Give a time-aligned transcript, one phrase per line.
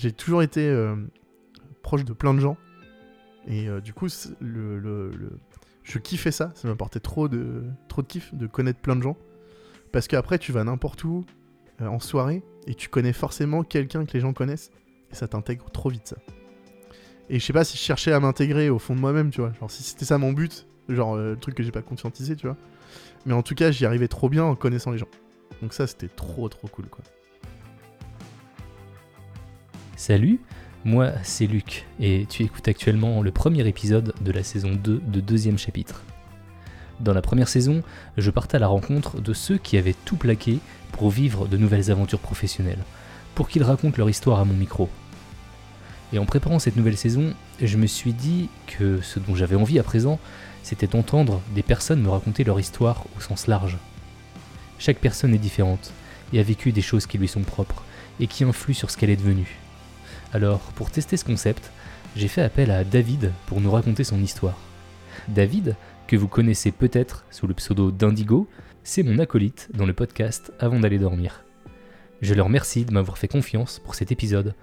[0.00, 0.96] j'ai toujours été euh,
[1.82, 2.56] proche de plein de gens.
[3.46, 6.52] Et euh, du coup, je kiffais ça.
[6.54, 9.16] Ça m'apportait trop de, trop de kiff de connaître plein de gens.
[9.92, 11.24] Parce qu'après, tu vas n'importe où
[11.82, 14.70] euh, en soirée et tu connais forcément quelqu'un que les gens connaissent.
[15.10, 16.16] Et ça t'intègre trop vite, ça.
[17.28, 19.52] Et je sais pas si je cherchais à m'intégrer au fond de moi-même, tu vois.
[19.52, 22.56] Genre, si c'était ça mon but, genre le truc que j'ai pas conscientisé, tu vois.
[23.26, 25.08] Mais en tout cas, j'y arrivais trop bien en connaissant les gens.
[25.62, 27.04] Donc ça, c'était trop trop cool, quoi.
[30.00, 30.40] Salut,
[30.82, 35.20] moi c'est Luc et tu écoutes actuellement le premier épisode de la saison 2 de
[35.20, 36.04] deuxième chapitre.
[37.00, 37.82] Dans la première saison,
[38.16, 40.60] je partais à la rencontre de ceux qui avaient tout plaqué
[40.92, 42.82] pour vivre de nouvelles aventures professionnelles,
[43.34, 44.88] pour qu'ils racontent leur histoire à mon micro.
[46.14, 49.78] Et en préparant cette nouvelle saison, je me suis dit que ce dont j'avais envie
[49.78, 50.18] à présent,
[50.62, 53.76] c'était d'entendre des personnes me raconter leur histoire au sens large.
[54.78, 55.92] Chaque personne est différente
[56.32, 57.84] et a vécu des choses qui lui sont propres
[58.18, 59.58] et qui influent sur ce qu'elle est devenue.
[60.32, 61.72] Alors, pour tester ce concept,
[62.14, 64.58] j'ai fait appel à David pour nous raconter son histoire.
[65.28, 68.46] David, que vous connaissez peut-être sous le pseudo d'Indigo,
[68.84, 71.44] c'est mon acolyte dans le podcast Avant d'aller dormir.
[72.20, 74.54] Je le remercie de m'avoir fait confiance pour cet épisode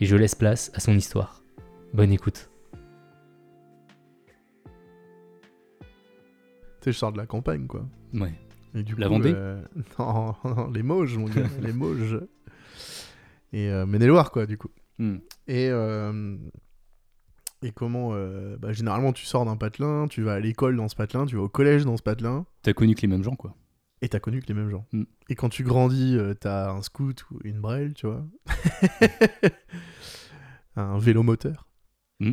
[0.00, 1.42] et je laisse place à son histoire.
[1.94, 2.50] Bonne écoute.
[6.80, 7.86] Tu sais, je sors de la campagne, quoi.
[8.12, 8.32] Ouais.
[8.74, 9.62] Et du La coup, Vendée euh,
[9.98, 12.20] non, non, les Mauges, mon gars, les Mauges.
[13.52, 14.70] Et euh, Maine-et-Loire, quoi, du coup.
[15.02, 15.16] Hmm.
[15.48, 16.36] Et, euh,
[17.62, 20.94] et comment euh, bah, Généralement, tu sors d'un patelin, tu vas à l'école dans ce
[20.94, 23.56] patelin, tu vas au collège dans ce patelin, T'as connu que les mêmes gens, quoi.
[24.00, 24.86] et t'as connu que les mêmes gens.
[24.92, 25.02] Mm.
[25.28, 28.24] Et quand tu grandis, euh, t'as un scout ou une brelle, tu vois.
[30.76, 31.66] un vélo moteur.
[32.20, 32.32] Mm.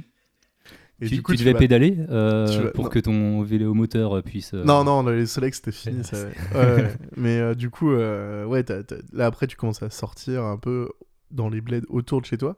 [1.01, 2.89] Et tu du coup, tu devais vas- pédaler euh, tu vas- pour non.
[2.89, 4.53] que ton vélo moteur puisse.
[4.53, 6.03] euh, Non, non, les Solex c'était fini.
[6.03, 6.33] Ça, ouais.
[6.53, 6.93] Ouais, ouais.
[7.15, 10.57] Mais euh, du coup, euh, ouais, t'as- t'as- là après, tu commences à sortir un
[10.57, 10.89] peu
[11.31, 12.57] dans les bleds autour de chez toi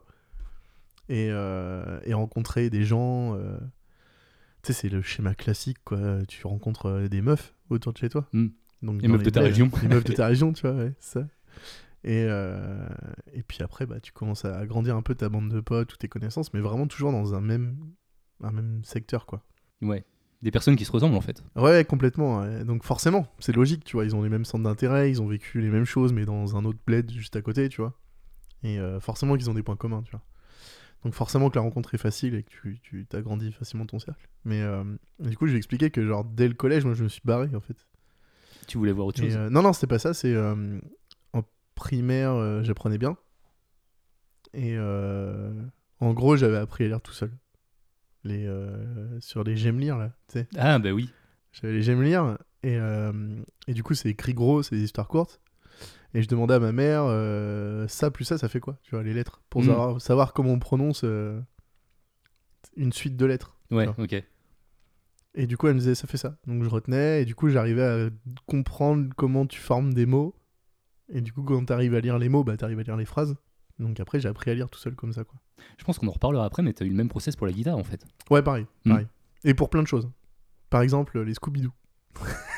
[1.08, 3.34] et, euh, et rencontrer des gens.
[3.36, 3.58] euh,
[4.62, 6.24] Tu sais, c'est le schéma classique, quoi.
[6.26, 8.28] Tu rencontres euh, des meufs autour de chez toi.
[8.32, 8.46] Mm.
[8.82, 9.70] Donc, Les meufs de ta bleds, région.
[9.82, 11.26] Les meufs de ta région, tu vois, ouais, ça.
[12.04, 12.84] Et, euh,
[13.32, 15.96] et puis après, bah, tu commences à agrandir un peu ta bande de potes ou
[15.96, 17.76] tes connaissances, mais vraiment toujours dans un même,
[18.42, 19.44] un même secteur, quoi.
[19.82, 20.04] Ouais.
[20.42, 21.44] Des personnes qui se ressemblent en fait.
[21.54, 22.40] Ouais, ouais, complètement.
[22.40, 22.64] ouais.
[22.64, 24.04] Donc forcément, c'est logique, tu vois.
[24.04, 26.64] Ils ont les mêmes centres d'intérêt, ils ont vécu les mêmes choses, mais dans un
[26.64, 27.96] autre bled juste à côté, tu vois.
[28.64, 30.22] Et euh, forcément qu'ils ont des points communs, tu vois.
[31.04, 34.28] Donc forcément que la rencontre est facile et que tu, tu t'agrandis facilement ton cercle.
[34.44, 34.84] Mais euh,
[35.18, 37.22] du coup, je lui ai expliqué que genre dès le collège, moi je me suis
[37.24, 37.76] barré en fait.
[38.68, 39.36] Tu voulais voir autre Et, chose.
[39.36, 40.14] euh, non, non, c'était pas ça.
[40.14, 40.36] C'est
[41.32, 41.42] en
[41.74, 43.16] primaire, j'apprenais bien.
[44.54, 47.32] Et en gros, j'avais appris à lire tout seul.
[48.24, 48.48] Les,
[49.18, 50.48] sur les j'aime lire là, tu sais.
[50.56, 51.10] Ah, bah oui.
[51.52, 52.78] J'avais les j'aime lire et,
[53.66, 55.40] et du coup c'est écrit gros, c'est des histoires courtes.
[56.14, 59.02] Et je demandais à ma mère euh, ça plus ça, ça fait quoi Tu vois
[59.02, 59.40] les lettres?
[59.50, 59.66] Pour Mm.
[59.66, 61.40] savoir, savoir comment on prononce euh,
[62.76, 63.56] une suite de lettres.
[63.70, 64.22] Ouais, ok.
[65.34, 66.36] Et du coup elle me disait ça fait ça.
[66.46, 68.10] Donc je retenais et du coup j'arrivais à
[68.46, 70.34] comprendre comment tu formes des mots.
[71.08, 73.34] Et du coup quand t'arrives à lire les mots, bah t'arrives à lire les phrases.
[73.78, 75.40] Donc après j'ai appris à lire tout seul comme ça quoi.
[75.78, 77.78] Je pense qu'on en reparlera après, mais t'as eu le même process pour la guitare
[77.78, 78.04] en fait.
[78.30, 78.90] Ouais pareil, Mm.
[78.90, 79.06] pareil.
[79.44, 80.10] Et pour plein de choses.
[80.68, 81.72] Par exemple les Scooby-Doo.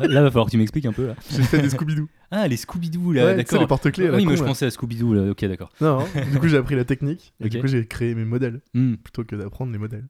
[0.00, 1.14] Là, va falloir que tu m'expliques un peu là.
[1.30, 2.08] J'ai fait des Scooby-Doo.
[2.30, 3.60] Ah, les Scooby-Doo là, ouais, d'accord.
[3.60, 5.70] les porte-clés oui, mais je pensais à Scooby-Doo là, ok, d'accord.
[5.80, 8.94] Non, du coup j'ai appris la technique et du coup j'ai créé mes modèles Hmm.
[8.96, 10.06] plutôt que d'apprendre les modèles.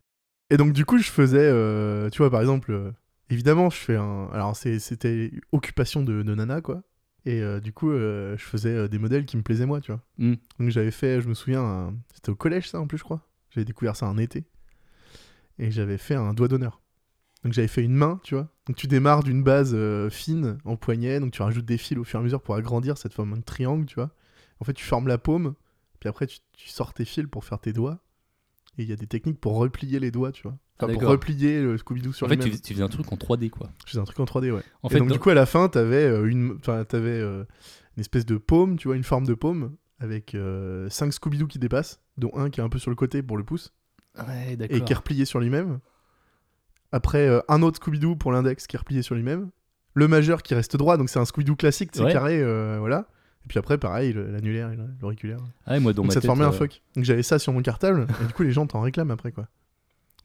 [0.50, 2.90] Et donc du coup je faisais, euh, tu vois par exemple, euh,
[3.30, 6.82] évidemment je fais un, alors c'était occupation de, de nana quoi.
[7.26, 10.02] Et euh, du coup je faisais des modèles qui me plaisaient moi, tu vois.
[10.18, 10.34] Hmm.
[10.58, 13.22] Donc j'avais fait, je me souviens, un- c'était au collège ça en plus je crois.
[13.50, 14.44] J'avais découvert ça un été
[15.58, 16.80] et j'avais fait un doigt d'honneur.
[17.44, 18.48] Donc j'avais fait une main, tu vois.
[18.66, 22.04] Donc tu démarres d'une base euh, fine en poignet, donc tu rajoutes des fils au
[22.04, 24.10] fur et à mesure pour agrandir cette forme de triangle, tu vois.
[24.60, 25.54] En fait, tu formes la paume,
[26.00, 28.00] puis après tu, tu sors tes fils pour faire tes doigts.
[28.76, 30.56] Et il y a des techniques pour replier les doigts, tu vois.
[30.80, 33.16] Ah, Enfin, pour replier le Scooby-Doo sur En fait, tu, tu faisais un truc en
[33.16, 33.70] 3D quoi.
[33.84, 34.62] Je faisais un truc en 3D, ouais.
[34.82, 37.44] En et fait, donc dans- du coup, à la fin, t'avais euh, une, t'avais euh,
[37.96, 40.36] une espèce de paume, tu vois, une forme de paume avec
[40.88, 43.42] 5 Scooby-Doo qui dépassent, dont un qui est un peu sur le côté pour le
[43.44, 43.72] pouce
[44.16, 45.80] Ouais, et qui est replié sur lui-même.
[46.92, 49.50] Après, euh, un autre Scooby-Doo pour l'index qui est replié sur lui-même.
[49.94, 52.12] Le majeur qui reste droit, donc c'est un Scooby-Doo classique, c'est Ouais.
[52.12, 53.08] carré, euh, voilà.
[53.44, 55.38] Et puis après, pareil, l'annulaire et l'auriculaire.
[55.66, 56.28] Ah, ouais, moi dans Donc ma ça te tête.
[56.28, 56.82] formait un euh, fuck.
[56.94, 59.48] Donc j'avais ça sur mon cartable, et du coup, les gens t'en réclament après, quoi.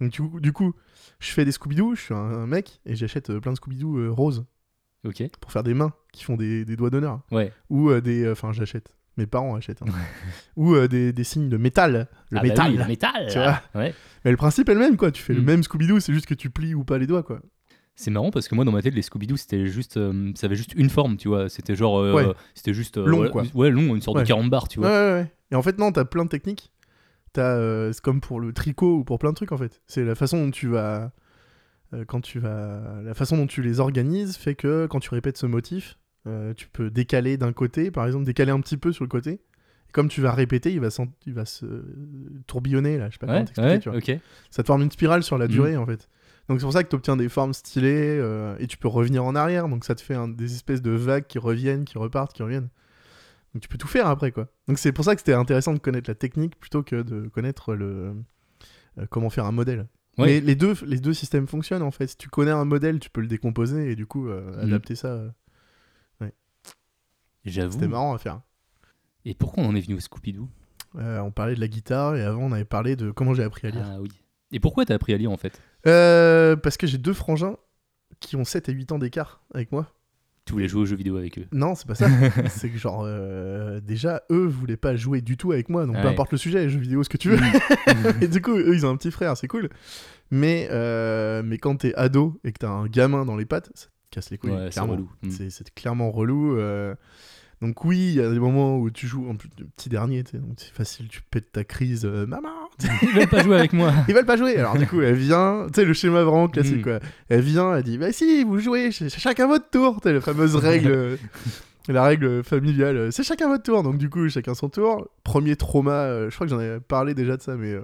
[0.02, 0.74] Donc du coup, du coup
[1.20, 3.98] je fais des Scooby-Doo, je suis un, un mec, et j'achète euh, plein de Scooby-Doo
[3.98, 4.46] euh, roses
[5.06, 5.24] Ok.
[5.40, 7.22] pour faire des mains qui font des, des doigts d'honneur.
[7.32, 7.52] Ouais.
[7.70, 8.30] Ou euh, des.
[8.30, 8.90] Enfin, j'achète.
[9.18, 9.82] Mes parents achètent.
[9.84, 9.86] hein.
[10.56, 12.08] Ou euh, des, des signes de métal.
[12.32, 12.72] Le Ah, bah métal.
[12.72, 13.28] oui, le métal.
[13.30, 13.94] Tu vois Ouais.
[14.26, 15.12] Mais le principe est le même, quoi.
[15.12, 15.46] Tu fais le Mm.
[15.46, 17.40] même Scooby-Doo, c'est juste que tu plies ou pas les doigts, quoi.
[17.96, 20.56] C'est marrant parce que moi dans ma tête les Scooby-Doo c'était juste euh, ça avait
[20.56, 22.34] juste une forme tu vois c'était genre euh, Ouais.
[22.56, 23.44] c'était juste euh, Long, quoi.
[23.54, 24.24] ouais long une sorte Ouais.
[24.24, 25.32] de carambar tu Ouais, vois ouais, ouais.
[25.52, 26.72] Et en fait, non, t'as plein de techniques.
[27.34, 29.80] T'as, euh, c'est comme pour le tricot ou pour plein de trucs en fait.
[29.86, 31.12] C'est la façon dont tu vas.
[31.94, 32.82] euh, quand tu vas.
[33.04, 36.68] La façon dont tu les organises fait que quand tu répètes ce motif, euh, tu
[36.68, 39.32] peux décaler d'un côté, par exemple, décaler un petit peu sur le côté.
[39.90, 40.88] Et comme tu vas répéter, il va,
[41.26, 41.66] il va se
[42.48, 43.98] tourbillonner là, je sais pas comment t'expliquer, ouais, tu vois.
[43.98, 45.52] ok Ça te forme une spirale sur la Mhm.
[45.52, 46.10] durée en fait.
[46.50, 49.24] Donc c'est pour ça que tu obtiens des formes stylées euh, et tu peux revenir
[49.24, 49.70] en arrière.
[49.70, 52.70] Donc ça te fait des espèces de vagues qui reviennent, qui repartent, qui reviennent.
[53.54, 54.48] Donc tu peux tout faire après quoi.
[54.68, 57.76] Donc c'est pour ça que c'était intéressant de connaître la technique plutôt que de connaître
[57.76, 58.14] le
[58.98, 59.88] euh, comment faire un modèle.
[60.18, 60.26] Ouais.
[60.28, 62.08] Mais les deux, les deux systèmes fonctionnent en fait.
[62.08, 64.68] Si tu connais un modèle, tu peux le décomposer et du coup euh, Mhm.
[64.68, 65.34] adapter ça.
[67.46, 68.42] J'avoue C'était marrant à faire.
[69.26, 70.48] et pourquoi on en est venu au Scooby-Doo?
[71.00, 73.68] Euh, on parlait de la guitare et avant on avait parlé de comment j'ai appris
[73.68, 73.84] à lire.
[73.86, 74.10] ah oui
[74.52, 75.60] et pourquoi t'as appris à lire en fait?
[75.88, 77.56] Euh, parce que j'ai deux frangins
[78.20, 79.92] qui ont 7 et 8 ans d'écart avec moi.
[80.46, 81.48] tu voulais jouer aux jeux vidéo avec eux?
[81.52, 82.08] Non, c'est pas ça.
[82.50, 86.04] c'est que genre, euh, déjà, eux voulaient pas jouer du tout avec moi, donc peu
[86.04, 86.08] Ouais.
[86.10, 87.38] importe le sujet, jeux vidéo, ce que tu veux.
[87.38, 88.14] Mhm.
[88.22, 89.70] et du coup, eux, ils ont un petit frère, c'est cool.
[90.30, 93.88] Mais, euh, mais quand t'es ado et que t'as un gamin dans les pattes, ça
[93.88, 94.94] te casse les couilles, ouais c'est clairement.
[94.94, 95.30] relou Mm.
[95.32, 96.56] C'est c'est clairement relou.
[96.60, 96.94] euh.
[97.64, 100.22] Donc oui, il y a des moments où tu joues, en plus, le petit dernier,
[100.24, 102.50] donc c'est facile, tu pètes ta crise, euh, maman,
[103.02, 104.58] ils veulent pas jouer avec moi ils veulent pas jouer.
[104.58, 106.84] Alors du coup, elle vient, tu sais, le schéma vraiment classique, Mm.
[106.84, 107.00] quoi.
[107.30, 110.02] Elle vient, elle dit, bah si, vous jouez, ch- chacun votre tour.
[110.02, 111.18] Tu sais, la fameuse règle, euh,
[111.88, 113.82] la règle familiale, euh, c'est chacun votre tour.
[113.84, 115.08] Donc du coup, chacun son tour.
[115.24, 117.82] Premier trauma, euh, je crois que j'en ai parlé déjà de ça, mais euh,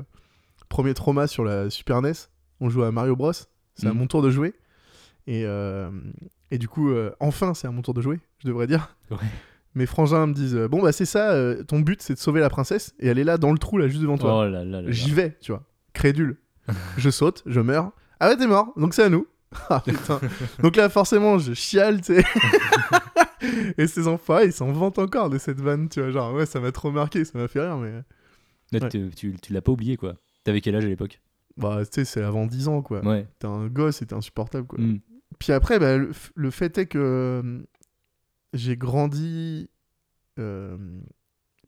[0.68, 2.12] premier trauma sur la Super NES,
[2.60, 3.32] on joue à Mario Bros.
[3.76, 3.98] C'est à Mm.
[3.98, 4.54] mon tour de jouer.
[5.28, 5.90] Et, euh,
[6.52, 8.96] et du coup, enfin, c'est à mon tour de jouer, je devrais dire.
[9.12, 9.18] Ouais.
[9.76, 12.40] Mes frangins me disent, euh, bon bah c'est ça, euh, ton but c'est de sauver
[12.40, 14.40] la princesse, et elle est là dans le trou, là, juste devant toi.
[14.40, 14.92] oh là là là là.
[14.92, 15.64] J'y vais, tu vois.
[15.94, 16.38] Crédule.
[16.98, 17.92] je saute, je meurs.
[18.20, 19.28] Ah ouais, t'es mort, donc c'est à nous.
[19.70, 20.20] ah putain.
[20.62, 22.24] donc là, forcément, je chiale, tu sais.
[23.78, 26.12] Et ces enfants, ils s'en vantent encore de cette vanne, tu vois.
[26.12, 27.92] Genre, ouais, ça m'a trop marqué, ça m'a fait rire, mais.
[28.72, 28.90] Là, Ouais.
[28.90, 31.20] tu, tu- tu l'as pas oublié quoi t'avais quel âge à l'époque?
[31.58, 33.02] Bah, tu sais, c'est avant 10 ans, quoi.
[33.06, 34.80] ouais T'es un gosse t'es insupportable, quoi.
[34.80, 35.00] Mm.
[35.38, 37.62] Puis après, bah, le fait est que euh,
[38.54, 39.70] j'ai grandi.
[40.40, 40.78] euh,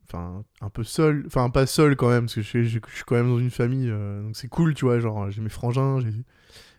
[0.08, 1.24] Enfin, un peu seul.
[1.28, 3.40] Enfin, pas seul quand même, parce que je, suis- je- je suis quand même dans
[3.40, 3.90] une famille.
[3.90, 5.00] euh, donc c'est cool, tu vois.
[5.00, 6.00] Genre, j'ai mes frangins.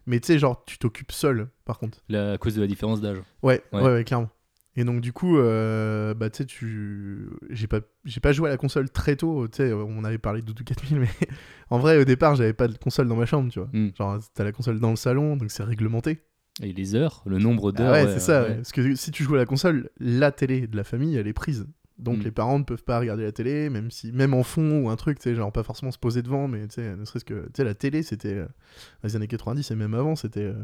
[0.06, 1.98] Mais tu sais, genre, tu t'occupes seul, par contre.
[2.12, 3.80] À cause de la différence d'âge Ouais, Ouais.
[3.82, 4.28] ouais, ouais, clairement.
[4.76, 7.30] Et donc, du coup, euh, bah, tu sais, tu.
[7.50, 9.48] J'ai pas, j'ai pas joué à la console très tôt.
[9.48, 11.08] Tu sais, on avait parlé de Doudou 4000, mais
[11.70, 13.68] en vrai, au départ, j'avais pas de console dans ma chambre, tu vois.
[13.72, 13.90] Mm.
[13.96, 16.20] Genre, t'as la console dans le salon, donc c'est réglementé.
[16.62, 18.42] Et les heures le nombre Ah d'heures ouais, ouais, c'est ça.
[18.42, 18.54] ouais.
[18.56, 21.32] Parce que si tu joues à la console, la télé de la famille, elle est
[21.32, 21.66] prise.
[21.98, 22.22] Donc Mm.
[22.22, 24.96] les parents ne peuvent pas regarder la télé, même si, même en fond ou un
[24.96, 27.44] truc, tu sais, genre pas forcément se poser devant, mais tu sais, ne serait-ce que,
[27.46, 30.54] tu sais, la télé, c'était euh, dans les années 90 et même avant, c'était euh,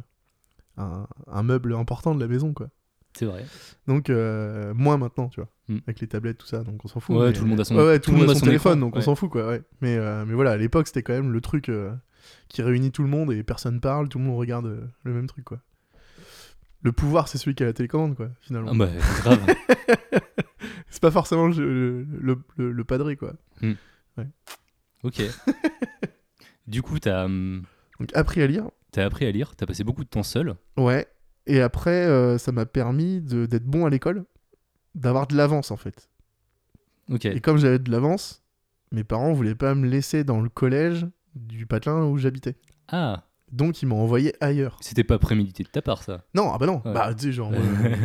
[0.77, 2.71] un, un meuble important de la maison, quoi.
[3.17, 3.45] c'est vrai
[3.87, 5.79] Donc euh, moins maintenant, tu vois, Mm.
[5.87, 7.15] avec les tablettes, tout ça, donc on s'en fout.
[7.17, 8.79] Ouais, mais- tout le monde a son- ouais, ouais, tout, le monde a son, téléphone,
[8.79, 9.47] écran, donc on s'en fout, quoi.
[9.49, 9.63] Ouais.
[9.83, 11.93] Mais, euh, mais voilà, à l'époque, c'était quand même le truc euh,
[12.49, 15.27] qui réunit tout le monde et personne parle, tout le monde regarde euh, le même
[15.27, 15.61] truc, quoi.
[16.83, 18.71] Le pouvoir, c'est celui qui a la télécommande, quoi, finalement.
[18.73, 18.89] ah bah
[19.23, 19.41] grave
[20.91, 23.35] C'est pas forcément le, le, le- le padré, quoi.
[25.05, 25.23] ok
[26.67, 27.63] du coup t'as hum,
[28.01, 28.69] Donc, appris à lire.
[28.91, 31.07] t'as appris à lire t'as passé beaucoup de temps seul Ouais.
[31.47, 34.25] Et après, euh, ça m'a permis de- d'être bon à l'école,
[34.95, 36.11] d'avoir de l'avance, en fait.
[37.11, 38.43] ok Et comme j'avais de l'avance,
[38.93, 42.57] mes parents voulaient pas me laisser dans le collège du patelin où j'habitais.
[42.89, 44.77] ah Donc, ils m'ont envoyé ailleurs.
[44.81, 46.25] c'était pas prémédité de ta part ça?
[46.35, 46.83] Non, ah bah non.
[46.85, 46.93] Ouais.
[46.93, 47.51] Bah, tu sais, genre.
[47.55, 47.97] euh,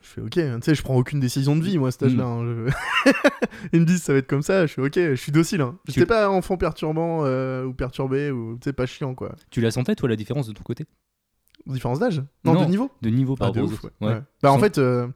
[0.00, 2.04] je fais ok, hein, tu sais, je prends aucune décision de vie, moi, à cet
[2.04, 2.24] âge-là.
[2.24, 2.72] hein, je-
[3.72, 5.60] Ils me disent ça va être comme ça, je fais ok, je suis docile.
[5.62, 5.78] Hein.
[5.86, 9.34] Tu- J'étais pas enfant perturbant euh, ou perturbé ou, tu sais, pas chiant, quoi.
[9.50, 10.86] tu la sentais toi la différence de ton côté?
[11.66, 12.22] Différence d'âge?
[12.44, 12.64] Non, Non.
[12.64, 12.90] de niveau?
[13.00, 14.08] De niveau par Ah, de ouf, autres ouais.
[14.08, 14.14] Ouais.
[14.14, 14.22] Ouais.
[14.42, 15.08] Bah, en fait, euh,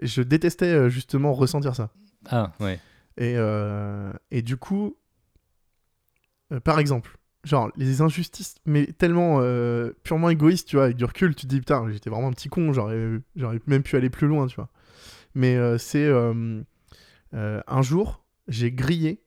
[0.00, 1.90] je détestais justement ressentir ça.
[2.30, 2.80] ah ouais
[3.18, 4.96] Et, euh, et du coup,
[6.64, 11.34] par exemple, genre les injustices, mais tellement euh, purement égoïstes, tu vois, avec du recul,
[11.34, 14.26] tu te dis putain, j'étais vraiment un petit con, j'aurais j'aurais même pu aller plus
[14.26, 14.68] loin, tu vois.
[15.34, 16.62] Mais euh, c'est euh,
[17.32, 19.22] un jour, j'ai grillé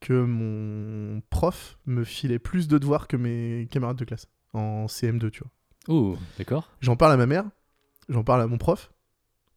[0.00, 5.30] que mon prof me filait plus de devoirs que mes camarades de classe en CM2,
[5.30, 5.50] tu vois.
[5.88, 7.44] oh d'accord J'en parle à ma mère,
[8.08, 8.92] j'en parle à mon prof,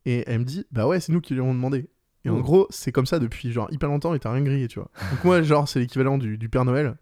[0.05, 1.87] et elle me dit Bah ouais, c'est nous qui lui avons demandé.
[2.25, 4.79] Et en gros, c'est comme ça depuis genre hyper longtemps et t'as rien grillé, tu
[4.79, 4.91] vois.
[5.11, 6.97] Donc moi, genre, c'est l'équivalent du, du Père Noël.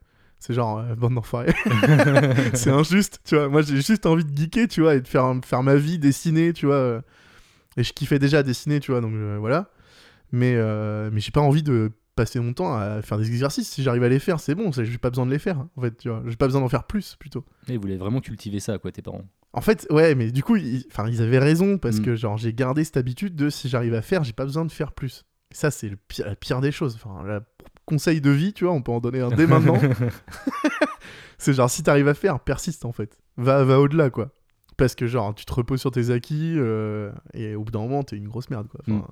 [0.46, 1.54] C'est genre, euh, bande d'enfoirés.
[2.54, 3.50] c'est injuste, tu vois.
[3.50, 6.54] Moi, j'ai juste envie de geeker, tu vois, et de faire, faire ma vie, dessiner,
[6.54, 6.76] tu vois.
[6.76, 7.02] euh.
[7.78, 9.70] Et je kiffais déjà dessiner, tu vois, donc euh, voilà.
[10.32, 13.70] Mais, euh, mais j'ai pas envie de passer mon temps à faire des exercices.
[13.70, 15.98] Si j'arrive à les faire, c'est bon, j'ai pas besoin de les faire, en fait,
[15.98, 16.22] tu vois.
[16.28, 17.44] J'ai pas besoin d'en faire plus, plutôt.
[17.68, 19.24] ils voulaient vraiment cultiver ça quoi tes parents
[19.54, 22.04] En fait, ouais, mais du coup, ils, ils avaient raison parce Mm.
[22.04, 24.72] que genre j'ai gardé cette habitude de si j'arrive à faire, j'ai pas besoin de
[24.72, 25.26] faire plus.
[25.52, 26.96] Et ça, c'est le pire, la pire des choses.
[27.04, 27.42] Enfin, la
[27.86, 29.80] conseil de vie, tu vois, on peut en donner un dès maintenant.
[31.38, 33.18] c'est genre si t'arrives à faire, persiste en fait.
[33.38, 34.32] Va, va au-delà, quoi.
[34.78, 38.04] Parce que genre tu te reposes sur tes acquis euh, et au bout d'un moment
[38.04, 38.82] t'es une grosse merde, quoi.
[38.90, 39.08] Enfin,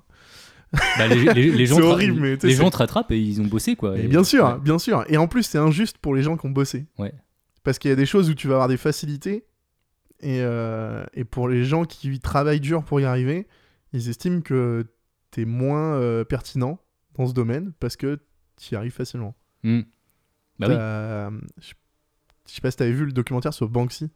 [0.98, 3.76] Bah, les, les- les gens, horrible, mais les gens te rattrapent et ils ont bossé
[3.76, 3.98] quoi.
[3.98, 4.58] Et- bien sûr, ouais.
[4.60, 5.04] bien sûr.
[5.08, 6.86] Et en plus, c'est injuste pour les gens qui ont bossé.
[6.98, 7.12] Ouais.
[7.62, 9.46] Parce qu'il y a des choses où tu vas avoir des facilités.
[10.20, 13.46] Et, euh, et pour les gens qui travaillent dur pour y arriver,
[13.92, 14.84] ils estiment que
[15.30, 16.78] t'es moins euh, pertinent
[17.16, 18.18] dans ce domaine parce que
[18.60, 19.34] tu y arrives facilement.
[19.62, 19.80] Hmm.
[20.58, 20.74] Bah oui.
[20.74, 21.30] T'as-
[22.46, 24.10] Je sais pas si t'avais vu le documentaire sur Banksy.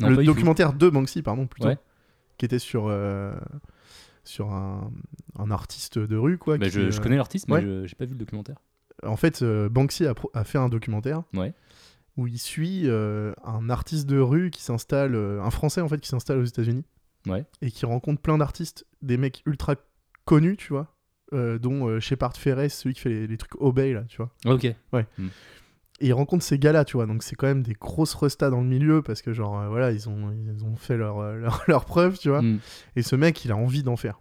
[0.00, 1.68] Non, le documentaire de Banksy, pardon, plutôt.
[1.68, 1.78] Ouais.
[2.36, 3.34] Qui était sur, euh,
[4.24, 4.90] sur un,
[5.38, 6.58] un artiste de rue, quoi.
[6.58, 7.82] Bah, qui, je, je euh, connais l'artiste, mais ouais.
[7.88, 8.56] j'ai pas vu le documentaire.
[9.04, 11.52] En fait, euh, Banksy a, fait un documentaire Ouais.
[12.16, 15.98] où il suit euh, un artiste de rue qui s'installe, euh, un Français en fait
[16.00, 16.84] qui s'installe aux États-Unis
[17.26, 17.44] Ouais.
[17.62, 19.74] et qui rencontre plein d'artistes, des mecs ultra
[20.24, 20.96] connus, tu vois,
[21.32, 24.30] euh, dont euh, Shepard Ferres, celui qui fait les, les trucs Obey là, tu vois.
[24.46, 24.64] Ok.
[26.00, 28.60] Et il rencontre ces gars-là, tu vois, donc c'est quand même des grosses restas dans
[28.60, 31.84] le milieu parce que genre euh, voilà, ils ont ils ont fait leur leur, leur
[31.84, 32.42] preuve, tu vois.
[32.42, 32.60] Hmm.
[32.96, 34.20] Et ce mec, il a envie d'en faire.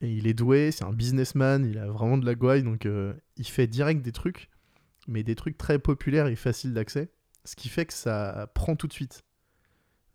[0.00, 3.14] Et il est doué, c'est un businessman, il a vraiment de la gouaille, donc euh,
[3.36, 4.48] il fait direct des trucs,
[5.08, 7.10] mais des trucs très populaires et faciles d'accès,
[7.44, 9.24] ce qui fait que ça prend tout de suite.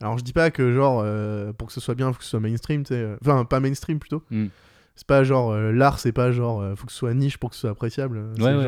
[0.02, 2.30] Alors je dis pas que genre, euh, pour que ce soit bien, faut que ce
[2.30, 4.24] soit mainstream, tu sais, enfin pas mainstream plutôt.
[4.32, 4.48] Hmm.
[4.96, 7.50] C'est pas genre, euh, l'art c'est pas genre, euh, faut que ce soit niche pour
[7.50, 8.32] que ce soit appréciable.
[8.38, 8.66] c'est Ouais, ouais.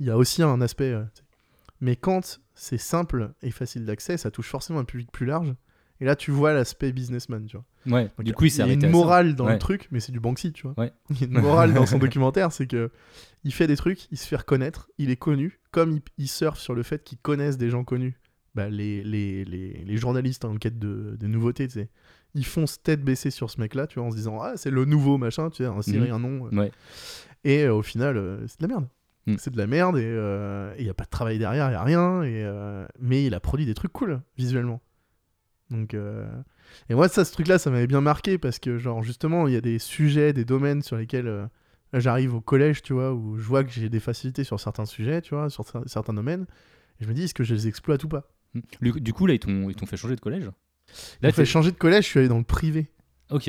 [0.00, 0.92] Il y a aussi un aspect...
[0.92, 1.02] euh,
[1.80, 5.54] mais quand c'est simple et facile d'accès, ça touche forcément un public plus large.
[6.00, 7.64] Et là, tu vois l'aspect businessman, tu vois.
[8.18, 10.52] Donc, Du coup, il y a une morale dans le truc, mais c'est du Banksy,
[10.52, 10.74] tu vois.
[11.10, 12.90] Il y a une morale dans son documentaire, c'est que
[13.44, 16.58] il fait des trucs, il se fait reconnaître, il est connu, comme il, il surfe
[16.58, 18.18] sur le fait qu'il connaisse des gens connus.
[18.54, 21.68] Bah, les, les, les, les journalistes en quête de, de nouveautés,
[22.36, 24.84] ils foncent tête baissée sur ce mec-là, tu vois, en se disant ah c'est le
[24.84, 26.14] nouveau machin, tu sais, un série, Mhm.
[26.14, 26.46] un nom.
[26.46, 26.56] euh.
[26.56, 26.70] Ouais.
[27.44, 28.88] Et euh, au final, euh, c'est de la merde.
[29.26, 29.34] Mm.
[29.38, 31.82] C'est de la merde et il n'y a pas de travail derrière, il n'y a
[31.82, 32.22] rien.
[32.22, 32.48] Et,
[33.00, 34.80] mais il a produit des trucs cool visuellement.
[35.70, 39.54] Donc, Et moi, ça, ce truc-là, ça m'avait bien marqué parce que, genre, justement, il
[39.54, 41.48] y a des sujets, des domaines sur lesquels
[41.92, 45.20] j'arrive au collège, tu vois, où je vois que j'ai des facilités sur certains sujets,
[45.22, 46.46] tu vois, sur cer- certains domaines.
[47.00, 48.30] Et je me dis, est-ce que je les exploite ou pas?
[48.54, 48.60] Hmm.
[48.80, 50.48] Du, coup, là, ils t'ont fait changer de collège?
[51.22, 52.90] Là, t'es- changer de collège, je suis allé dans le privé.
[53.30, 53.48] Ok.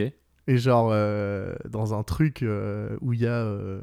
[0.49, 3.43] Et genre, euh, dans un truc euh, où il y a.
[3.43, 3.81] euh,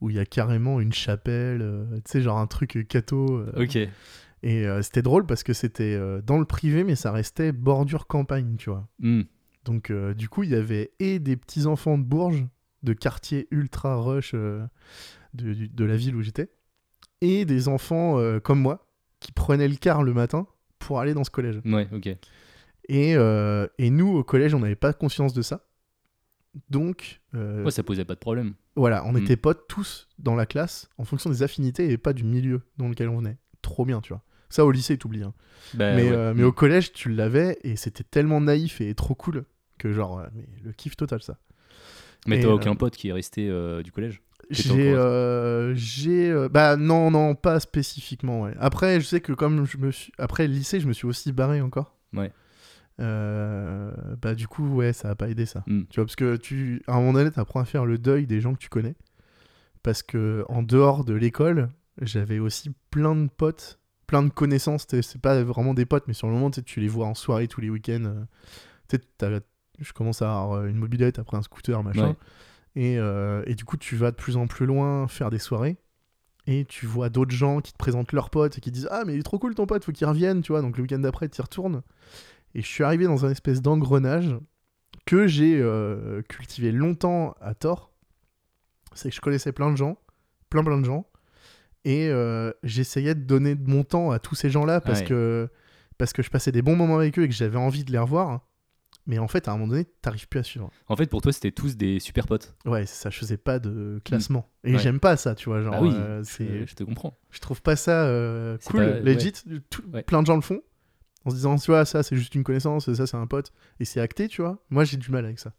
[0.00, 1.60] où y a carrément une chapelle,
[2.04, 3.44] tu sais, genre un truc catho.
[3.56, 3.76] Ok.
[4.44, 8.70] Et c'était drôle parce que c'était dans le privé, mais ça restait bordure campagne, tu
[8.70, 8.86] vois.
[9.00, 9.22] Hmm.
[9.64, 12.46] Donc, du coup, il y avait et des petits enfants de Bourges,
[12.84, 14.68] de quartier ultra rush de,
[15.34, 16.48] de la ville où j'étais,
[17.20, 18.86] et des enfants comme moi
[19.18, 20.46] qui prenaient le car le matin
[20.78, 21.60] pour aller dans ce collège.
[21.64, 22.08] Ouais, ok.
[22.88, 25.64] Et, euh, et nous, au collège, on n'avait pas conscience de ça.
[26.70, 28.54] Donc, euh, Ouais, ça posait pas de problème.
[28.76, 29.18] voilà, on Mm.
[29.18, 32.88] était potes tous dans la classe en fonction des affinités et pas du milieu dans
[32.88, 33.36] lequel on venait.
[33.62, 34.22] Trop bien, tu vois.
[34.48, 35.22] Ça, au lycée, t'oublies.
[35.22, 35.34] hein.
[35.74, 36.16] Bah, mais, ouais.
[36.16, 39.44] euh, mais au collège, tu l'avais et c'était tellement naïf et trop cool
[39.78, 41.38] que, genre, euh, mais le kiff total, ça.
[42.26, 44.22] Mais t'as euh, aucun pote qui est resté euh, du collège?
[44.50, 44.94] J'ai.
[44.94, 46.30] euh, j'ai.
[46.30, 48.54] euh, bah, non, non, pas spécifiquement, ouais.
[48.58, 50.10] Après, je sais que comme je me suis.
[50.16, 51.94] Après le lycée, je me suis aussi barré encore.
[52.14, 52.32] Ouais.
[53.00, 55.62] Euh, bah, du coup, ouais, ça a pas aidé ça.
[55.66, 55.82] Hmm.
[55.90, 56.82] Tu vois, parce que tu.
[56.86, 58.94] À un moment donné, t'apprends à faire le deuil des gens que tu connais.
[59.82, 61.70] Parce que en dehors de l'école,
[62.02, 64.86] j'avais aussi plein de potes, plein de connaissances.
[64.88, 67.60] C'est pas vraiment des potes, mais sur le moment, tu les vois en soirée tous
[67.60, 68.26] les week-ends.
[68.92, 69.40] euh,
[69.78, 72.08] Je commence à avoir euh, une mobilette après un scooter, machin.
[72.08, 72.16] Ouais.
[72.74, 75.76] Et, euh, et du coup, tu vas de plus en plus loin faire des soirées.
[76.46, 79.14] Et tu vois d'autres gens qui te présentent leurs potes et qui disent Ah, mais
[79.14, 80.62] il est trop cool ton pote, faut qu'il revienne, tu vois.
[80.62, 81.82] Donc le week-end d'après, tu y retournes.
[82.54, 84.34] Et je suis arrivé dans un espèce d'engrenage
[85.06, 87.92] que j'ai euh, cultivé longtemps à tort.
[88.94, 89.98] C'est que je connaissais plein de gens,
[90.50, 91.06] plein plein de gens.
[91.84, 95.06] Et euh, j'essayais de donner de mon temps à tous ces gens-là parce, Ouais.
[95.06, 95.48] que,
[95.96, 97.98] parce que je passais des bons moments avec eux et que j'avais envie de les
[97.98, 98.40] revoir.
[99.06, 100.68] Mais en fait, à un moment donné, t'arrives plus à suivre.
[100.86, 102.54] En fait, pour toi, c'était tous des super potes.
[102.66, 104.50] Ouais, ça, je faisais pas de classement.
[104.64, 104.74] Et Mm.
[104.74, 104.80] Ouais.
[104.82, 105.62] j'aime pas ça, tu vois.
[105.62, 107.16] Genre, bah oui, euh, je, te comprends.
[107.30, 109.32] je trouve pas ça euh, cool, pas- legit.
[109.70, 110.02] Tout- Ouais.
[110.02, 110.60] Plein de gens le font.
[111.24, 113.52] En se disant, tu vois, ça c'est juste une connaissance, ça c'est un pote.
[113.80, 114.58] Et c'est acté, tu vois.
[114.70, 115.52] Moi j'ai du mal avec ça.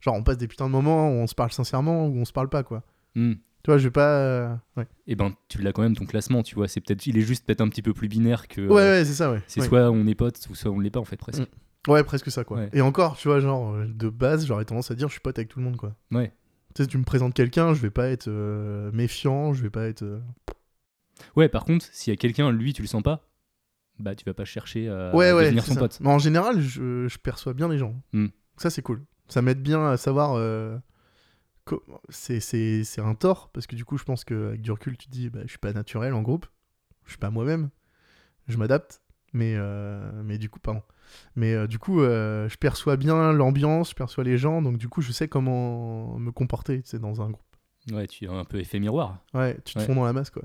[0.00, 2.32] Genre, on passe des putains de moments où on se parle sincèrement ou on se
[2.32, 2.82] parle pas, quoi.
[3.14, 3.32] Hmm.
[3.64, 4.18] Tu vois, je vais pas.
[4.18, 6.68] euh, Ouais, Et ben, tu l'as quand même ton classement, tu vois.
[6.68, 8.60] C'est peut-être, il est juste peut-être un petit peu plus binaire que.
[8.60, 9.42] ouais, euh, ouais, c'est ça, ouais.
[9.48, 9.66] C'est ouais.
[9.68, 11.40] soit on est potes ou soit on l'est pas en fait presque.
[11.40, 11.90] Mm.
[11.90, 12.58] Ouais, presque ça, quoi.
[12.58, 12.70] Ouais.
[12.72, 15.38] Et encore, tu vois, genre, euh, de base, j'aurais tendance à dire, je suis pote
[15.38, 15.94] avec tout le monde, quoi.
[16.12, 16.32] Ouais.
[16.74, 19.86] Tu sais, tu me présentes quelqu'un, je vais pas être euh, méfiant, je vais pas
[19.86, 20.02] être.
[20.02, 20.20] euh,
[21.36, 21.48] Ouais.
[21.48, 23.26] Par contre, s'il y a quelqu'un, lui, tu le sens pas.
[23.98, 25.80] Bah tu vas pas chercher à ouais, ouais, devenir son ça.
[25.80, 25.98] pote.
[26.00, 27.94] Mais en général, je, je perçois bien les gens.
[28.12, 28.28] Hmm.
[28.56, 29.04] Ça, c'est cool.
[29.28, 30.34] Ça m'aide bien à savoir.
[30.34, 30.78] euh,
[32.08, 35.30] c'est, un tort, parce que du coup, je pense qu'avec du recul, tu te dis,
[35.30, 36.46] bah, je suis pas naturel en groupe.
[37.04, 37.70] Je suis pas moi-même.
[38.46, 39.02] Je m'adapte.
[39.32, 40.82] Mais, euh, mais du coup, pardon.
[41.34, 44.88] Mais euh, du coup, euh, je perçois bien l'ambiance, je perçois les gens, donc du
[44.88, 47.42] coup, je sais comment me comporter tu sais, dans un groupe.
[47.92, 49.18] Ouais, tu es un peu effet miroir.
[49.34, 49.84] Ouais, tu te Ouais.
[49.84, 50.42] fonds dans la masse, quoi.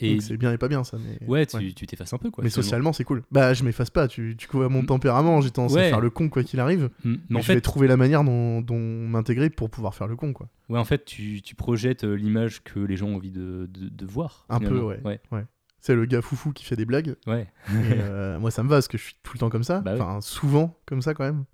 [0.00, 0.96] Et c'est bien et pas bien, ça.
[0.98, 2.44] Mais, ouais, tu t'effaces un peu quoi.
[2.44, 2.62] mais finalement.
[2.64, 3.22] socialement, c'est cool.
[3.32, 4.06] Bah, je m'efface pas.
[4.06, 4.86] Tu, tu vois mon Mm.
[4.86, 5.88] tempérament, j'ai tendance à Ouais.
[5.90, 6.90] faire le con quoi qu'il arrive.
[7.04, 10.06] Mm, Mais, Mais en je vais trouver la manière dont, dont m'intégrer pour pouvoir faire
[10.06, 10.48] le con, quoi.
[10.68, 13.88] ouais, en fait, tu, tu projettes euh, l'image que les gens ont envie de, de,
[13.88, 14.46] de voir.
[14.48, 14.86] Un peu, finalement.
[14.86, 15.20] ouais.
[15.32, 15.44] Ouais.
[15.80, 17.14] C'est le gars foufou qui fait des blagues.
[17.26, 17.46] ouais.
[17.72, 19.80] Euh, moi, ça me va parce que je suis tout le temps comme ça.
[19.80, 19.94] Bah.
[19.94, 21.44] Enfin, souvent comme ça, quand même.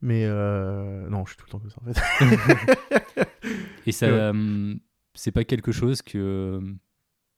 [0.00, 3.28] Mais euh, non, je suis tout le temps comme ça, en fait.
[3.86, 4.12] Et ça, Ouais.
[4.12, 4.74] euh,
[5.14, 6.60] c'est pas quelque chose que,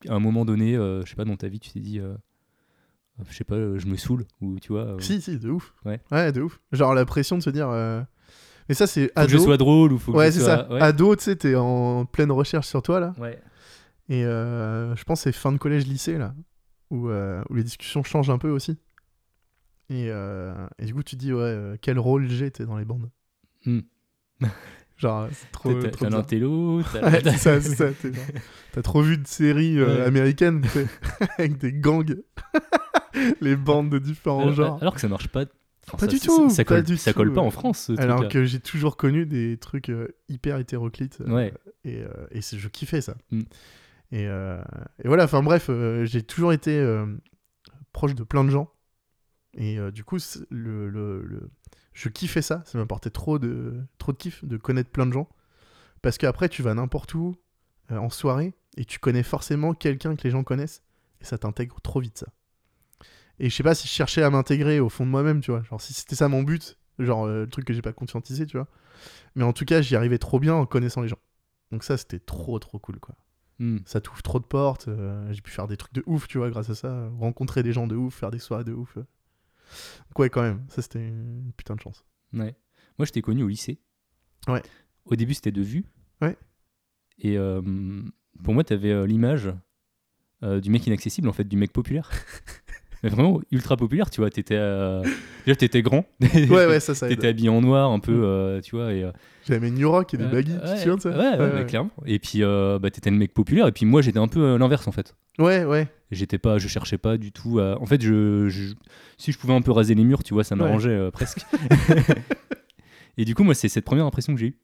[0.08, 2.14] à un moment donné, euh, je sais pas, dans ta vie, tu t'es dit, euh,
[3.28, 4.82] je sais pas, euh, je me saoule, ou tu vois.
[4.94, 5.74] euh, si, si, de ouf.
[5.84, 6.00] Ouais.
[6.32, 6.60] de ouf.
[6.72, 7.68] Genre la pression de se dire.
[7.70, 8.02] euh,
[8.68, 9.28] Mais ça, c'est faut que ado.
[9.28, 10.56] je sois drôle, ou faut que Ouais, je c'est sois.
[10.66, 10.72] ça.
[10.72, 10.80] Ouais.
[10.80, 13.12] Ado, tu sais, t'es en pleine recherche sur toi, là.
[13.18, 13.38] Ouais.
[14.08, 16.34] Et euh, je pense que c'est fin de collège-lycée, là,
[16.90, 18.78] où, euh, où les discussions changent un peu aussi.
[19.90, 22.76] Et, euh, et du coup, tu te dis, ouais, euh, quel rôle j'ai t'es dans
[22.78, 23.10] les bandes
[23.66, 23.80] Hmm.
[24.96, 25.72] Genre, c'est trop.
[25.74, 26.20] T'as- trop T'as bizarre.
[26.20, 27.90] l'intello, t'as- Ouais, c'est ça, c'est ça.
[27.92, 28.24] t'es genre-
[28.72, 30.02] T'as trop vu de séries euh, Ouais.
[30.02, 30.62] américaines,
[31.38, 32.16] avec des gangs,
[33.40, 34.78] les bandes de différents alors, genres.
[34.80, 35.42] alors que ça marche pas.
[35.88, 38.00] enfin, Pas ça- du tout, Ça colle, du ça tout, colle pas en France, ce
[38.00, 41.20] Alors que j'ai toujours connu des trucs euh, hyper hétéroclites.
[41.20, 41.54] euh, Ouais.
[41.84, 43.14] Et, euh, et c'est- je kiffais ça.
[43.30, 43.40] Mm.
[44.12, 45.68] Et, et voilà, enfin bref,
[46.04, 46.80] j'ai toujours été
[47.92, 48.70] proche de plein de gens.
[49.56, 50.18] Et du coup,
[50.50, 51.50] le- le-
[51.94, 52.62] je kiffais ça.
[52.66, 55.28] Ça m'apportait trop de, trop de kiff de connaître plein de gens.
[56.02, 57.34] Parce qu'après, tu vas n'importe où
[57.90, 60.82] euh, en soirée et tu connais forcément quelqu'un que les gens connaissent.
[61.20, 62.26] Et ça t'intègre trop vite, ça.
[63.38, 65.62] Et je sais pas si je cherchais à m'intégrer au fond de moi-même, tu vois.
[65.62, 68.56] Genre, si c'était ça mon but, genre euh, le truc que j'ai pas conscientisé, tu
[68.56, 68.68] vois.
[69.34, 71.18] Mais en tout cas, j'y arrivais trop bien en connaissant les gens.
[71.72, 73.14] Donc ça, c'était trop, trop cool, quoi
[73.60, 73.78] Hmm.
[73.86, 74.88] ça t'ouvre trop de portes.
[74.88, 77.08] euh, j'ai pu faire des trucs de ouf, tu vois, grâce à ça.
[77.20, 78.98] Rencontrer des gens de ouf, faire des soirées de ouf.
[80.08, 82.04] Donc, ouais, quand même, ça c'était une putain de chance.
[82.32, 82.54] Ouais.
[82.98, 83.80] Moi, je t'ai connu au lycée.
[84.46, 84.62] Ouais.
[85.04, 85.84] Au début, c'était de vue.
[86.20, 86.36] Ouais.
[87.18, 87.62] Et euh,
[88.42, 89.52] pour moi, t'avais euh, l'image
[90.42, 92.10] euh, du mec inaccessible, en fait, du mec populaire.
[93.04, 94.30] Mais vraiment ultra populaire, tu vois.
[94.30, 95.02] T'étais, euh,
[95.46, 96.06] déjà, t'étais grand.
[96.22, 97.06] Ouais, ouais, ça, ça.
[97.08, 98.94] T'étais habillé en noir, un peu, euh, tu vois.
[98.94, 99.12] Et, euh,
[99.46, 101.90] J'avais New Rock et des euh, tu te ouais, souviens de ça ouais, ouais, clairement.
[102.06, 103.66] Et puis, bah, t'étais le mec populaire.
[103.68, 105.14] Et puis, moi, j'étais un peu l'inverse, en fait.
[105.38, 105.86] ouais, ouais.
[106.12, 107.78] J'étais pas, je cherchais pas du tout à.
[107.80, 108.74] En fait, je, je-
[109.18, 111.44] si je pouvais un peu raser les murs, tu vois, ça m'arrangeait presque.
[113.18, 114.58] et du coup, moi, c'est cette première impression que j'ai eue.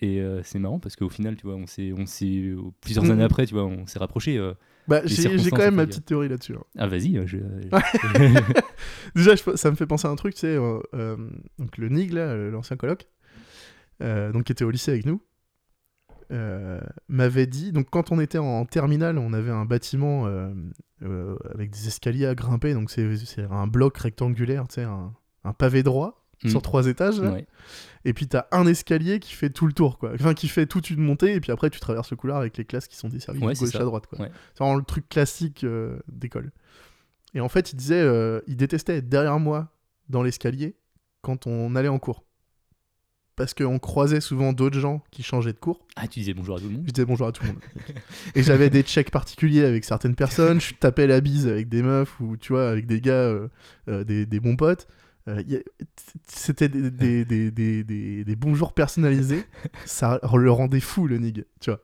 [0.00, 3.04] Et euh, c'est marrant parce qu'au final, tu vois, on s'est, on s'est, euh, plusieurs
[3.04, 3.10] Mhm.
[3.12, 4.36] années après, tu vois, on s'est rapprochés.
[4.38, 4.52] euh.
[4.88, 6.54] Bah, j'ai j'ai quand même ma petite théorie là-dessus.
[6.56, 6.64] hein.
[6.76, 7.38] Ah, vas-y, euh, je.
[9.14, 11.16] Déjà, je- ça me fait penser à un truc, tu sais, euh,
[11.58, 13.06] donc le Nig, là, l'ancien coloc,
[14.00, 15.22] donc qui était au lycée avec nous,
[17.08, 20.26] m'avait dit, donc quand on était en terminale, on avait un bâtiment
[21.54, 25.52] avec des escaliers à grimper, donc c'est c'est un bloc rectangulaire, tu sais, un, un
[25.52, 26.48] pavé droit Mm.
[26.48, 27.36] sur trois étages, là.
[28.04, 30.12] et puis t'as un escalier qui fait tout le tour, quoi.
[30.14, 32.64] Enfin, qui fait toute une montée, et puis après tu traverses le couloir avec les
[32.64, 34.18] classes qui sont desservies Ouais, de gauche à droite, quoi.
[34.20, 34.30] Ouais.
[34.54, 36.50] C'est vraiment le truc classique euh, d'école.
[37.34, 39.72] Et en fait, il disait, euh, il détestait être derrière moi
[40.08, 40.76] dans l'escalier
[41.22, 42.24] quand on allait en cours.
[43.36, 45.84] Parce qu'on croisait souvent d'autres gens qui changeaient de cours.
[45.96, 46.84] Ah, tu disais bonjour à tout le Je monde.
[46.86, 47.60] disais bonjour à tout le monde.
[48.36, 50.60] et j'avais des checks particuliers avec certaines personnes.
[50.60, 53.12] Je tapais la bise avec des meufs ou tu vois, avec des gars,
[53.88, 54.86] euh, des, des bons potes.
[55.28, 55.42] Euh,
[56.26, 59.44] C'était des, des, des, des, des- bonjours personnalisés.
[59.84, 61.44] Ça le rendait fou, le nig.
[61.60, 61.80] Tu vois.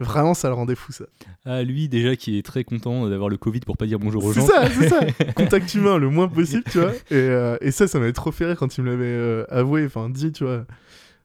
[0.00, 1.04] Vraiment, ça le rendait fou, ça.
[1.44, 4.32] Ah, lui, déjà, qui est très content d'avoir le Covid pour pas dire bonjour aux
[4.32, 4.46] C'est gens.
[4.48, 5.00] ça, c'est ça.
[5.36, 6.92] Contact humain le moins possible, tu vois.
[7.10, 9.86] Et, euh, et ça, ça m'avait trop fait rire quand il me l'avait euh, avoué,
[9.86, 10.66] enfin dit, tu vois.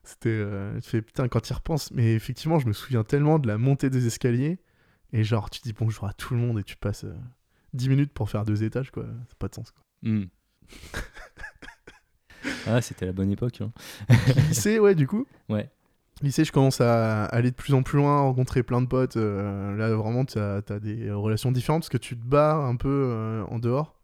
[0.04, 0.28] C'était.
[0.30, 1.90] Euh, tu fais putain, quand il repense.
[1.90, 4.58] Mais effectivement, je me souviens tellement de la montée des escaliers.
[5.12, 7.14] Et genre, tu dis bonjour à tout le monde et tu passes euh,
[7.72, 9.02] 10 minutes pour faire deux étages, quoi.
[9.04, 9.82] N'a pas de sens, quoi.
[10.02, 10.26] Hmm.
[12.66, 13.60] Ah, c'était la bonne époque.
[13.60, 13.72] hein.
[14.48, 15.26] Lycée, ouais, du coup.
[15.48, 15.68] Ouais.
[16.22, 19.16] Lycée, je commence à aller de plus en plus loin, rencontrer plein de potes.
[19.16, 22.88] euh, là, vraiment, tu as, des relations différentes parce que tu te barres un peu
[22.88, 23.94] euh, en dehors.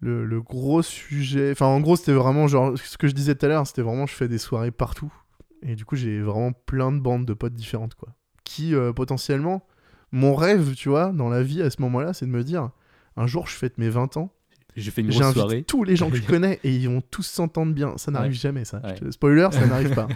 [0.00, 1.52] Le, le gros sujet.
[1.52, 2.76] Enfin, en gros, c'était vraiment genre.
[2.78, 5.12] Ce que je disais tout à l'heure, c'était vraiment je fais des soirées partout.
[5.62, 8.10] Et du coup, j'ai vraiment plein de bandes de potes différentes, quoi.
[8.44, 9.66] Qui, euh, potentiellement,
[10.12, 12.70] mon rêve, tu vois, dans la vie à ce moment-là, c'est de me dire
[13.16, 14.33] un jour, je fête mes 20 ans.
[14.76, 15.62] J'ai fait une grosse soirée.
[15.62, 17.96] tous les gens que je connais et ils vont tous s'entendre bien.
[17.96, 18.38] Ça n'arrive Ouais.
[18.38, 18.80] jamais, ça.
[18.84, 18.94] Je Ouais.
[18.96, 20.08] te- Spoiler, ça n'arrive pas.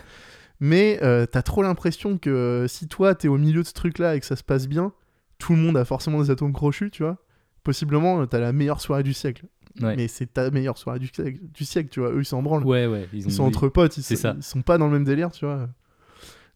[0.61, 4.17] Mais euh, t'as trop l'impression que euh, si toi t'es au milieu de ce truc-là
[4.17, 4.93] et que ça se passe bien,
[5.39, 7.19] tout le monde a forcément des atomes crochus, tu vois.
[7.63, 9.45] Possiblement, t'as la meilleure soirée du siècle.
[9.81, 9.95] Ouais.
[9.95, 12.11] Mais c'est ta meilleure soirée du siècle, du siècle, tu vois.
[12.11, 12.65] Eux, ils s'en branlent.
[12.65, 13.09] Ouais, ouais.
[13.13, 14.35] Ils, ont Ils sont entre potes, ils, ça.
[14.37, 15.69] ils sont pas dans le même délire, tu vois.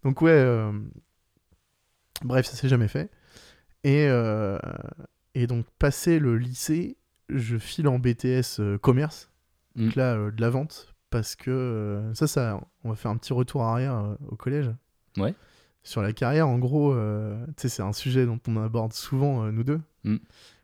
[0.02, 0.72] Donc ouais, euh,
[2.24, 3.10] bref, ça s'est jamais fait.
[3.84, 4.58] Et, euh,
[5.34, 6.96] et donc, passé le lycée,
[7.28, 9.28] je file en BTS euh, commerce,
[9.74, 9.85] Mm.
[9.87, 13.16] donc là, euh, de la vente, parce que euh, ça, ça, on va faire un
[13.16, 14.70] petit retour arrière au collège.
[15.16, 15.35] Ouais.
[15.82, 19.64] Sur la carrière, en gros, tu sais, c'est un sujet dont on aborde souvent, nous
[19.64, 19.80] deux.
[20.04, 20.16] Mm.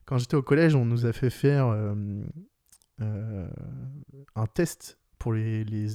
[0.05, 1.75] Quand j'étais au collège, on nous a fait faire
[3.01, 5.89] un test pour les, les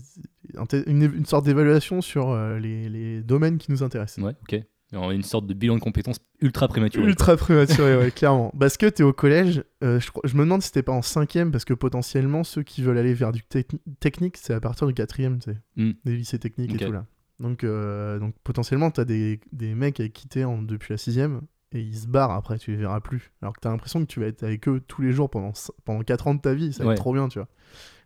[0.87, 4.23] une, une sorte d'évaluation sur les, les domaines qui nous intéressent.
[4.25, 4.61] Ouais, ok.
[4.93, 7.03] Une sorte de bilan de compétences ultra prématuré.
[7.05, 8.53] Ultra prématuré, ouais, clairement.
[8.59, 11.65] Parce que t'es au collège, euh, je, me demande si t'es pas en cinquième, parce
[11.65, 15.39] que potentiellement, ceux qui veulent aller vers du techni- technique, c'est à partir du quatrième,
[15.39, 15.91] tu sais, Mm.
[16.05, 17.05] des lycées techniques et tout là.
[17.39, 21.41] Donc, euh, donc potentiellement, t'as des, des mecs avec qui t'es en- depuis la sixième,
[21.71, 23.31] et ils se barrent après, tu les verras plus.
[23.41, 25.53] Alors que t'as l'impression que tu vas être avec eux tous les jours pendant,
[25.85, 26.93] pendant 4 ans de ta vie, ça va Ouais.
[26.93, 27.47] être trop bien, tu vois.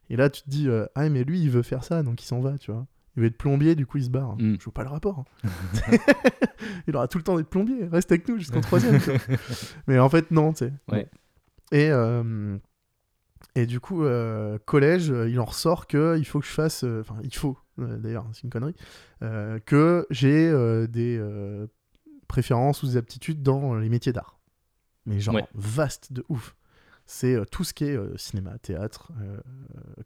[0.10, 2.26] Et là, tu te dis, euh, ah, mais lui, il veut faire ça, donc il
[2.26, 2.88] s'en va, tu vois.
[3.18, 4.36] Il veut être plombier, du coup, il se barre.
[4.38, 4.58] Mm.
[4.60, 5.26] Je vois pas le rapport.
[5.44, 5.90] hein.
[6.88, 9.00] il aura tout le temps d'être plombier, reste avec nous jusqu'en troisième.
[9.88, 10.74] Mais en fait, non, tu sais.
[10.92, 11.08] Ouais.
[11.72, 12.58] Et, euh,
[13.56, 16.84] et du coup, euh, collège, euh, il en ressort que il faut que je fasse.
[16.84, 18.76] Enfin, il faut, d'ailleurs, c'est une connerie.
[19.66, 20.52] que j'ai
[20.88, 21.20] des
[22.28, 24.40] préférences ou des aptitudes dans les métiers d'art.
[25.06, 25.48] Mais genre, Ouais.
[25.56, 26.56] vaste de ouf.
[27.10, 29.38] C'est euh, tout ce qui est euh, cinéma, théâtre, euh,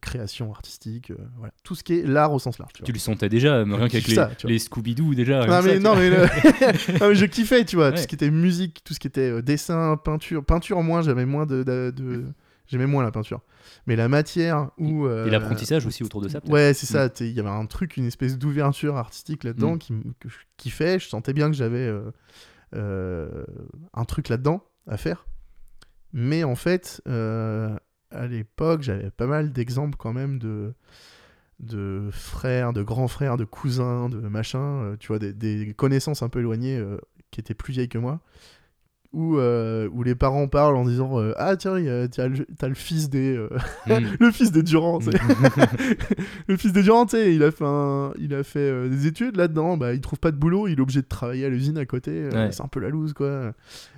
[0.01, 1.51] création artistique, voilà.
[1.63, 2.71] Tout ce qui est l'art au sens large.
[2.83, 5.47] tu le sentais déjà, mais rien qu'avec les, les Scooby-Doo déjà.
[5.47, 6.17] Non mais, ça, non, mais le-
[7.01, 9.41] non, mais je kiffais, tu vois, tout ce qui était musique, tout ce qui était
[9.41, 10.45] dessin, peinture.
[10.45, 11.63] Peinture, moins, j'avais moins de.
[11.63, 12.25] de- de-
[12.67, 13.41] J'aimais moins la peinture.
[13.85, 15.05] Mais la matière ou.
[15.05, 16.39] euh, Et l'apprentissage aussi autour de ça.
[16.47, 17.09] Ouais, c'est ça.
[17.09, 19.79] t'sais, Il y avait un truc, une espèce d'ouverture artistique là-dedans Mm.
[19.79, 20.97] qui, que je kiffais.
[20.99, 21.91] Je sentais bien que j'avais
[22.75, 23.43] euh,
[23.93, 25.25] un truc là-dedans à faire.
[26.13, 27.76] Mais en fait, euh,
[28.12, 30.74] à l'époque, j'avais pas mal d'exemples quand même de,
[32.12, 36.30] frères, de grands frères, de cousins, de machins, euh, tu vois, des, des connaissances un
[36.30, 36.97] peu éloignées euh,
[37.32, 38.19] qui étaient plus vieilles que moi.
[39.13, 41.76] Où, euh, où les parents parlent en disant euh, Ah, tiens,
[42.10, 43.36] t'as le, fils des.
[43.36, 43.50] euh,
[43.88, 44.06] Mm.
[44.21, 45.00] le fils des Durand,
[46.47, 49.76] le fils des Durand, il a fait, un- il a fait euh, des études là-dedans,
[49.78, 52.30] bah, il trouve pas de boulot, il est obligé de travailler à l'usine à côté,
[52.32, 52.52] Ouais.
[52.52, 53.54] c'est un peu la loose, quoi.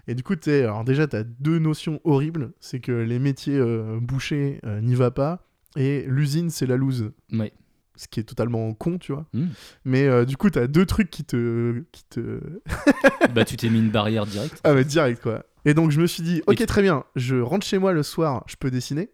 [0.08, 4.00] Et du coup, alors déjà, t'as deux notions horribles, c'est que les métiers euh,
[4.82, 5.46] n'y va pas,
[5.76, 7.12] et l'usine, c'est la loose.
[7.32, 7.54] Ouais.
[7.96, 9.26] Ce qui est totalement con, tu vois.
[9.34, 9.46] Mm.
[9.86, 11.84] Mais euh, du coup, t'as deux trucs qui te...
[11.92, 12.40] Qui te...
[13.36, 14.60] bah, tu t'es mis une barrière directe.
[14.64, 15.46] Ah mais direct quoi.
[15.66, 18.44] Et donc je me suis dit, ok très bien, je rentre chez moi le soir,
[18.48, 19.10] je peux dessiner,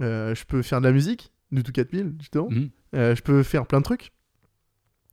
[0.00, 2.66] Euh, je peux faire de la musique, du tout 4000 justement, Mm.
[2.96, 4.12] Euh, je peux faire plein de trucs.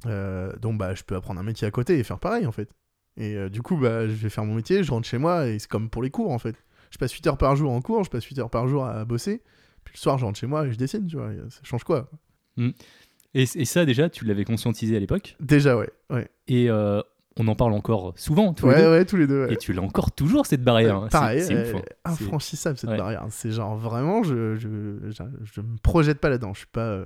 [0.06, 2.70] Donc bah je peux apprendre un métier à côté et faire pareil en fait.
[3.18, 5.70] Et du coup bah je vais faire mon métier, je rentre chez moi et c'est
[5.70, 6.56] comme pour les cours en fait.
[6.90, 9.06] Je passe 8 heures par jour en cours, je passe 8 heures par jour à
[9.06, 9.42] bosser,
[9.84, 12.10] puis le soir je rentre chez moi et je dessine, tu vois, ça change quoi?
[12.58, 15.36] Et, et ça, déjà, tu l'avais conscientisé à l'époque.
[15.40, 16.28] Déjà ouais, ouais.
[16.48, 17.02] Et euh,
[17.38, 18.92] on en parle encore souvent, tous les Ouais deux.
[18.92, 19.48] ouais, tous les deux.
[19.50, 20.98] Et tu l'as encore toujours, cette barrière.
[20.98, 21.08] hein.
[21.12, 21.82] C'est- Pareil, c'est ouf, hein.
[21.90, 23.26] est infranchissable cette barrière.
[23.30, 24.68] C'est genre vraiment, je, je,
[25.10, 26.54] je, je me projette pas là-dedans.
[26.54, 26.82] Je suis pas.
[26.88, 27.06] euh,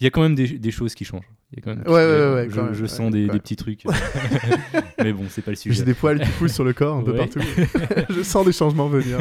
[0.00, 1.28] Il y a quand même des, des choses qui changent.
[1.50, 3.26] Il y a quand même, Ouais, ouais, ouais, je, quand même, je ouais, sens des,
[3.26, 3.82] petits trucs.
[5.02, 5.82] Mais bon, c'est pas le J'ai sujet.
[5.82, 7.40] des poils qui poussent sur le corps un peu partout.
[8.10, 9.18] je sens des changements venir.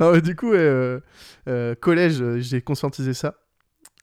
[0.00, 1.00] non, mais du coup, euh,
[1.48, 3.34] euh, collège, euh, j'ai conscientisé ça.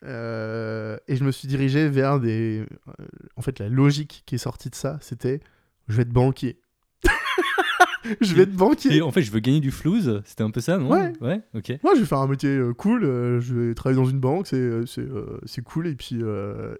[0.05, 2.63] Euh, et je me suis dirigé vers des.
[2.99, 5.39] euh, en fait, la logique qui est sortie de ça, c'était
[5.87, 6.59] je vais être banquier.
[8.21, 8.97] je vais être banquier.
[8.97, 10.21] Et en fait, je veux gagner du flouze.
[10.25, 10.89] C'était un peu ça, non?
[10.91, 11.11] Ouais.
[11.21, 11.73] Ouais, ok.
[11.83, 13.03] Moi, je vais faire un métier euh, cool.
[13.03, 15.07] euh, je vais travailler dans une banque, c'est c'est
[15.45, 15.87] c'est cool.
[15.87, 16.21] Et puis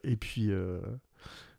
[0.03, 0.51] et puis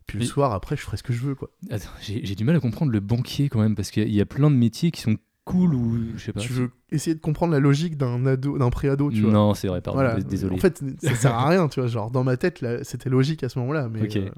[0.06, 1.50] puis le Mais- soir après, je ferai ce que je veux quoi.
[1.70, 4.26] Attends, j'ai j'ai du mal à comprendre le banquier quand même, parce qu'il y a
[4.26, 6.40] plein de métiers qui sont cool ou je sais pas.
[6.40, 9.32] tu veux essayer de comprendre la logique d'un ado, d'un préado, tu vois.
[9.32, 10.20] Non, c'est vrai, pardon, Voilà.
[10.20, 10.54] désolé.
[10.56, 11.88] En fait, ça sert à rien, tu vois.
[11.88, 14.28] Genre dans ma tête, là, c'était logique à ce moment-là, mais euh,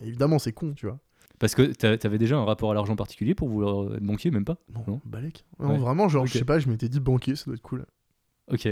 [0.00, 0.98] évidemment, c'est con, tu vois.
[1.38, 4.44] Parce que t'a- t'avais déjà un rapport à l'argent particulier pour vouloir être banquier, même
[4.44, 4.56] pas?
[4.74, 5.00] Non, Non?
[5.04, 5.44] balèque.
[5.60, 5.78] Non, Ouais.
[5.78, 7.84] vraiment, genre, je sais pas, je m'étais dit banquier, ça doit être cool.
[8.50, 8.68] Ok.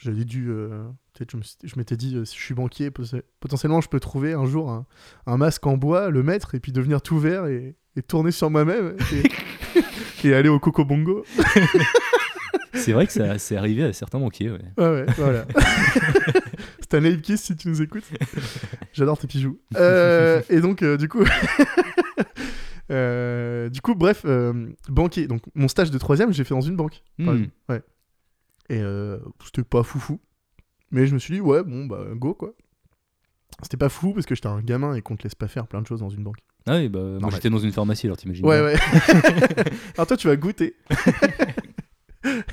[0.00, 0.48] J'avais dû.
[0.50, 4.32] euh, Peut-être, je m'étais dit, euh, si je suis banquier, poten- potentiellement, je peux trouver
[4.34, 4.86] un jour un,
[5.26, 8.50] un masque en bois, le mettre, et puis devenir tout vert et, et tourner sur
[8.50, 9.22] moi-même et,
[10.24, 11.24] et aller au Coco Bongo.
[12.74, 14.60] C'est vrai que ça c'est arrivé à certains banquiers, ouais.
[14.76, 15.46] Ouais, ouais, voilà.
[16.80, 18.04] Stanley Ipkiss, si tu nous écoutes.
[18.92, 19.56] J'adore tes pigeons.
[19.76, 21.24] Euh, et donc, euh, du coup.
[22.90, 25.26] euh, du coup, bref, euh, banquier.
[25.26, 27.02] Donc, mon stage de troisième, j'ai fait dans une banque.
[27.18, 27.46] Hmm.
[27.68, 27.82] Ouais.
[28.70, 28.82] Et
[29.44, 30.20] c'était pas foufou.
[30.90, 32.54] Mais je me suis dit, ouais, bon, bah, go, quoi.
[33.62, 35.82] C'était pas fou parce que j'étais un gamin et qu'on te laisse pas faire plein
[35.82, 36.38] de choses dans une banque.
[36.66, 38.44] Ah oui, bah, moi j'étais dans une pharmacie, alors t'imagines.
[38.44, 38.66] Ouais, bien.
[38.66, 38.76] ouais.
[39.96, 40.74] Alors toi, tu vas goûter.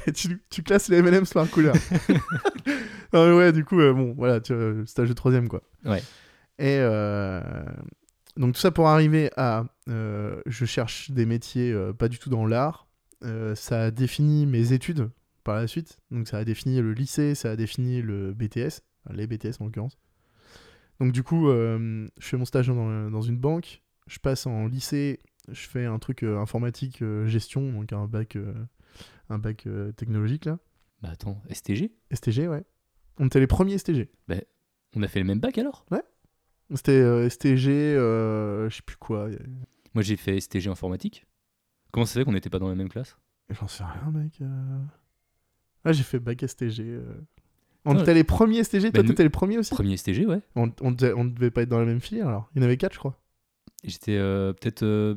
[0.07, 1.75] Et tu, tu classes les M&M's par couleur.
[3.13, 5.61] non, mais ouais, du coup, euh, bon, voilà, tu vois, stage de troisième, quoi.
[5.83, 6.01] Ouais.
[6.57, 7.41] Et euh,
[8.37, 9.65] donc tout ça pour arriver à...
[9.89, 12.87] euh, je cherche des métiers euh, pas du tout dans l'art.
[13.23, 15.09] Euh, ça a défini mes études
[15.43, 15.99] par la suite.
[16.11, 19.97] Donc ça a défini le lycée, ça a défini le BTS, les BTS en l'occurrence.
[21.01, 23.81] Donc du coup, euh, je fais mon stage dans, dans une banque.
[24.07, 28.35] Je passe en lycée, je fais un truc euh, informatique euh, gestion, donc un bac,
[28.35, 28.53] euh,
[29.29, 30.59] un bac technologique là.
[31.01, 32.63] Bah attends, STG STG, ouais.
[33.17, 34.09] On était les premiers STG.
[34.95, 35.85] On a fait le même bac alors?
[36.73, 39.27] C'était euh, STG, je sais plus quoi.
[39.93, 41.25] Moi j'ai fait STG informatique.
[41.91, 43.17] Comment ça fait qu'on n'était pas dans la même classe?
[43.49, 44.39] J'en sais rien, mec.
[45.83, 46.99] Ah, j'ai fait bac STG.
[47.85, 48.01] On Ouais.
[48.01, 49.69] était les premiers STG, toi Bah, nous- t'étais les premiers aussi?
[49.73, 50.41] Premier STG, ouais.
[50.55, 52.49] on, on, devait, on devait pas être dans la même filière alors.
[52.55, 53.21] Il y en avait quatre, je crois.
[53.85, 54.83] J'étais euh, peut-être.
[54.83, 55.15] euh,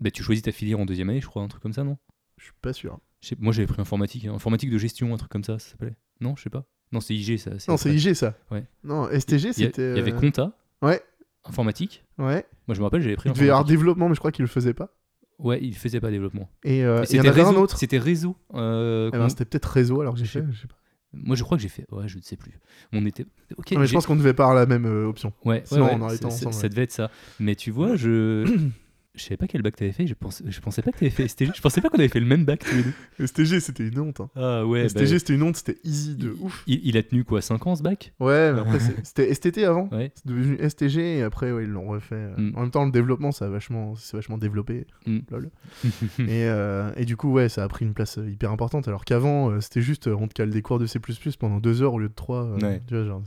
[0.00, 1.96] Bah, tu choisis ta filière en deuxième année, je crois, un truc comme ça, non?
[2.38, 2.98] Je suis pas sûr.
[3.40, 4.34] Moi j'avais pris informatique, hein.
[4.34, 5.96] informatique de gestion, un truc comme ça, ça s'appelait.
[6.20, 6.64] Non, je sais pas.
[6.92, 7.50] Non, c'est IG ça.
[7.68, 7.92] Non, c'est.
[7.92, 8.34] IG ça.
[8.52, 8.64] Ouais.
[8.84, 9.92] Non, STG c'était.
[9.92, 11.02] il y avait euh, compta, Ouais,
[11.44, 12.04] informatique.
[12.18, 12.46] ouais.
[12.68, 14.44] Moi je me rappelle, j'avais pris Il devait y avoir développement, mais je crois qu'il
[14.44, 14.94] le faisait pas.
[15.40, 16.48] Ouais, il faisait pas développement.
[16.64, 17.78] Et euh, Mais il y en c'était un autre.
[17.78, 18.36] C'était réseau.
[18.54, 20.44] euh, Eh ben, c'était peut-être réseau alors que j'ai fait.
[20.50, 20.74] Je sais pas.
[21.14, 21.86] Moi je crois que j'ai fait.
[21.90, 22.52] Ouais, je ne sais plus.
[22.92, 23.24] On était.
[23.56, 23.72] Ok.
[23.72, 25.32] Non, mais je pense qu'on devait pas avoir la même euh, option.
[25.44, 26.68] Ouais, Sinon, ouais, on ouais, aurait c'est- été ensemble, ça ouais.
[26.68, 27.10] devait être ça.
[27.40, 28.44] Mais tu vois, je.
[29.18, 30.42] Je savais pas quel bac t'avais fait, je, pense...
[30.46, 32.44] je pensais pas que t'avais fait STG, je pensais pas qu'on avait fait le même
[32.44, 32.82] bac tous les
[33.18, 33.26] deux.
[33.26, 34.20] STG c'était une honte.
[34.20, 34.30] Hein.
[34.36, 36.62] Ah ouais, STG c'était une honte, c'était easy de il, ouf.
[36.66, 38.12] il- il a tenu quoi, 5 ans ce bac?
[38.20, 39.88] Ouais, mais après c'était STT avant.
[39.90, 40.12] Ouais.
[40.14, 42.14] C'est devenu STG et après ouais, ils l'ont refait.
[42.14, 42.34] euh.
[42.36, 42.52] Mm.
[42.56, 44.86] En même temps le développement ça a vachement, c'est vachement développé.
[45.06, 45.18] Mm.
[45.30, 45.50] Lol.
[46.20, 49.04] et, euh, et du coup ouais ça a pris une place euh, hyper importante alors
[49.04, 50.98] qu'avant euh, c'était juste euh, on te cale des cours de C++
[51.38, 52.44] pendant deux heures au lieu de trois.
[52.44, 52.80] euh, Ouais.
[52.86, 53.22] Tu vois genre.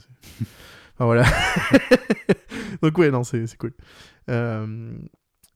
[0.95, 1.25] enfin voilà.
[2.81, 3.73] donc ouais non c'est c'est cool.
[4.29, 4.93] Euh,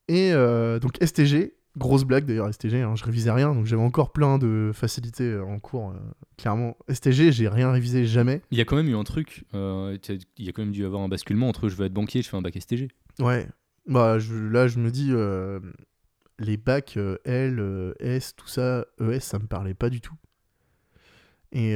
[0.08, 1.54] et euh, donc STG.
[1.78, 5.44] Grosse blague d'ailleurs STG, hein, je révisais rien donc j'avais encore plein de facilités euh,
[5.44, 5.90] en cours.
[5.90, 5.96] euh,
[6.38, 8.42] clairement STG j'ai rien révisé jamais.
[8.52, 9.98] Il y a quand même eu un truc, euh,
[10.38, 12.24] il y a quand même dû avoir un basculement entre je veux être banquier et
[12.24, 12.88] je fais un bac STG.
[13.20, 13.46] Ouais.
[13.88, 15.12] Bah, je- là, je me dis,
[16.40, 20.16] les bacs L, S, tout ça, ES, ça me parlait pas du tout.
[21.52, 21.76] Et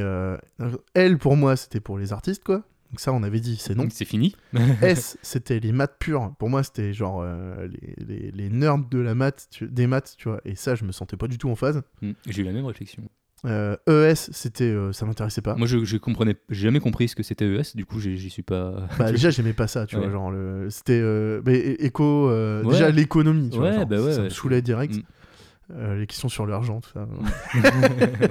[0.96, 2.64] L, pour moi, c'était pour les artistes, quoi.
[2.92, 3.88] Donc ça, on avait dit, c'est non.
[3.92, 4.36] C'est fini.
[4.82, 6.34] S, c'était les maths pures.
[6.40, 10.16] Pour moi, c'était genre euh, les, les, les nerds de la maths, tu- des maths,
[10.18, 10.42] tu vois.
[10.46, 11.82] Et ça, je me sentais pas du tout en phase.
[12.02, 13.04] Mm, J'ai eu la même réflexion.
[13.46, 15.56] Euh, ES, c'était, euh, ça m'intéressait pas.
[15.56, 18.42] Moi je, je comprenais, j'ai jamais compris ce que c'était ES, du coup j'y suis
[18.42, 18.88] pas.
[19.00, 20.02] Bah, déjà, j'aimais pas ça, tu Ouais.
[20.02, 20.12] vois.
[20.12, 20.68] Genre, le...
[20.70, 21.02] c'était.
[21.46, 22.30] mais é- éco.
[22.30, 22.64] Ouais.
[22.70, 23.72] Déjà, l'économie, tu vois.
[23.72, 24.96] Genre, bah ouais, ça me saoulait direct.
[24.96, 25.02] Mm.
[25.72, 27.08] Euh, les questions sur l'argent, tout ça.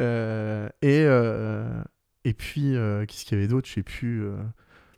[0.00, 1.82] Euh, et, euh,
[2.24, 3.68] et puis, euh, qu'est-ce qu'il y avait d'autre?
[3.68, 4.22] Je sais plus.
[4.24, 4.36] euh,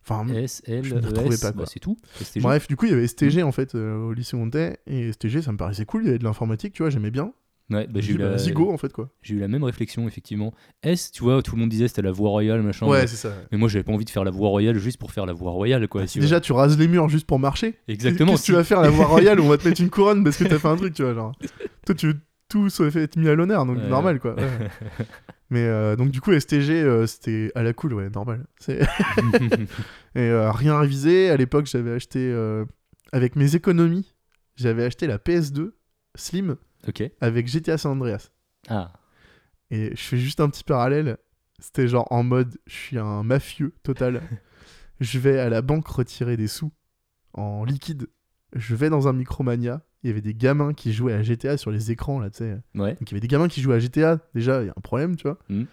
[0.04, 1.66] Enfin, S, L, Je me retrouvais ES, pas, bah, quoi.
[1.66, 1.96] c'est tout.
[2.20, 2.40] STG.
[2.42, 4.78] bref, du coup, il y avait STG en fait euh, au lycée où on était.
[4.88, 6.02] Et STG, ça me paraissait cool.
[6.02, 7.32] Il y avait de l'informatique, tu vois, j'aimais bien.
[7.70, 8.38] Ouais, bah, J'ai j'ai eu, dit, bah, la...
[8.38, 9.08] Zigo en fait, quoi.
[9.22, 10.52] j'ai eu la même réflexion, effectivement.
[10.82, 12.86] S, tu vois, tout le monde disait c'était la voie royale, machin.
[12.88, 13.32] ouais, c'est ça.
[13.52, 15.52] mais moi j'avais pas envie de faire la voie royale juste pour faire la voie
[15.52, 16.04] royale, quoi.
[16.04, 16.18] tu.
[16.18, 17.76] Déjà, tu rases les murs juste pour marcher.
[17.86, 18.32] Exactement.
[18.32, 20.24] Qu'est-ce que tu vas faire la voie royale où on va te mettre une couronne
[20.24, 21.32] parce que t'as fait un truc, tu vois, genre.
[21.86, 22.16] Toi, tu veux
[22.48, 23.88] tout soit fait être mis à l'honneur, donc Ouais.
[23.88, 24.34] normal, quoi.
[24.36, 24.68] ouais.
[25.52, 28.46] Mais euh, donc, du coup, STG, euh, c'était à la cool, ouais, normal.
[28.68, 28.78] Et
[30.16, 31.28] euh, rien révisé.
[31.28, 32.34] À l'époque, j'avais acheté,
[33.12, 34.14] avec mes économies,
[34.56, 35.72] j'avais acheté la PS2
[36.14, 36.56] Slim
[37.20, 38.30] avec GTA San Andreas.
[38.68, 38.94] Ah.
[39.70, 41.18] Et je fais juste un petit parallèle.
[41.58, 44.22] C'était genre en mode, je suis un mafieux total.
[45.00, 46.72] je vais à la banque retirer des sous
[47.34, 48.06] en liquide.
[48.56, 49.82] Je vais dans un Micromania.
[50.04, 52.56] Il y avait des gamins qui jouaient à GTA sur les écrans, là, tu sais.
[52.74, 52.90] Ouais.
[52.94, 54.18] Donc il y avait des gamins qui jouaient à GTA.
[54.34, 55.38] Déjà, il y a un problème, tu vois.
[55.48, 55.66] Mhm.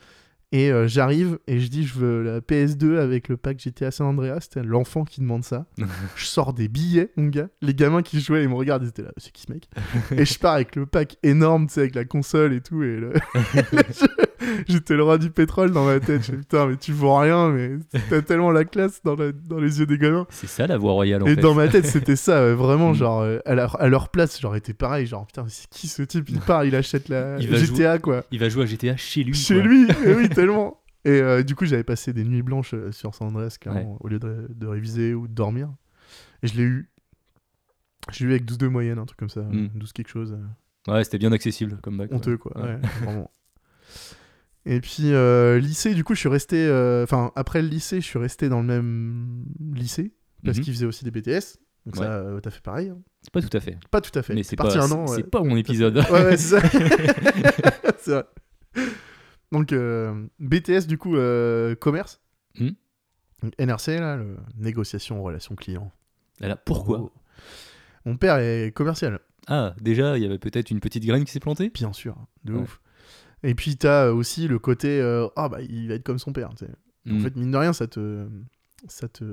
[0.52, 4.08] Et euh, j'arrive et je dis, je veux la PS2 avec le pack GTA San
[4.08, 4.40] Andreas.
[4.42, 5.68] C'était l'enfant qui demande ça.
[6.16, 7.50] je sors des billets, mon gars.
[7.62, 9.70] Les gamins qui jouaient, ils me regardent, ils étaient là, c'est qui ce mec?
[10.12, 12.82] Et je pars avec le pack énorme, tu sais, avec la console et tout.
[12.82, 13.14] Et le-
[14.68, 16.24] J'étais le roi du pétrole dans ma tête.
[16.24, 17.78] Je putain, mais tu vaux rien, mais
[18.10, 20.26] t'as tellement la classe dans, la- dans les yeux des gamins.
[20.30, 21.42] C'est ça la voie royale en et fait.
[21.42, 22.96] dans ma tête, c'était ça, ouais, vraiment, Mm.
[22.96, 25.06] genre, euh, à, leur, à leur place, j'aurais été pareil.
[25.06, 26.30] Genre, putain, mais c'est qui ce type?
[26.30, 28.24] Il part, il achète la Il GTA, quoi.
[28.32, 29.34] Il va jouer à GTA chez lui.
[29.34, 29.64] Chez quoi.
[29.64, 30.82] lui, oui, tellement.
[31.06, 33.58] Et euh, du coup, j'avais passé des nuits blanches euh, sur San Andreas,
[34.02, 35.70] au lieu de, de réviser ou de dormir.
[36.44, 36.90] Et je l'ai eu.
[38.12, 39.70] J'ai eu avec 12 de moyenne, un truc comme ça, Mm.
[39.76, 40.38] 12 quelque chose.
[40.88, 42.12] Ouais, c'était bien accessible comme bac.
[42.12, 42.58] honteux, quoi.
[42.58, 42.64] Ouais.
[42.76, 43.32] ouais, vraiment.
[44.66, 46.58] Et puis, euh, lycée, du coup, je suis resté.
[46.68, 50.64] euh, Enfin, après le lycée, je suis resté dans le même lycée, parce Mhm.
[50.64, 51.58] qu'il faisait aussi des BTS.
[51.86, 52.02] Donc, Ouais.
[52.06, 52.90] ça, euh, t'as fait pareil.
[52.90, 52.98] hein.
[53.22, 53.78] C'est pas tout à fait.
[53.90, 54.34] Pas tout à fait.
[54.36, 55.08] Mais c'est parti pas, un an.
[55.08, 55.24] c'est ouais.
[55.24, 55.98] pas mon épisode.
[55.98, 56.62] Ouais, ouais, c'est ça.
[58.00, 58.24] c'est vrai.
[59.52, 61.16] Donc, euh, BTS, du coup,
[61.80, 62.22] commerce.
[62.60, 62.70] Hmm.
[63.42, 65.92] Donc, NRC, là, le négociation relation client.
[66.42, 67.12] Alors, pourquoi Oh.
[68.06, 71.40] Mon père est commercial, Ah, déjà, il y avait peut-être une petite graine qui s'est
[71.40, 71.70] plantée?
[71.70, 72.80] Bien sûr, de ouf.
[73.44, 76.50] Et puis t'as aussi le côté euh, ah bah il va être comme son père.
[76.58, 76.68] sais.
[77.10, 77.20] En Hmm.
[77.22, 78.28] fait mine de rien ça te
[78.88, 79.24] ça te.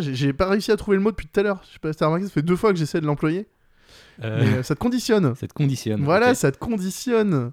[0.00, 1.62] J'ai- pas réussi à trouver le mot depuis tout à l'heure.
[1.66, 3.46] Je sais pas si t'as remarqué, ça fait deux fois que j'essaie de l'employer.
[4.22, 5.34] Euh, Mais euh, ça te conditionne.
[5.36, 6.02] Ça te conditionne.
[6.02, 7.52] Voilà, ça te conditionne.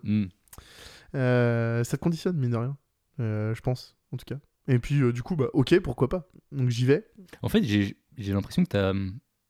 [1.16, 2.78] Euh, ça te conditionne, mine de rien.
[3.20, 4.40] Euh, je pense, en tout cas.
[4.68, 6.30] Et puis, euh, du coup, bah, ok, pourquoi pas.
[6.52, 7.06] Donc j'y vais.
[7.42, 8.94] En fait, j'ai j'ai l'impression que t'as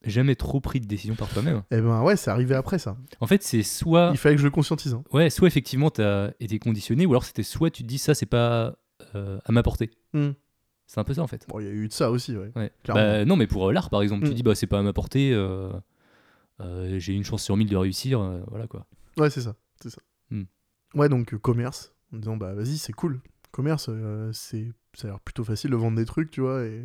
[0.04, 1.64] jamais trop pris de décision par toi-même.
[1.72, 2.98] Et ben ouais, c'est arrivé après ça.
[3.20, 4.94] En fait, c'est soit, Il fallait que je le conscientise.
[4.94, 5.04] hein.
[5.14, 8.26] ouais, soit effectivement t'as été conditionné, ou alors c'était soit tu te dis ça c'est
[8.26, 8.76] pas
[9.16, 9.92] euh, à ma portée.
[10.14, 10.32] Hmm.
[10.88, 11.46] C'est un peu ça en fait.
[11.48, 12.52] Bon, il y a eu de ça aussi, ouais.
[12.56, 12.72] Ouais.
[12.88, 14.36] Bah, non, mais pour euh, l'art par exemple, tu Mm.
[14.36, 15.72] dis bah c'est pas à ma portée, euh,
[17.00, 18.86] j'ai une chance sur mille de réussir, voilà quoi.
[19.18, 19.56] Ouais, c'est ça.
[19.82, 20.02] C'est ça.
[20.30, 20.44] Hmm.
[20.96, 21.94] Ouais, donc commerce.
[22.14, 23.22] En disant, bah vas-y, c'est cool.
[23.52, 23.90] Commerce,
[24.34, 26.64] c'est ça a l'air plutôt facile de vendre des trucs, tu vois.
[26.66, 26.84] Et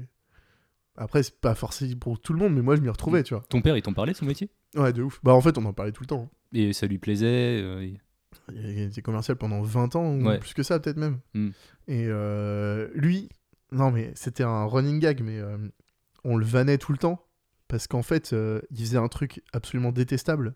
[0.97, 3.43] après, c'est pas forcément pour tout le monde, mais moi, je m'y retrouvais, tu vois.
[3.49, 4.51] Ton père, il t'en parlait de son métier?
[4.75, 5.21] Ouais, de ouf.
[5.23, 6.31] Bah en fait, on en parlait tout le temps.
[6.33, 6.37] hein.
[6.53, 7.99] Et ça lui plaisait euh, et-
[8.53, 10.39] Il été commercial pendant 20 ans, ou Ouais.
[10.39, 11.19] plus que ça, peut-être même.
[11.35, 11.51] Hmm.
[11.89, 13.29] Et euh, lui,
[13.73, 15.57] non, mais c'était un running gag, mais euh,
[16.25, 17.23] on le vannait tout le temps.
[17.69, 18.33] Parce qu'en fait,
[18.71, 20.55] il faisait un truc absolument détestable.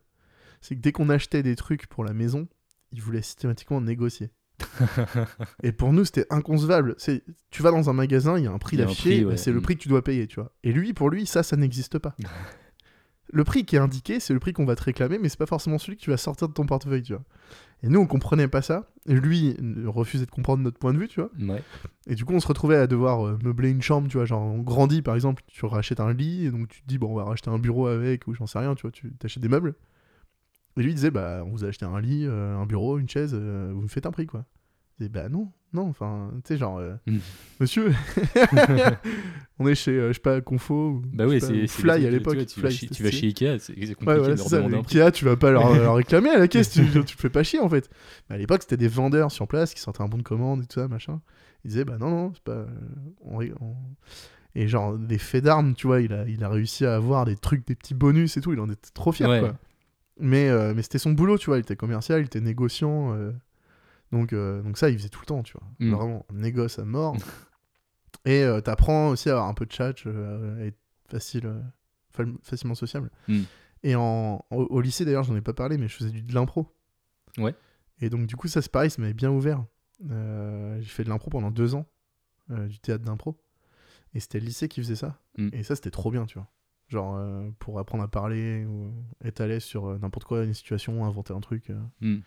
[0.60, 2.46] C'est que dès qu'on achetait des trucs pour la maison,
[2.92, 4.30] il voulait systématiquement négocier.
[5.62, 6.94] Et pour nous, c'était inconcevable.
[6.98, 9.36] C'est, tu vas dans un magasin, il y a un prix d'affiché, ouais.
[9.36, 9.62] c'est le Mm.
[9.62, 10.52] prix que tu dois payer, tu vois.
[10.64, 12.14] Et lui, pour lui, ça, ça n'existe pas.
[13.32, 15.46] le prix qui est indiqué, c'est le prix qu'on va te réclamer, mais c'est pas
[15.46, 17.22] forcément celui que tu vas sortir de ton portefeuille, tu vois.
[17.82, 18.90] Et nous, on comprenait pas ça.
[19.06, 21.30] Et lui refusait de comprendre notre point de vue, tu vois.
[21.40, 21.62] Ouais.
[22.06, 24.26] Et du coup, on se retrouvait à devoir euh, meubler une chambre, tu vois.
[24.26, 27.12] Genre, on grandit, par exemple, tu rachètes un lit, et donc tu te dis, bon,
[27.12, 29.48] on va racheter un bureau avec, ou j'en sais rien, tu vois, tu t'achètes des
[29.48, 29.74] meubles.
[30.80, 33.06] Et lui, il disait, bah, on vous a acheté un lit, euh, un bureau, une
[33.08, 34.46] chaise, euh, vous me faites un prix, quoi.
[34.98, 37.18] Et bah, non, non, enfin, tu sais, genre, euh, Mm.
[37.60, 37.92] monsieur,
[39.58, 42.38] on est chez, je sais pas, Confo, ou, Bah pas, c'est Fly à l'époque.
[42.38, 43.34] Tu, tu vas chez- c'était tu vas stylé.
[43.34, 44.56] chez Ikea, c'est compliqué Ouais, voilà, de c'est leur ça.
[44.58, 45.00] demander un le prix.
[45.00, 47.42] Ikea, tu vas pas leur, leur réclamer à la caisse, tu, tu te fais pas
[47.42, 47.88] chier en fait.
[48.28, 50.66] Mais à l'époque, c'était des vendeurs sur place qui sortaient un bon de commande et
[50.66, 51.20] tout ça, machin.
[51.64, 52.66] Ils disaient, bah non, non, c'est pas.
[53.22, 53.74] on ri- on-
[54.54, 57.36] Et genre, des faits d'armes, tu vois, il a, il a réussi à avoir des
[57.36, 59.40] trucs, des petits bonus et tout, il en était trop fier, Ouais.
[59.40, 59.56] quoi.
[60.20, 63.14] Mais, euh, mais c'était son boulot, tu vois, il était commercial, il était négociant.
[63.14, 63.32] euh,
[64.12, 65.66] Donc, euh, donc ça, il faisait tout le temps, tu vois.
[65.78, 65.94] Mm.
[65.94, 67.16] Vraiment, négoce à mort.
[68.24, 70.78] et t'apprends aussi à avoir un peu de chat, à être
[71.08, 71.50] facile,
[72.10, 73.10] fa- facilement sociable.
[73.28, 73.40] Mm.
[73.82, 76.34] Et en, au, au lycée, d'ailleurs, j'en ai pas parlé, mais je faisais du, de
[76.34, 76.66] l'impro.
[77.38, 77.54] Ouais.
[78.00, 79.64] Et donc, du coup, ça, c'est pareil, ça m'avait bien ouvert.
[80.02, 81.86] J'ai fait de l'impro pendant deux ans,
[82.48, 83.40] du théâtre d'impro.
[84.14, 85.18] Et c'était le lycée qui faisait ça.
[85.38, 85.48] Mm.
[85.52, 86.48] Et ça, c'était trop bien, tu vois.
[86.90, 88.90] Genre, euh, pour apprendre à parler, ou
[89.24, 91.70] être à l'aise sur euh, n'importe quoi, une situation, inventer un truc.
[91.70, 91.74] euh.
[92.00, 92.14] Hmm.
[92.16, 92.22] Donc,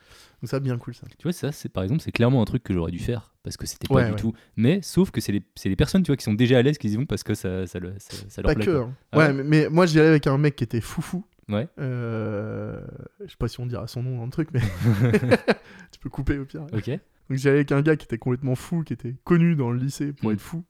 [0.49, 1.06] ça, bien cool, ça.
[1.17, 3.58] Tu vois, ça, c'est par exemple, c'est clairement un truc que j'aurais dû faire parce
[3.58, 4.15] que c'était pas Ouais, du ouais.
[4.17, 4.34] tout.
[4.56, 6.78] Mais sauf que c'est les, c'est les personnes, tu vois, qui sont déjà à l'aise
[6.78, 8.65] qui y vont parce que ça, ça, le- ça, ça leur Pas plaît.
[8.65, 8.78] que.
[8.78, 8.93] hein.
[9.12, 11.26] Ah ouais, ouais mais, mais moi, j'y allais avec un mec qui était foufou.
[11.49, 11.67] Ouais.
[11.78, 12.80] Je
[13.28, 14.62] sais pas si on dira son nom dans le truc, mais
[15.91, 16.65] tu peux couper au pire.
[16.71, 16.88] Ok.
[17.30, 20.13] Donc j'allais avec un gars qui était complètement fou, qui était connu dans le lycée
[20.13, 20.34] pour Mm.
[20.34, 20.63] être fou.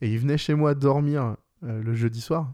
[0.00, 2.52] Et il venait chez moi dormir le jeudi soir.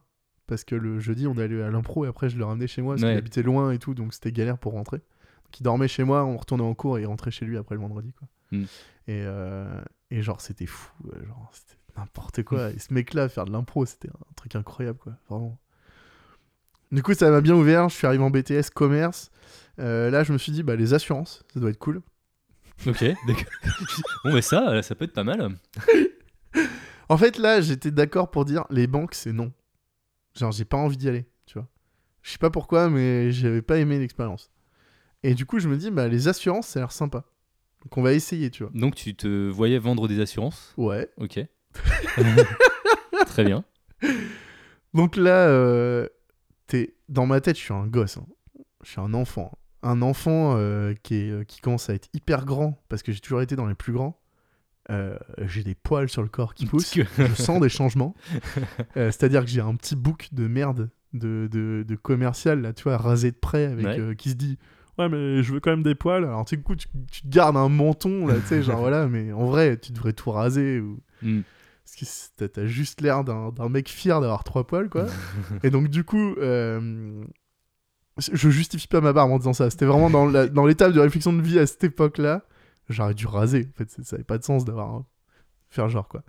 [0.50, 2.94] Parce que le jeudi, on allait à l'impro et après, je le ramenais chez moi
[2.96, 3.10] parce Ouais.
[3.10, 4.98] qu'il habitait loin et tout, donc c'était galère pour rentrer.
[4.98, 7.74] Donc il dormait chez moi, on retournait en cours et il rentrait chez lui après
[7.76, 8.12] le vendredi.
[8.12, 8.28] Quoi.
[8.50, 8.62] Mm.
[8.62, 10.92] Et, euh, et genre, c'était fou.
[11.26, 12.70] Genre, c'était n'importe quoi.
[12.70, 15.12] Et ce mec-là, faire de l'impro, c'était un truc incroyable, quoi.
[15.30, 15.58] Vraiment.
[16.92, 17.88] Du coup, ça m'a bien ouvert.
[17.88, 19.30] Je suis arrivé en BTS commerce.
[19.78, 22.02] Euh, là, je me suis dit, bah, les assurances, ça doit être cool.
[22.86, 23.44] Ok, d'accord.
[24.24, 25.54] bon, mais ça, ça peut être pas mal.
[27.08, 29.52] En fait, là, j'étais d'accord pour dire les banques, c'est non.
[30.36, 31.68] Genre, j'ai pas envie d'y aller, tu vois.
[32.22, 34.50] Je sais pas pourquoi, mais j'avais pas aimé l'expérience.
[35.22, 37.24] Et du coup, je me dis, bah, les assurances, ça a l'air sympa.
[37.82, 38.72] Donc, on va essayer, tu vois.
[38.74, 40.74] Donc, tu te voyais vendre des assurances?
[40.76, 41.08] Ouais.
[41.16, 41.40] Ok.
[43.26, 43.64] Très bien.
[44.92, 46.08] Donc là, euh,
[46.66, 46.96] t'es...
[47.08, 48.16] dans ma tête, je suis un gosse.
[48.16, 48.26] hein.
[48.82, 49.52] Je suis un enfant.
[49.82, 53.20] Un enfant euh, qui, est, euh, qui commence à être hyper grand, parce que j'ai
[53.20, 54.19] toujours été dans les plus grands.
[54.88, 55.16] Euh,
[55.46, 56.94] j'ai des poils sur le corps qui poussent.
[56.94, 58.14] Je sens des changements.
[58.96, 62.84] Euh, C'est-à-dire que j'ai un petit bouc de merde de, de, de commercial, là, tu
[62.84, 63.98] vois, rasé de près, avec, Ouais.
[64.00, 64.58] euh, qui se dit
[64.98, 66.24] Ouais, mais je veux quand même des poils.
[66.24, 69.32] Alors, tu coup, tu, tu te gardes un menton, là, tu sais, genre voilà, mais
[69.32, 70.80] en vrai, tu devrais tout raser.
[70.80, 71.00] Ou...
[71.22, 71.42] Hmm.
[71.84, 75.06] Parce que t'as- juste l'air d'un mec fier d'avoir trois poils, quoi.
[75.62, 76.34] Et donc, du coup,
[78.18, 79.70] je justifie pas ma barbe en disant ça.
[79.70, 82.42] C'était vraiment dans l'étape de réflexion de vie à cette époque-là.
[82.90, 83.68] J'aurais dû raser.
[83.74, 85.06] En fait, ça n'avait pas de sens d'avoir un-
[85.70, 86.22] faire genre, quoi.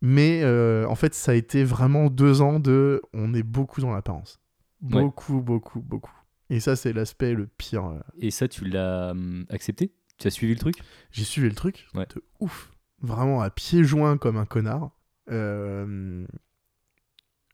[0.00, 3.00] Mais euh, en fait, ça a été vraiment deux ans de.
[3.12, 4.40] On est beaucoup dans l'apparence.
[4.82, 5.00] Ouais.
[5.02, 6.12] Beaucoup, beaucoup, beaucoup.
[6.50, 7.86] Et ça, c'est l'aspect le pire.
[7.86, 8.00] euh.
[8.18, 9.92] Et ça, tu l'as hum, accepté?
[10.18, 10.76] Tu as suivi le truc?
[11.12, 12.06] J'ai suivi le truc Ouais.
[12.14, 12.72] de ouf.
[13.00, 14.90] Vraiment à pieds joints comme un connard.
[15.30, 16.26] euh,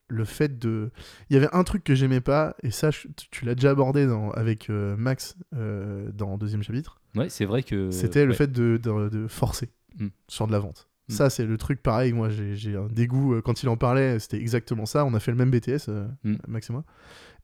[0.09, 0.91] le fait de.
[1.31, 4.07] Il y avait un truc que j'aimais pas, et ça, je- tu- l'as déjà abordé
[4.07, 7.01] dans- avec euh, Max euh, dans le deuxième chapitre.
[7.15, 7.91] Ouais, c'est vrai que.
[7.91, 10.09] C'était le fait de, de- de forcer Mm.
[10.29, 10.89] sur de la vente.
[11.09, 11.13] Mm.
[11.13, 12.13] Ça, c'est le truc pareil.
[12.13, 13.35] Moi, j'ai un dégoût.
[13.35, 15.05] euh, Quand il en parlait, c'était exactement ça.
[15.05, 16.35] On a fait le même BTS, euh, Mm.
[16.47, 16.85] Max et moi.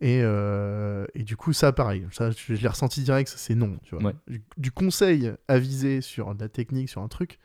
[0.00, 0.18] Et,
[1.14, 2.06] et du coup, ça, pareil.
[2.12, 3.32] Ça, je, je l'ai ressenti direct.
[3.34, 3.78] C'est non.
[3.84, 4.04] Tu vois.
[4.04, 4.14] Ouais.
[4.28, 7.38] Du, du conseil avisé sur de la technique, sur un truc.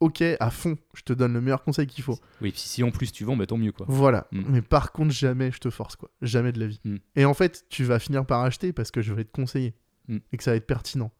[0.00, 2.18] Ok, à fond, je te donne le meilleur conseil qu'il faut.
[2.40, 3.84] Oui, puis si en plus tu vends, bah tant mieux quoi.
[3.88, 4.28] Voilà.
[4.30, 4.42] Mm.
[4.48, 6.08] Mais par contre, jamais je te force, quoi.
[6.22, 6.80] Jamais de la vie.
[6.84, 6.96] Mm.
[7.16, 9.74] Et en fait, tu vas finir par acheter parce que je vais te conseiller.
[10.06, 10.18] Mm.
[10.32, 11.10] Et que ça va être pertinent.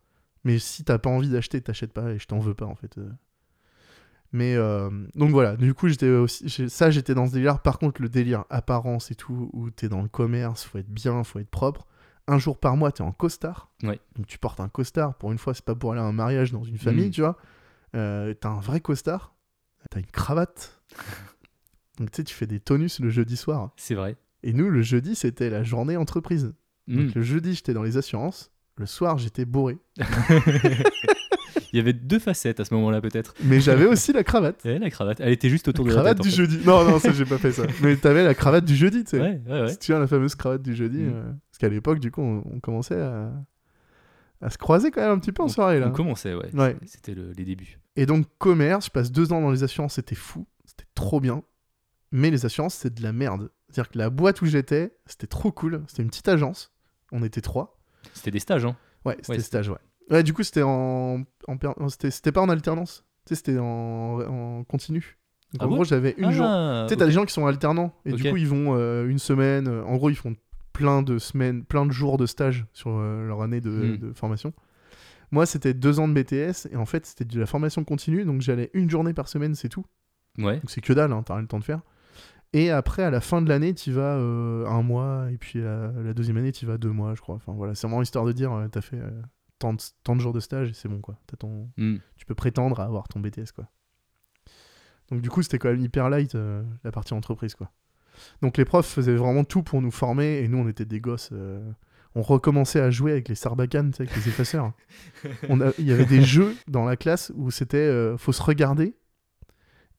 [0.45, 2.97] Mais si t'as pas envie d'acheter, t'achètes pas et je t'en veux pas, en fait.
[2.99, 3.11] euh.
[4.33, 6.69] Mais euh, donc voilà, du coup, j'étais aussi.
[6.69, 7.61] Ça, j'étais dans ce délire.
[7.61, 11.25] Par contre, le délire apparence et tout, où t'es dans le commerce, faut être bien,
[11.25, 11.87] faut être propre.
[12.27, 13.71] Un jour par mois, t'es en costard.
[13.83, 13.99] Ouais.
[14.17, 15.15] Donc tu portes un costard.
[15.15, 17.39] Pour une fois, c'est pas pour aller à un mariage dans une famille, tu vois.
[17.97, 19.35] Euh, t'as un vrai costard.
[19.91, 20.83] T'as une cravate.
[21.99, 23.73] Donc tu sais, tu fais des tonus le jeudi soir.
[23.77, 24.17] C'est vrai.
[24.43, 26.55] Et nous, le jeudi, c'était la journée entreprise.
[26.87, 26.97] Mm.
[26.97, 28.53] Donc le jeudi, j'étais dans les assurances.
[28.77, 29.79] Le soir, j'étais bourré.
[31.73, 33.35] Il y avait deux facettes à ce moment-là peut-être.
[33.45, 34.65] Mais j'avais aussi la cravate.
[34.65, 36.27] Et la cravate, elle était juste autour La de la cravate tête.
[36.27, 36.51] du en fait.
[36.53, 36.67] jeudi.
[36.67, 37.65] Non, non, ça, j'ai pas fait ça.
[37.83, 39.21] Mais t'avais la cravate du jeudi, tu sais.
[39.21, 39.69] Ouais, ouais, ouais.
[39.69, 40.99] Si tu as la fameuse cravate du jeudi.
[40.99, 41.13] Mm.
[41.13, 43.33] euh, parce qu'à l'époque, du coup, on, on commençait à...
[44.41, 45.89] à se croiser quand même un petit peu en soirée, là.
[45.89, 46.55] On commençait, ouais.
[46.55, 46.77] Ouais.
[46.87, 47.79] C'était le- les débuts.
[47.97, 50.47] Et donc, commerce, je passe deux ans dans les assurances, c'était fou.
[50.65, 51.43] C'était trop bien.
[52.13, 53.51] Mais les assurances, c'est de la merde.
[53.69, 55.83] C'est-à-dire que la boîte où j'étais, c'était trop cool.
[55.89, 56.73] C'était une petite agence.
[57.13, 57.79] On était trois.
[58.15, 58.77] C'était des stages, hein.
[59.05, 59.77] Ouais, c'était Ouais, stage, ouais.
[60.11, 61.25] Ouais, du coup, c'était en.
[62.01, 63.05] c'était pas en alternance.
[63.27, 65.19] Tu sais, c'était en, en continu.
[65.53, 66.51] Donc, Ah en gros, j'avais une journée.
[66.51, 67.95] Ah, Tu sais, t'as des gens qui sont alternants.
[68.07, 69.69] Et du coup, ils vont euh, une semaine.
[69.69, 70.35] en gros, ils font
[70.79, 73.97] plein de semaines, plein de jours de stage sur euh, leur année de, Hmm.
[73.99, 74.53] de formation.
[75.31, 76.69] Moi, c'était deux ans de BTS.
[76.71, 78.25] Et en fait, c'était de la formation continue.
[78.25, 79.85] Donc, j'allais une journée par semaine, c'est tout.
[80.39, 80.55] Ouais.
[80.61, 81.81] Donc, c'est que dalle, hein, t'as rien le temps de faire.
[82.55, 85.27] Et après, à la fin de l'année, tu vas euh, un mois.
[85.31, 87.35] Et puis, la, la deuxième année, tu vas deux mois, je crois.
[87.35, 87.75] Enfin, voilà.
[87.75, 89.11] C'est vraiment histoire de dire, euh, t'as fait euh,
[89.59, 91.19] tant, de, tant de jours de stage et c'est bon, quoi.
[91.27, 91.97] T'as ton, Mm.
[92.17, 93.69] tu peux prétendre à avoir ton BTS quoi.
[95.11, 96.37] Donc du coup c'était quand même hyper light
[96.85, 97.71] la partie entreprise quoi.
[98.43, 101.31] Donc les profs faisaient vraiment tout pour nous former et nous on était des gosses.
[101.33, 101.61] euh,
[102.15, 104.73] on recommençait à jouer avec les sarbacanes, avec les effaceurs.
[105.79, 108.97] Il y avait des jeux dans la classe où c'était euh, faut se regarder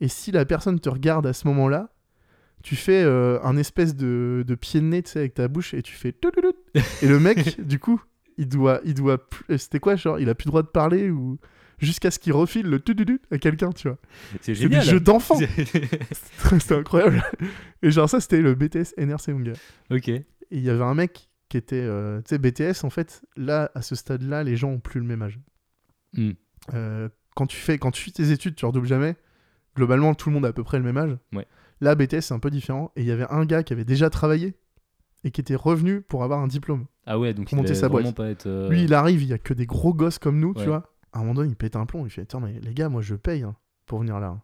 [0.01, 1.89] et si la personne te regarde à ce moment-là,
[2.63, 5.93] tu fais euh, un espèce de, de pied de nez avec ta bouche et tu
[5.93, 6.13] fais
[7.01, 8.01] et le mec du coup
[8.37, 9.17] il doit il doit
[9.57, 11.39] c'était quoi genre il a plus le droit de parler ou
[11.79, 13.97] jusqu'à ce qu'il refile le touloulout à quelqu'un tu vois
[14.41, 14.83] C'est c'est des génial.
[14.85, 15.39] jeux d'enfants
[16.59, 17.23] c'était incroyable
[17.81, 19.53] et genre ça c'était le BTS NRC mon gars
[19.91, 20.09] ok.
[20.09, 23.71] et il y avait un mec qui était euh, tu sais BTS en fait là
[23.75, 25.39] à ce stade là les gens ont plus le même âge
[26.13, 26.31] Mm.
[26.73, 29.15] Euh, quand tu fais quand tu fais tes études tu redoubles jamais
[29.75, 31.45] globalement tout le monde a à peu près le même âge Ouais.
[31.81, 34.09] là BTS c'est un peu différent et il y avait un gars qui avait déjà
[34.09, 34.55] travaillé
[35.23, 37.89] et qui était revenu pour avoir un diplôme Ah ouais, donc Pour il monter sa
[37.89, 38.15] boîte.
[38.15, 38.47] pas être.
[38.47, 40.63] euh, lui il arrive il y a que des gros gosses comme nous Ouais.
[40.63, 42.73] tu vois à un moment donné il pète un plomb il fait attends mais les
[42.73, 43.55] gars moi je paye hein,
[43.85, 44.39] pour venir là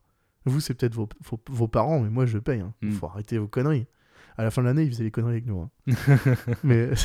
[0.45, 2.73] vous c'est peut-être vos, vos, vos parents mais moi je paye hein.
[2.81, 2.91] Mm.
[2.91, 3.87] faut arrêter vos conneries
[4.37, 5.69] à la fin de l'année il faisait les conneries avec nous hein.
[6.63, 6.89] mais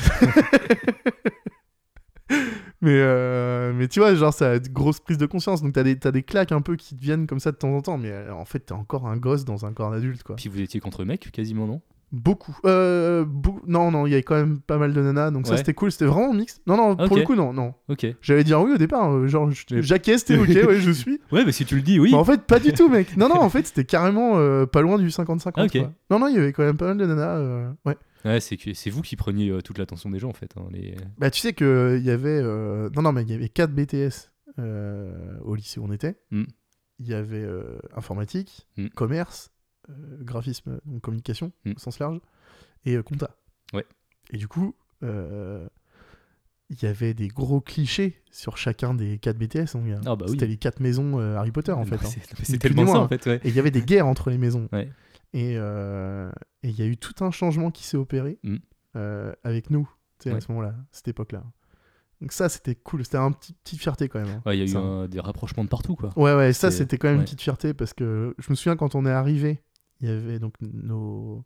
[2.82, 5.82] mais euh, mais tu vois genre ça a une grosse prise de conscience donc t'as
[5.82, 7.98] des t'as des claques un peu qui te viennent comme ça de temps en temps
[7.98, 10.60] mais euh, en fait t'es encore un gosse dans un corps d'adulte quoi Puis vous
[10.60, 11.82] étiez contre mecs quasiment, non?
[12.12, 13.24] Beaucoup euh,
[13.66, 15.58] non non il y avait quand même pas mal de nanas donc ça Ouais.
[15.58, 17.18] c'était cool c'était vraiment mixte non non pour Ok.
[17.18, 18.04] le coup non non Ok.
[18.20, 21.20] j'allais dire oui au départ euh, genre je- Mais- j'acquiesce t'es ok ouais je suis
[21.30, 22.10] Ouais, bah si tu le dis, oui.
[22.10, 24.80] mais en fait pas du tout mec non non en fait c'était carrément euh, pas
[24.82, 25.70] loin du 50-50 Ah, ok.
[25.72, 25.92] quoi.
[26.10, 28.58] non non il y avait quand même pas mal de nanas euh, ouais Ouais, c'est
[28.58, 30.50] que c'est vous qui preniez euh, toute l'attention des gens en fait.
[30.58, 30.94] hein, les...
[31.16, 32.38] Bah, tu sais que il y avait.
[32.42, 36.16] euh, Non, non, mais il y avait 4 BTS euh, au lycée où on était.
[36.30, 36.42] Mm.
[36.98, 38.88] Il y avait euh, informatique, Mm.
[38.88, 39.59] commerce, euh,
[40.20, 41.72] graphisme, donc communication Mm.
[41.76, 42.20] au sens large,
[42.84, 43.30] et euh, compta.
[43.72, 43.84] Ouais.
[44.30, 45.68] Et du coup, euh,
[46.68, 49.74] il y avait des gros clichés sur chacun des 4 BTS.
[49.86, 50.00] gars.
[50.06, 50.32] Ah, bah oui.
[50.32, 51.96] C'était les 4 maisons euh, Harry Potter en fait.
[51.96, 52.10] Hein.
[52.42, 53.40] c'est- tellement ça en fait, ouais.
[53.44, 54.68] Et il y avait des guerres entre les maisons.
[54.72, 54.88] Ouais.
[55.32, 56.30] Et euh,
[56.62, 58.56] il y a eu tout un changement qui s'est opéré Mm.
[58.96, 59.88] euh, avec nous,
[60.18, 60.40] tu sais, à Ouais.
[60.40, 61.44] ce moment-là, cette époque-là.
[62.20, 63.02] Donc ça, c'était cool.
[63.04, 64.28] C'était un petit petite fierté quand même.
[64.28, 64.42] hein.
[64.44, 66.10] Ouais, il y a eu un- des rapprochements de partout quoi.
[66.16, 67.20] Ouais, ouais, ça, c'était quand même ouais.
[67.22, 69.62] une petite fierté parce que je me souviens quand on est arrivé,
[70.00, 71.44] il y avait donc nos,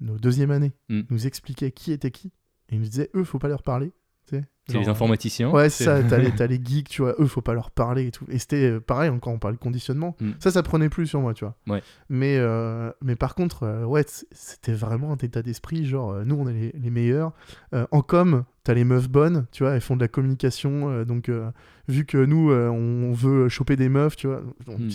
[0.00, 1.02] nos deuxième années Mm.
[1.10, 2.28] nous expliquaient qui était qui.
[2.68, 3.92] Et ils nous disaient, eux, faut pas leur parler.
[4.26, 4.44] tu sais.
[4.68, 5.50] C'est les informaticiens.
[5.50, 8.24] Ouais, c'est ça, t'as les, geeks, tu vois, eux, faut pas leur parler et tout.
[8.28, 10.16] Et c'était euh, pareil, encore on parle de conditionnement.
[10.20, 10.30] Mm.
[10.38, 11.56] Ça, ça prenait plus sur moi, tu vois.
[11.66, 11.82] Ouais.
[12.08, 16.36] Mais, euh, mais par contre, euh, ouais, c'était vraiment un état d'esprit, genre, euh, nous,
[16.36, 17.32] on est les, les meilleurs.
[17.74, 20.90] Euh, en com, t'as les meufs bonnes, tu vois, elles font de la communication.
[20.90, 21.50] euh, donc, euh,
[21.88, 24.42] vu que nous, euh, on veut choper des meufs, tu vois.
[24.66, 24.88] donc, Mm.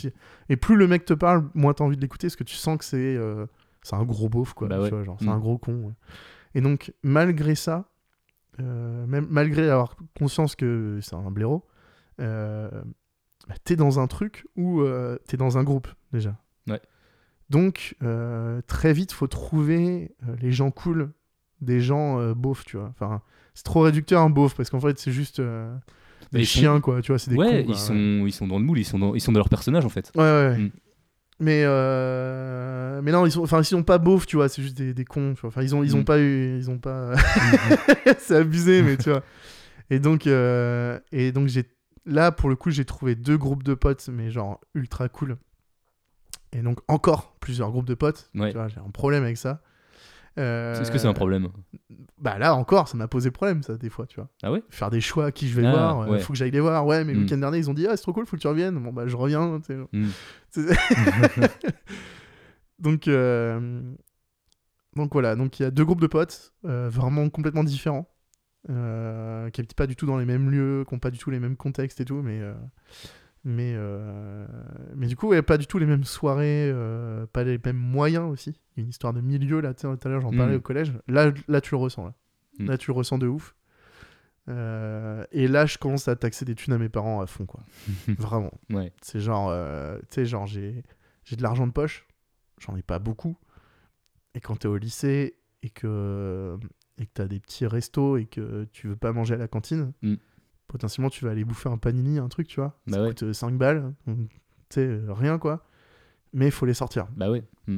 [0.50, 2.78] Et plus le mec te parle, moins t'as envie de l'écouter, parce que tu sens
[2.78, 3.46] que c'est euh,
[3.84, 4.70] c'est un gros beauf, quoi.
[4.70, 4.90] Bah tu ouais.
[4.92, 5.30] vois, genre, c'est Mm.
[5.30, 5.74] un gros con.
[5.74, 5.94] ouais.
[6.56, 7.90] Et donc, malgré ça,
[8.64, 11.66] même malgré avoir conscience que c'est un blaireau,
[12.20, 12.70] euh,
[13.48, 16.36] bah, t'es dans un truc où euh, t'es dans un groupe déjà.
[16.68, 16.82] Ouais.
[17.50, 21.12] Donc euh, très vite, faut trouver euh, les gens cool,
[21.62, 22.90] des gens euh, beaufs, tu vois.
[22.90, 23.22] Enfin,
[23.54, 25.74] c'est trop réducteur un beauf parce qu'en fait c'est juste euh,
[26.34, 28.60] des sont- chiens quoi, tu vois, c'est des ouais, cons, ils, sont, ils sont dans
[28.60, 30.12] le moule, ils sont dans, ils sont dans leur personnage en fait.
[30.16, 30.48] Ouais, ouais.
[30.50, 30.58] ouais.
[30.58, 30.72] Mm.
[31.40, 34.76] Mais, euh, mais non, ils sont, enfin, ils sont pas beaufs, tu vois, c'est juste
[34.78, 35.34] des, des cons.
[35.36, 35.50] tu vois.
[35.50, 36.06] Enfin, ils ont, ils ont Mm.
[36.06, 37.14] pas eu, ils ont pas.
[38.20, 39.24] c'est abusé, mais tu vois.
[39.90, 41.64] Et donc, euh, et donc j'ai,
[42.06, 45.38] là pour le coup, j'ai trouvé deux groupes de potes, mais genre ultra cool.
[46.52, 48.30] Et donc encore plusieurs groupes de potes.
[48.36, 48.52] Ouais.
[48.52, 49.62] Tu vois, j'ai un problème avec ça.
[50.38, 51.50] Euh, Est-ce que c'est un problème
[52.20, 54.30] Bah là encore, ça m'a posé problème, ça, des fois, tu vois.
[54.44, 56.20] Ah ouais Faire des choix, qui je vais Ah, voir, euh, ouais.
[56.20, 56.86] faut que j'aille les voir.
[56.86, 57.24] Ouais, mais le Mm.
[57.24, 58.78] week-end dernier, ils ont dit, ah, c'est trop cool, faut que tu reviennes.
[58.82, 59.60] Bon, bah, je reviens.
[59.60, 59.78] tu sais.
[59.94, 60.08] Mm.
[62.80, 63.82] Donc, euh,
[64.96, 68.08] donc voilà, donc il y a deux groupes de potes, euh, vraiment complètement différents,
[68.68, 71.40] qui habitent pas du tout dans les mêmes lieux, qui n'ont pas du tout les
[71.40, 72.40] mêmes contextes et tout, mais,
[73.50, 74.46] mais, euh,
[74.96, 78.30] mais du coup, ouais, pas du tout les mêmes soirées, euh, pas les mêmes moyens
[78.30, 78.50] aussi.
[78.76, 80.54] Il y a une histoire de milieu, là, tu sais, tout à l'heure j'en parlais
[80.56, 80.58] Mm.
[80.58, 82.14] au collège, là, là tu le ressens, là.
[82.60, 82.66] Mm.
[82.66, 83.56] Là tu le ressens de ouf.
[84.50, 87.62] Euh, et là, je commence à taxer des thunes à mes parents à fond, quoi.
[88.18, 88.52] Vraiment.
[88.70, 88.92] Ouais.
[89.02, 90.84] C'est genre, euh, tu sais, genre, j'ai,
[91.26, 92.06] j'ai de l'argent de poche,
[92.60, 93.38] j'en ai pas beaucoup.
[94.36, 96.58] Et quand t'es au lycée et que,
[96.98, 99.92] et que t'as des petits restos et que tu veux pas manger à la cantine,
[100.02, 100.16] Mm.
[100.68, 102.80] Potentiellement tu vas aller bouffer un panini, un truc, tu vois.
[102.88, 103.10] Bah ça ouais.
[103.10, 104.36] coûte 5 balles, donc, tu
[104.70, 105.66] sais, euh, rien quoi.
[106.34, 107.08] Mais il faut les sortir.
[107.16, 107.44] Bah ouais.
[107.68, 107.78] Mm.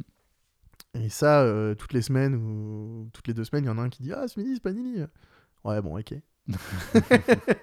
[0.94, 3.82] Et ça, euh, toutes les semaines ou toutes les deux semaines, il y en a
[3.82, 5.02] un qui dit Ah, ce midi, c'est panini.
[5.64, 6.14] Ouais, bon, ok.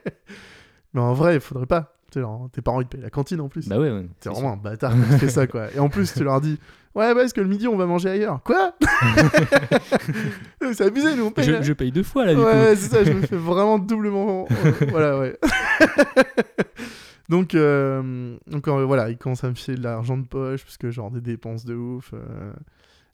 [0.94, 1.97] Mais en vrai, il faudrait pas.
[2.12, 2.22] Tes
[2.62, 3.68] parents, ils te payent la cantine en plus.
[3.68, 3.92] Bah ouais.
[3.92, 5.72] ouais, T'es c'est vraiment un bâtard quand tu fais ça, quoi.
[5.74, 6.58] Et en plus, tu leur dis
[6.96, 8.74] Ouais, bah, est-ce que le midi, on va manger ailleurs Quoi
[10.74, 11.58] C'est abusé, nous, on paye.
[11.62, 14.48] Je, paye deux fois là du ouais, c'est ça, je me fais vraiment doublement.
[14.50, 15.38] euh, voilà, ouais.
[17.30, 20.78] donc, euh, donc euh, voilà, il commence à me filer de l'argent de poche, parce
[20.78, 22.12] que genre des dépenses de ouf.
[22.14, 22.54] euh,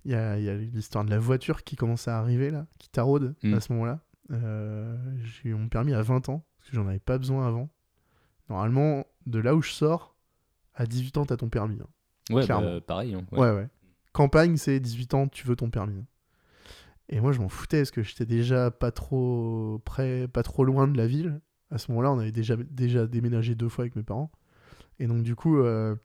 [0.06, 2.89] Il y, a, y a l'histoire de la voiture qui commence à arriver, là, qui
[2.89, 3.54] taraude Mm.
[3.56, 4.00] à ce moment-là.
[4.30, 7.70] J'ai eu mon permis à 20 ans, parce que j'en avais pas besoin avant.
[8.50, 10.16] Normalement, de là où je sors,
[10.76, 11.80] à 18 ans, t'as ton permis.
[11.82, 11.88] hein.
[12.34, 13.14] Ouais, bah, pareil.
[13.14, 13.39] hein, ouais.
[13.39, 13.68] Ouais, ouais.
[14.12, 16.06] Campagne, c'est 18 ans, tu veux ton permis.
[17.10, 20.88] Et moi, je m'en foutais parce que j'étais déjà pas trop près, pas trop loin
[20.88, 21.41] de la ville.
[21.72, 24.32] À ce moment-là, on avait déjà, déjà déménagé deux fois avec mes parents.
[25.00, 25.96] Et donc, du coup, euh,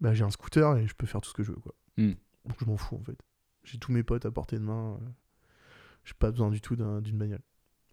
[0.00, 1.74] bah, j'ai un scooter et je peux faire tout ce que je veux, quoi.
[1.98, 2.12] Hmm.
[2.46, 3.16] Donc, je m'en fous, en fait.
[3.62, 4.98] J'ai tous mes potes à portée de main.
[5.00, 5.06] euh,
[6.04, 7.42] J'ai pas besoin du tout d'un- d'une bagnole.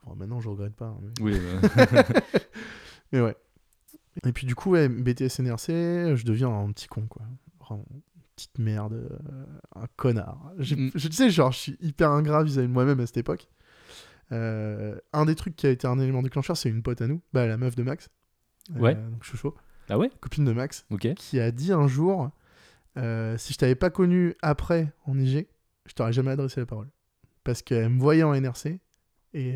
[0.06, 0.88] Bon, maintenant, je regrette pas.
[0.88, 1.12] hein, mais...
[1.22, 1.86] Oui, bah,
[3.12, 3.36] Mais ouais.
[4.26, 7.22] Et puis du coup, ouais, BTS NRC, je deviens un petit con, quoi.
[7.59, 8.01] Vraiment, une
[8.36, 9.45] petite merde, euh,
[9.76, 10.51] un connard.
[10.57, 10.89] Mm.
[10.95, 13.47] Je sais, genre, je suis hyper ingrat vis-à-vis de moi-même à cette époque.
[14.32, 17.22] Euh, un des trucs qui a été un élément déclencheur, c'est une pote à nous,
[17.34, 18.09] bah, la meuf de Max.
[18.76, 18.95] Euh, Ouais.
[18.95, 19.55] donc Chocho,
[19.89, 20.09] ah ouais?
[20.22, 21.14] Copine de Max, Ok.
[21.16, 22.30] qui a dit un jour
[22.95, 25.47] si je t'avais pas connu après en IG,
[25.86, 26.89] je t'aurais jamais adressé la parole.
[27.43, 28.80] Parce qu'elle me voyait en NRC
[29.34, 29.55] et,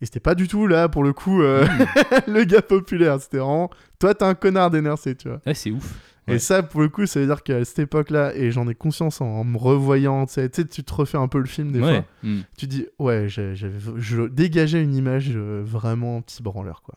[0.00, 1.66] et c'était pas du tout là pour le coup euh,
[2.26, 3.20] le gars populaire.
[3.20, 5.40] C'était vraiment toi, t'es un connard d'NRC, tu vois.
[5.46, 5.92] Ouais, c'est ouf.
[6.28, 6.38] Et Ouais.
[6.38, 9.26] ça, pour le coup, ça veut dire qu'à cette époque-là, et j'en ai conscience en,
[9.26, 11.94] en me revoyant, tu sais, tu te refais un peu le film des ouais.
[11.96, 12.04] fois.
[12.22, 12.40] Mm.
[12.56, 16.94] Tu dis, ouais, j'ai- j'avais, je dégageais une image euh, vraiment petit branleur, quoi.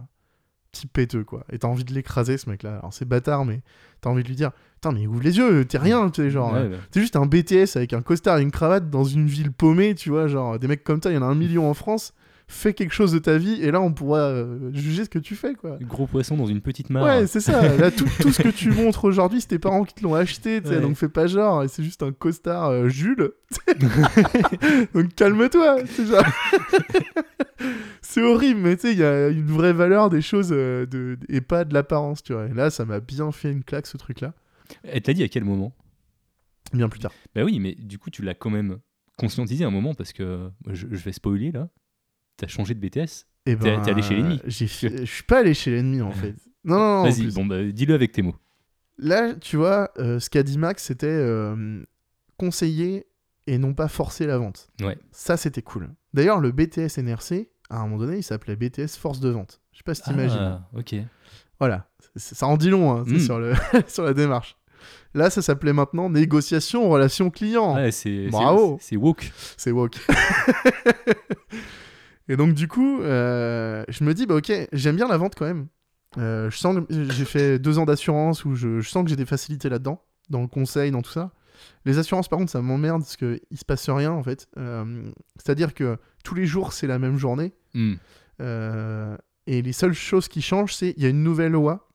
[0.71, 1.45] Petit péteux, quoi.
[1.51, 2.77] Et t'as envie de l'écraser, ce mec-là.
[2.79, 3.61] Alors, c'est bâtard, mais
[4.01, 6.53] t'as envie de lui dire, putain, mais ouvre les yeux, t'es rien, tu sais, genre.
[6.53, 6.77] Ouais, bah.
[6.91, 10.09] T'es juste un BTS avec un costard et une cravate dans une ville paumée, tu
[10.09, 12.13] vois, genre, des mecs comme ça, il y en a un million en France.
[12.47, 15.35] Fais quelque chose de ta vie, et là, on pourra euh, juger ce que tu
[15.35, 15.77] fais, quoi.
[15.81, 17.03] Gros poisson dans une petite mare.
[17.03, 17.75] Ouais, c'est ça.
[17.77, 20.59] Là, tout, tout ce que tu montres aujourd'hui, c'est tes parents qui te l'ont acheté,
[20.59, 20.79] Ouais.
[20.81, 23.31] donc fais pas genre, et c'est juste un costard euh, Jules.
[24.93, 26.23] donc calme-toi, c'est genre.
[28.01, 31.17] c'est horrible, mais tu sais, il y a une vraie valeur des choses euh, de,
[31.29, 32.45] et pas de l'apparence, tu vois.
[32.47, 34.33] Et là, ça m'a bien fait une claque, ce truc-là.
[34.83, 35.73] Elle t'a dit à quel moment?
[36.73, 37.11] Bien plus tard.
[37.35, 38.77] Bah oui, mais du coup, tu l'as quand même
[39.17, 41.69] conscientisé à un moment parce que je, je vais spoiler là.
[42.37, 43.25] T'as changé de BTS.
[43.45, 44.41] Et T'es- ben, t'es allé chez l'ennemi.
[44.47, 44.65] Je
[45.05, 46.35] suis pas allé chez l'ennemi, en fait.
[46.63, 47.03] Non, non, non.
[47.03, 48.35] Vas-y, bon, bah, dis-le avec tes mots.
[48.97, 51.83] Là, tu vois, euh, ce qu'a dit Max, c'était euh,
[52.37, 53.05] conseiller
[53.47, 54.69] et non pas forcer la vente.
[54.81, 54.97] Ouais.
[55.11, 55.89] Ça, c'était cool.
[56.13, 59.59] D'ailleurs, le BTS NRC à un moment donné, il s'appelait BTS Force de Vente.
[59.71, 60.37] Je sais pas si t'imagines.
[60.39, 60.95] Ah, ok.
[61.59, 63.19] Voilà, ça en dit long hein, c'est Mm.
[63.19, 63.53] sur, le
[63.87, 64.57] sur la démarche.
[65.15, 67.75] Là, ça s'appelait maintenant négociation, relation client.
[67.75, 68.77] Ouais, c'est- Bravo.
[68.81, 69.31] c'est woke.
[69.57, 69.95] C'est woke.
[72.27, 75.45] et donc, du coup, euh, je me dis, bah ok, j'aime bien la vente quand
[75.45, 75.67] même.
[76.17, 79.25] Euh, je sens j'ai fait deux ans d'assurance où je, je sens que j'ai des
[79.25, 81.31] facilités là-dedans, dans le conseil, dans tout ça.
[81.85, 84.47] Les assurances, par contre, ça m'emmerde parce qu'il se passe rien en fait.
[84.57, 87.53] Euh, C'est-à-dire que tous les jours, c'est la même journée.
[87.73, 87.95] Hmm.
[89.45, 91.89] Et les seules choses qui changent, c'est il y a une nouvelle loi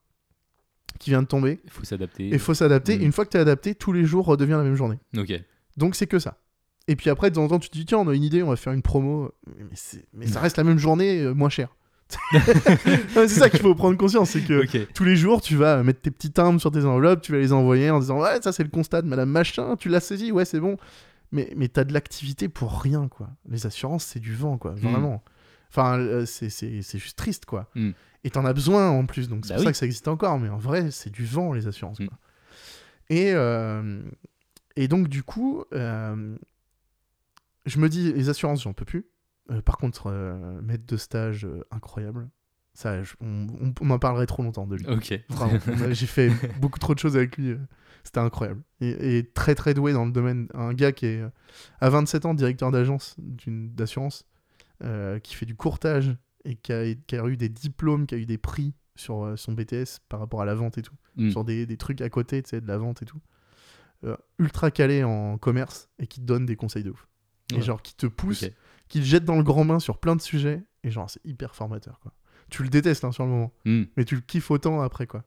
[0.98, 2.26] qui vient de tomber Il faut s'adapter.
[2.26, 2.98] et il faut s'adapter.
[2.98, 3.00] Mm.
[3.00, 4.98] Et Une fois que tu es adapté, tous les jours redevient la même journée.
[5.16, 5.32] Ok.
[5.76, 6.38] Donc c'est que ça.
[6.88, 8.42] Et puis après, de temps en temps, tu te dis, tiens, on a une idée,
[8.42, 9.30] on va faire une promo.
[10.14, 11.68] Mais, ça reste la même journée, euh, moins cher.
[13.14, 14.64] C'est ça qu'il faut prendre conscience, c'est que
[14.94, 17.52] tous les jours, tu vas mettre tes petits timbres sur tes enveloppes, tu vas les
[17.52, 20.46] envoyer en disant, ouais, ça c'est le constat de Madame Machin, tu l'as saisi, ouais,
[20.46, 20.78] c'est bon.
[21.32, 23.28] Mais, mais t'as de l'activité pour rien, quoi.
[23.50, 25.22] Les assurances, c'est du vent, quoi, vraiment.
[25.70, 26.48] Enfin, euh, c'est-
[26.98, 27.68] juste triste, quoi.
[27.74, 27.90] Mm.
[28.24, 29.66] Et t'en as besoin en plus, donc c'est Bah pour oui.
[29.66, 32.06] ça que ça existe encore, mais en vrai, c'est du vent, les assurances, Mm.
[32.08, 32.18] quoi.
[33.10, 34.00] Et, euh,
[34.76, 36.36] et donc, du coup, euh,
[37.68, 39.06] je me dis, les assurances, j'en peux plus.
[39.50, 42.28] Euh, par contre, euh, maître de stage, euh, incroyable.
[42.74, 44.86] Ça, je- on, on- on en parlerait trop longtemps de lui.
[44.86, 45.12] Ok.
[45.92, 47.50] J'ai fait beaucoup trop de choses avec lui.
[47.50, 47.58] euh,
[48.04, 48.62] C'était incroyable.
[48.80, 50.48] Et, et très très doué dans le domaine.
[50.54, 51.22] Un gars qui est
[51.80, 54.24] à 27 ans directeur d'agence d'assurance,
[55.22, 58.26] qui fait du courtage et qui a, qui a eu des diplômes, qui a eu
[58.26, 60.94] des prix sur son BTS par rapport à la vente et tout.
[61.16, 61.30] Hmm.
[61.30, 63.20] Sur des, des trucs à côté, tu sais, de la vente et tout.
[64.38, 67.07] Ultra calé en commerce et qui te donne des conseils de ouf.
[67.52, 67.62] Et Ouais.
[67.62, 68.44] genre qui te pousse,
[68.88, 70.62] qui te jette dans le grand bain sur plein de sujets.
[70.84, 72.12] Et genre, c'est hyper formateur, quoi.
[72.50, 73.84] Tu le détestes hein, sur le moment Hmm.
[73.96, 75.22] mais tu le kiffes autant après quoi.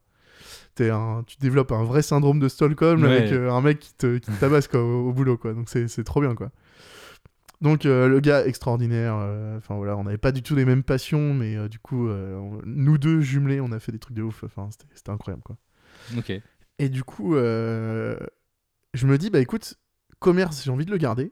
[0.79, 3.15] Un, tu développes un vrai syndrome de Stockholm Ouais.
[3.17, 5.53] avec euh, un mec qui te, qui te tabasse quoi, au, au boulot quoi.
[5.53, 6.49] Donc c'est, trop bien quoi.
[7.61, 9.13] Donc euh, le gars extraordinaire.
[9.19, 12.09] euh, Enfin voilà, on n'avait pas du tout les mêmes passions, mais euh, du coup
[12.09, 14.43] on- nous deux jumelés, on a fait des trucs de ouf.
[14.43, 15.57] Enfin c'était, c'était incroyable quoi.
[16.17, 16.31] Ok.
[16.79, 19.75] Et du coup, je me dis bah écoute,
[20.19, 21.31] commerce, j'ai envie de le garder.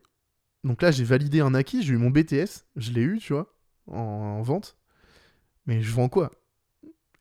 [0.64, 3.53] Donc là j'ai validé un acquis, j'ai eu mon BTS, je l'ai eu tu vois
[3.88, 4.78] en, en vente.
[5.66, 6.32] Mais je vends quoi?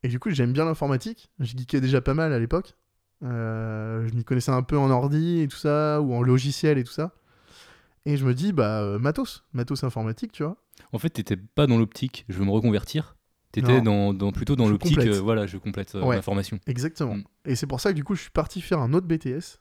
[0.02, 1.30] Et du coup, j'aime bien l'informatique.
[1.40, 2.76] Je geekais déjà pas mal à l'époque.
[3.24, 6.84] Euh, je m'y connaissais un peu en ordi et tout ça, ou en logiciel et
[6.84, 7.14] tout ça.
[8.06, 10.56] Et je me dis, bah, euh, matos, matos informatique, tu vois.
[10.92, 13.16] En fait, t'étais pas dans l'optique, je veux me reconvertir.
[13.50, 16.16] T'étais dans, dans- plutôt dans l'optique, euh, voilà, je complète euh, Ouais.
[16.16, 16.60] ma formation.
[16.66, 17.16] Exactement.
[17.16, 17.24] Mm.
[17.46, 19.58] Et c'est pour ça que du coup, je suis parti faire un autre BTS.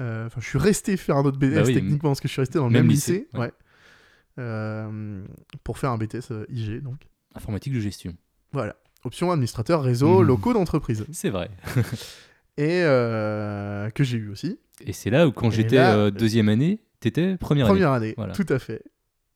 [0.00, 2.32] Euh, Enfin, je suis resté faire un autre BTS Bah oui, techniquement, parce que je
[2.32, 3.38] suis resté dans le même même, lycée, lycée.
[3.38, 3.52] ouais.
[4.38, 5.22] Euh,
[5.64, 6.96] pour faire un BTS euh, IG, donc.
[7.34, 8.14] Informatique de gestion.
[8.52, 8.76] Voilà.
[9.04, 10.26] Option administrateur réseau Mm.
[10.26, 11.04] locaux d'entreprise.
[11.12, 11.50] C'est vrai.
[12.56, 14.58] Et euh, que j'ai eu aussi.
[14.84, 18.32] Et c'est là où, quand j'étais euh, deuxième année, t'étais première, Première année, Voilà.
[18.34, 18.82] tout à fait.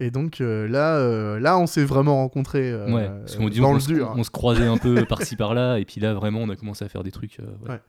[0.00, 2.92] Et donc euh, là, là, on s'est vraiment rencontrés année.
[2.92, 4.12] Ouais, parce qu'on dit dans on, le dur.
[4.16, 6.88] on se croisait un peu par-ci par-là, et puis là, vraiment, on a commencé à
[6.88, 7.38] faire des trucs.
[7.38, 7.70] ouais.
[7.70, 7.80] Ouais.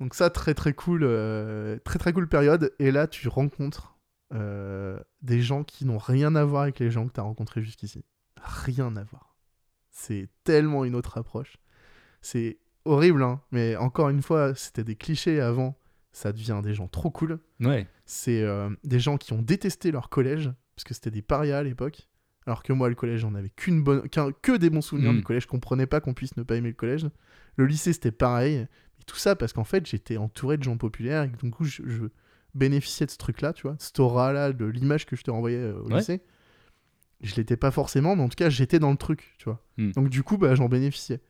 [0.00, 2.72] Donc ça, très très cool, euh, très très cool période.
[2.78, 3.96] Et là, tu rencontres
[4.34, 7.62] euh, des gens qui n'ont rien à voir avec les gens que tu as rencontrés
[7.62, 8.04] jusqu'ici.
[8.42, 9.36] Rien à voir.
[9.90, 11.56] C'est tellement une autre approche.
[12.20, 15.78] C'est horrible, hein, mais encore une fois, c'était des clichés avant.
[16.12, 17.38] Ça devient des gens trop cool.
[17.60, 17.86] Ouais.
[18.04, 21.62] c'est euh, des gens qui ont détesté leur collège, parce que c'était des parias à
[21.62, 22.08] l'époque.
[22.46, 25.16] Alors que moi, le collège, j'en avais qu'une bonne, qu'un- que des bons souvenirs Mm.
[25.16, 25.42] du collège.
[25.44, 27.06] Je comprenais pas qu'on puisse ne pas aimer le collège.
[27.56, 28.54] Le lycée, c'était pareil.
[29.00, 31.64] Et tout ça parce qu'en fait, j'étais entouré de gens populaires et que, du coup,
[31.64, 32.04] je, je
[32.54, 35.78] bénéficiais de ce truc-là, tu vois, cette aura-là, de l'image que je te renvoyais euh,
[35.82, 35.98] au Ouais.
[35.98, 36.20] lycée.
[37.22, 39.62] Je l'étais pas forcément, mais en tout cas, j'étais dans le truc, tu vois.
[39.78, 39.92] Mm.
[39.92, 41.20] Donc, du coup, bah, j'en bénéficiais.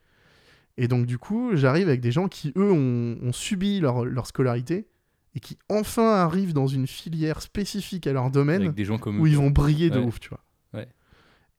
[0.78, 4.26] Et donc, du coup, j'arrive avec des gens qui, eux, ont, ont subi leur, leur
[4.26, 4.88] scolarité
[5.34, 9.20] et qui enfin arrivent dans une filière spécifique à leur domaine Avec des gens comme
[9.20, 10.04] où ils vont briller de Ouais.
[10.06, 10.42] ouf, tu vois.
[10.74, 10.88] Ouais.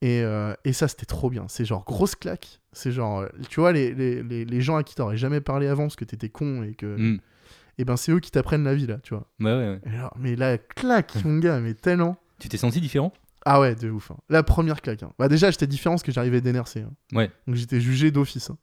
[0.02, 1.46] Et, euh, et ça, c'était trop bien.
[1.48, 2.60] C'est genre grosse claque.
[2.72, 5.68] C'est genre, euh, tu vois, les, les, les, les gens à qui t'aurais jamais parlé
[5.68, 6.96] avant parce que t'étais con et que.
[6.98, 7.20] Hmm.
[7.80, 9.28] Et ben, c'est eux qui t'apprennent la vie, là, tu vois.
[9.40, 9.80] Ouais, ouais, ouais.
[9.92, 12.18] Alors, mais là, claque, mon gars, mais tellement.
[12.40, 13.12] Tu t'es senti différent?
[13.46, 14.12] Ah ouais, de ouf.
[14.12, 14.18] hein.
[14.30, 15.04] La première claque.
[15.04, 15.14] hein.
[15.18, 16.78] Bah, déjà, j'étais différent parce que j'arrivais d'NRC.
[16.78, 16.92] hein.
[17.14, 17.32] Ouais.
[17.48, 18.50] Donc, j'étais jugé d'office.
[18.50, 18.58] hein.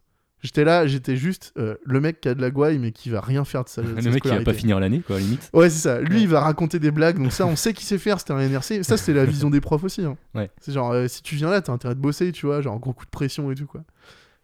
[0.44, 3.20] J'étais là, j'étais juste euh, le mec qui a de la gouaille, mais qui va
[3.22, 3.80] rien faire de sa.
[3.82, 5.48] Le sa mec qui va pas finir l'année, quoi, à limite.
[5.54, 6.00] Ouais, c'est ça.
[6.02, 6.20] Lui, Ouais.
[6.22, 8.18] il va raconter des blagues, donc ça, on sait qu'il sait faire.
[8.20, 8.82] C'était un NRC.
[8.84, 10.02] Ça, c'était la vision des profs aussi.
[10.04, 10.16] hein.
[10.34, 10.50] Ouais.
[10.60, 12.92] C'est genre, euh, si tu viens là, t'as intérêt de bosser, tu vois, genre gros
[12.92, 13.82] coup de pression et tout, quoi.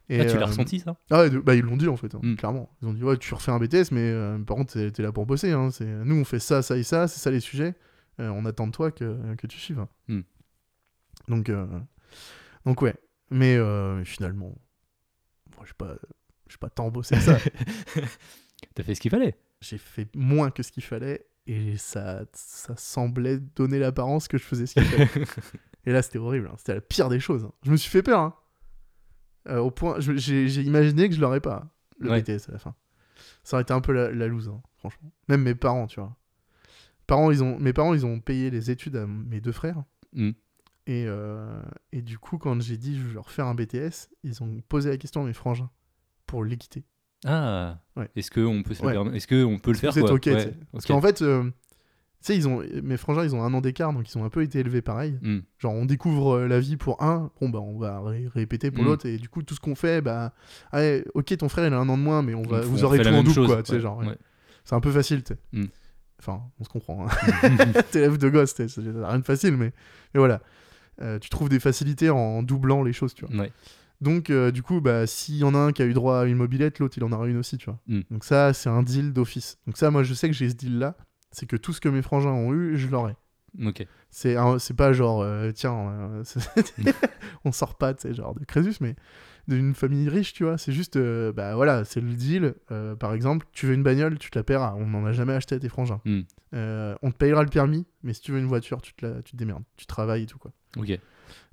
[0.08, 0.96] Et, Ah, tu l'as euh, ressenti, ça?
[1.10, 2.34] Ah ouais, de- bah ils l'ont dit en fait, hein, Mm.
[2.36, 2.68] clairement.
[2.82, 4.12] Ils ont dit, ouais, tu refais un BTS, mais
[4.46, 5.52] par contre, t'es là pour bosser.
[5.52, 5.70] Hein.
[5.70, 7.74] C'est- Nous, on fait ça, ça et ça, c'est ça les sujets.
[8.18, 9.78] On attend de toi que, que tu suives.
[9.80, 9.88] hein.
[10.08, 10.20] Mm.
[11.28, 11.50] Donc,
[12.64, 12.94] donc, ouais.
[13.30, 13.58] Mais
[14.04, 14.54] finalement,
[15.60, 15.96] bon, j'ai pas,
[16.58, 17.38] pas tant bossé que ça.
[18.74, 19.36] T'as fait ce qu'il fallait.
[19.60, 24.42] j'ai fait moins que ce qu'il fallait et ça, ça semblait donner l'apparence que je
[24.44, 25.26] faisais ce qu'il fallait.
[25.86, 26.48] et là, c'était horrible.
[26.52, 26.54] hein.
[26.58, 27.44] C'était la pire des choses.
[27.44, 27.52] hein.
[27.64, 28.20] Je me suis fait peur.
[28.20, 28.34] hein.
[29.48, 31.66] Euh, au point, je- j'ai j'ai imaginé que je l'aurais pas,
[31.98, 32.20] le Ouais.
[32.22, 32.74] BTS à la fin.
[33.42, 35.10] Ça aurait été un peu la, la loose, franchement.
[35.28, 36.14] Même mes parents, tu vois.
[37.06, 39.82] Parents, ils ont, mes parents, ils ont payé les études à mes deux frères.
[40.12, 40.30] Mm.
[40.90, 41.62] Et, euh,
[41.92, 44.90] et du coup, quand j'ai dit je vais leur faire un BTS, ils ont posé
[44.90, 45.70] la question à mes frangins
[46.26, 46.82] pour l'équiter.
[47.24, 47.78] Ah.
[47.96, 48.10] Ouais.
[48.16, 49.16] Est-ce qu'on peut, se le Ouais.
[49.16, 51.50] Est-ce que on peut le faire quoi ok, Ouais, Parce qu'en fait, euh, tu
[52.22, 54.42] sais, ils ont, mes frangins, ils ont un an d'écart, donc ils ont un peu
[54.42, 55.16] été élevés pareil.
[55.22, 55.40] Hmm.
[55.58, 58.82] Genre, on découvre euh, la vie pour un, bon, bah, on va ré- répéter pour
[58.82, 58.86] Mm.
[58.86, 60.32] l'autre, et du coup, tout ce qu'on fait, bah,
[60.72, 62.86] allez, ok, ton frère, il a un an de moins, mais on va, vous on
[62.86, 64.02] aurez tout en double, quoi, tu sais, ouais, genre.
[64.64, 65.38] C'est un peu facile, tu sais.
[65.52, 65.66] Mm.
[66.18, 67.06] Enfin, on se comprend.
[67.06, 67.10] Hein.
[67.92, 69.72] T'élèves de gosse, tu sais, c'est rien de facile, mais,
[70.14, 70.40] mais voilà.
[71.02, 73.34] Euh, tu trouves des facilités en doublant les choses, tu vois.
[73.36, 73.52] Ouais.
[74.00, 76.24] Donc, euh, du coup, bah, s'il y en a un qui a eu droit à
[76.24, 77.78] une mobilette, l'autre, il en aura une aussi, tu vois.
[77.86, 78.00] Mm.
[78.10, 79.58] Donc, ça, c'est un deal d'office.
[79.66, 80.96] Donc, ça, moi, je sais que j'ai ce deal-là.
[81.32, 83.14] C'est que tout ce que mes frangins ont eu, je l'aurai.
[83.64, 83.86] Ok.
[84.10, 86.22] C'est c'est pas genre, euh, tiens,
[87.44, 88.96] on sort pas, tu sais, genre de Crésus, mais
[89.48, 90.58] d'une famille riche, tu vois.
[90.58, 92.54] C'est juste, bah voilà, c'est le deal.
[92.98, 94.74] Par exemple, tu veux une bagnole, tu te la paieras.
[94.76, 96.00] On n'en a jamais acheté à tes frangins.
[96.04, 96.22] Mm.
[96.54, 99.22] Euh, on te payera le permis, mais si tu veux une voiture, tu te, la-
[99.22, 99.62] tu te démerdes.
[99.76, 100.52] Tu travailles et tout, quoi.
[100.76, 100.98] Ok.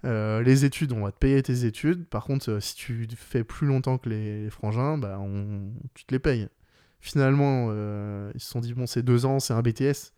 [0.06, 2.06] Euh, les études, on va te payer tes études.
[2.08, 6.06] Par contre, euh, si tu fais plus longtemps que les, les frangins, bah, on, tu
[6.06, 6.48] te les payes.
[7.00, 7.72] Finalement,
[8.34, 10.14] ils se sont dit, bon, c'est deux ans, c'est un BTS.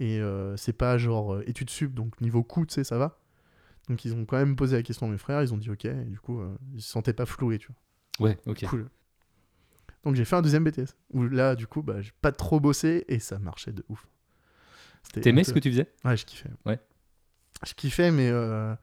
[0.00, 0.20] Et
[0.56, 3.20] c'est pas genre études sup, donc niveau coût, tu sais, ça va.
[3.88, 5.84] Donc ils ont quand même posé la question à mes frères, ils ont dit ok,
[5.84, 6.40] et du coup,
[6.74, 7.68] ils se sentaient pas floués, tu
[8.18, 8.26] vois.
[8.28, 8.38] Ouais.
[8.46, 8.64] Ok.
[8.64, 8.88] Cool.
[10.02, 13.04] Donc j'ai fait un deuxième BTS, où là, du coup, bah, j'ai pas trop bossé,
[13.08, 14.06] et ça marchait de ouf.
[15.12, 15.86] T'aimais ce que tu faisais?
[16.04, 16.50] Ouais, je kiffais.
[16.66, 16.78] Ouais.
[17.66, 18.74] Je kiffais, mais, euh,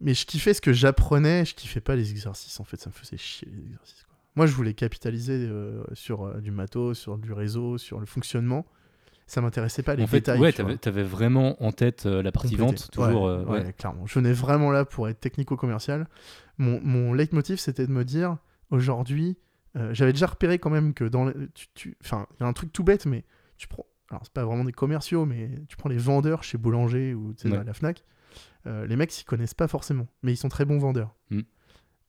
[0.00, 2.58] mais je kiffais ce que j'apprenais, je kiffais pas les exercices.
[2.60, 4.04] En fait, ça me faisait chier les exercices.
[4.04, 4.16] quoi.
[4.34, 8.66] Moi, je voulais capitaliser euh, sur euh, du matos, sur du réseau, sur le fonctionnement.
[9.26, 10.40] Ça m'intéressait pas les En fait, détails.
[10.40, 12.64] ouais, t'avais vraiment en tête euh, la partie Compléter.
[12.82, 13.22] vente, toujours.
[13.24, 13.72] Ouais, ouais, ouais.
[13.74, 14.06] clairement.
[14.06, 16.08] Je venais vraiment là pour être technico-commercial.
[16.58, 18.36] Mon, mon leitmotiv, c'était de me dire,
[18.70, 19.36] aujourd'hui,
[19.92, 21.24] j'avais déjà repéré quand même que dans...
[21.26, 23.24] le- tu- tu- Enfin, il y a un truc tout bête, mais
[23.56, 23.86] tu prends...
[24.12, 27.42] Alors, c'est pas vraiment des commerciaux, mais tu prends les vendeurs chez Boulanger ou tu
[27.42, 27.58] sais, Ouais.
[27.58, 28.04] à la FNAC.
[28.66, 31.14] euh, les mecs s'y connaissent pas forcément, mais ils sont très bons vendeurs.
[31.30, 31.40] Mm.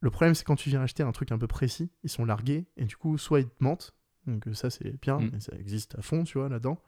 [0.01, 2.65] Le problème, c'est quand tu viens acheter un truc un peu précis, ils sont largués,
[2.77, 3.95] et du coup, soit ils te mentent,
[4.27, 5.31] donc euh, ça c'est bien, Mm.
[5.35, 6.79] et ça existe à fond, tu vois, là-dedans.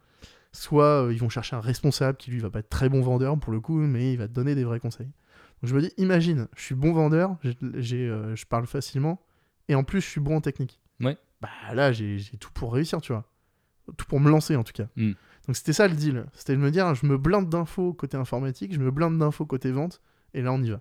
[0.52, 3.36] Soit euh, ils vont chercher un responsable qui lui va pas être très bon vendeur
[3.40, 5.06] pour le coup, mais il va te donner des vrais conseils.
[5.62, 7.36] Donc je me dis, imagine, je suis bon vendeur,
[7.74, 9.20] j'ai, euh, je parle facilement,
[9.68, 10.80] et en plus je suis bon en technique.
[11.00, 11.16] Ouais.
[11.40, 13.24] Bah là, j'ai tout pour réussir, tu vois.
[13.96, 14.88] Tout pour me lancer en tout cas.
[14.96, 15.12] Mm.
[15.46, 16.26] Donc c'était ça le deal.
[16.32, 19.70] C'était de me dire, je me blinde d'infos côté informatique, je me blinde d'infos côté
[19.70, 20.00] vente,
[20.34, 20.80] et là on y va.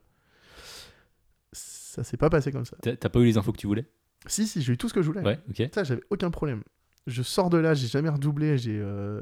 [1.51, 2.75] Ça s'est pas passé comme ça.
[2.81, 3.85] T'as pas eu les infos que tu voulais?
[4.27, 5.21] Si, si, j'ai eu tout ce que je voulais.
[5.21, 5.39] Ouais.
[5.49, 5.69] Ok.
[5.73, 6.63] Ça, j'avais aucun problème.
[7.07, 8.77] Je sors de là, j'ai jamais redoublé, j'ai.
[8.81, 9.21] euh,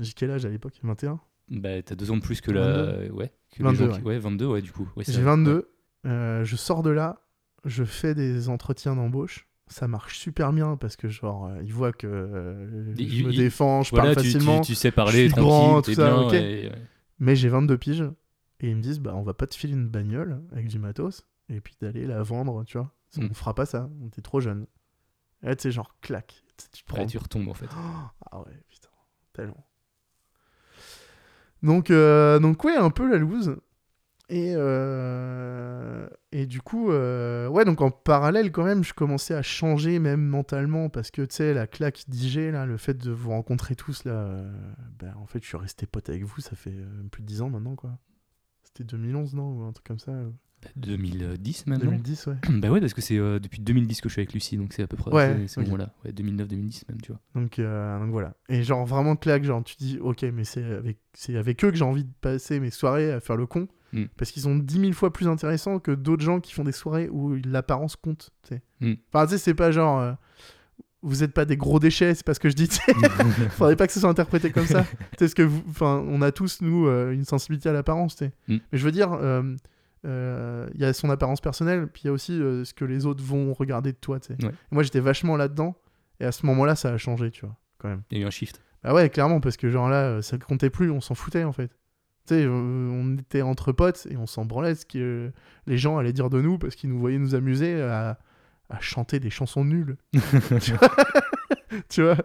[0.00, 0.78] J'ai quel âge à l'époque?
[0.82, 1.20] 21
[1.50, 3.12] Bah, t'as deux ans de plus que la.
[3.12, 3.32] Ouais.
[3.50, 4.06] Que les 22, gens qui- ouais.
[4.14, 4.88] ouais, 22, ouais, du coup.
[4.96, 5.22] Ouais, J'ai vrai.
[5.24, 5.70] 22.
[6.06, 7.20] euh, je sors de là,
[7.64, 9.48] je fais des entretiens d'embauche.
[9.70, 13.32] Ça marche super bien parce que, genre, euh, ils voient que euh, Il- je me
[13.32, 14.60] il- défends, je Voilà, parle tu, facilement.
[14.62, 16.26] tu sais je parler suis grand, tout ça, bien.
[16.26, 16.32] ok.
[16.34, 16.82] et- ouais.
[17.18, 18.04] Mais j'ai 22 piges
[18.60, 21.26] et ils me disent, bah, on va pas te filer une bagnole avec du matos
[21.48, 22.92] et puis d'aller la vendre, tu vois.
[23.18, 23.34] On Mm.
[23.34, 24.66] fera pas ça, on t'es trop jeune.
[25.42, 26.42] Et là, tu sais, genre, clac.
[26.72, 27.66] Tu prends tu retombes en fait.
[28.32, 28.88] Ah ouais, putain,
[29.32, 29.64] tellement.
[31.62, 33.56] Donc, euh, donc ouais, un peu la loose.
[34.30, 39.42] Et, euh, et du coup, euh, ouais, donc en parallèle, quand même, je commençais à
[39.42, 43.30] changer, même mentalement, parce que, tu sais, la claque d'IG, là, le fait de vous
[43.30, 44.52] rencontrer tous, là, euh,
[44.98, 46.74] ben, en fait, je suis resté pote avec vous, ça fait
[47.10, 47.98] plus de 10 ans maintenant, quoi.
[48.64, 50.28] C'était 2011, non Ou un truc comme ça euh,
[50.62, 52.34] Bah, 2010 maintenant 2010, ouais.
[52.60, 54.86] Bah ouais, parce que c'est depuis 2010 que je suis avec Lucie, donc c'est à
[54.86, 55.68] peu près Ouais, c'est- c'est ok.
[55.68, 55.94] bon, là.
[56.04, 57.20] Ouais, 2009-2010 même, tu vois.
[57.34, 58.34] Donc, donc voilà.
[58.50, 61.76] Et genre vraiment claque, genre tu dis ok mais c'est avec, c'est avec eux que
[61.78, 63.68] j'ai envie de passer mes soirées à faire le con.
[63.92, 64.04] Mm.
[64.16, 67.08] Parce qu'ils sont 10 000 fois plus intéressants que d'autres gens qui font des soirées
[67.08, 68.30] où l'apparence compte.
[68.80, 68.94] Mm.
[69.12, 70.12] Enfin tu sais c'est pas genre euh,
[71.02, 72.68] vous êtes pas des gros déchets, c'est pas ce que je dis.
[73.50, 74.84] Faudrait pas que ce soit interprété comme ça.
[75.18, 78.20] ce que vous, enfin on a tous nous euh, une sensibilité à l'apparence.
[78.20, 78.26] Mm.
[78.48, 79.12] Mais je veux dire.
[79.12, 79.54] euh,
[80.06, 83.04] euh, il y a son apparence personnelle, puis il y a aussi ce que les
[83.04, 84.20] autres vont regarder de toi.
[84.30, 84.50] Ouais.
[84.70, 85.76] Moi, j'étais vachement là-dedans,
[86.20, 88.02] et à ce moment-là, ça a changé, tu vois, quand même.
[88.12, 88.62] Il y a eu un shift.
[88.84, 91.72] Bah ouais, clairement, parce que genre là, ça comptait plus, on s'en foutait en fait.
[92.32, 95.32] On était entre potes et on s'en branlait ce que
[95.66, 98.18] les gens allaient dire de nous parce qu'ils nous voyaient nous amuser à,
[98.70, 99.96] à chanter des chansons nulles.
[100.60, 100.90] tu vois,
[101.88, 102.16] Tu vois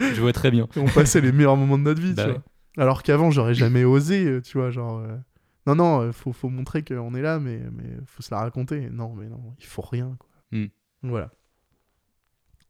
[0.00, 0.68] Je vois très bien.
[0.76, 2.34] on passait les meilleurs moments de notre vie, Bah tu ouais.
[2.34, 2.44] vois.
[2.84, 4.98] Alors qu'avant, j'aurais jamais osé, euh, tu vois, genre.
[4.98, 5.16] euh,
[5.66, 8.88] Non, non, euh, faut, faut montrer qu'on est là, mais, mais faut se la raconter.
[8.90, 10.28] Non, mais non, il faut rien, quoi.
[10.52, 10.66] Hmm.
[11.02, 11.30] Voilà.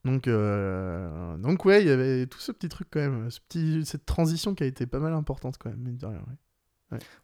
[0.04, 3.84] Donc, euh, donc ouais, il y avait tout ce petit truc quand même, ce petit,
[3.84, 6.36] cette transition qui a été pas mal importante quand même, mine de rien, ouais.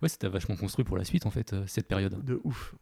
[0.02, 2.24] Ouais, t'a vachement construit pour la suite, en fait, euh, cette période.
[2.24, 2.74] De ouf.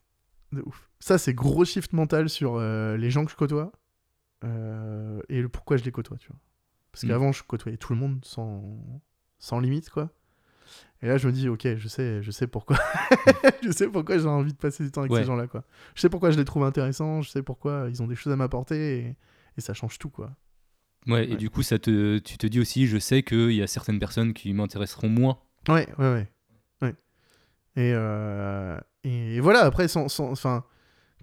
[0.53, 0.91] De ouf.
[1.01, 3.73] Ça, c'est gros shift mental sur euh, les gens que je côtoie
[4.45, 6.37] euh, et le pourquoi je les côtoie, tu vois.
[6.93, 7.09] Parce Mm.
[7.09, 8.79] qu'avant, je côtoyais tout le monde sans,
[9.39, 10.11] sans limite, quoi.
[11.03, 12.77] Et là, je me dis, ok, je sais, je sais pourquoi.
[13.63, 15.21] je sais pourquoi j'ai envie de passer du temps avec Ouais.
[15.21, 15.65] ces gens-là, quoi.
[15.95, 18.37] Je sais pourquoi je les trouve intéressants, je sais pourquoi ils ont des choses à
[18.37, 19.17] m'apporter et,
[19.57, 20.31] et ça change tout, quoi.
[21.07, 23.67] Ouais, et du coup, ça te, tu te dis aussi, je sais qu'il y a
[23.67, 25.39] certaines personnes qui m'intéresseront moins.
[25.69, 26.13] Ouais, ouais.
[26.13, 26.29] ouais.
[27.77, 30.65] Et, euh, et voilà, après, sans, sans- enfin,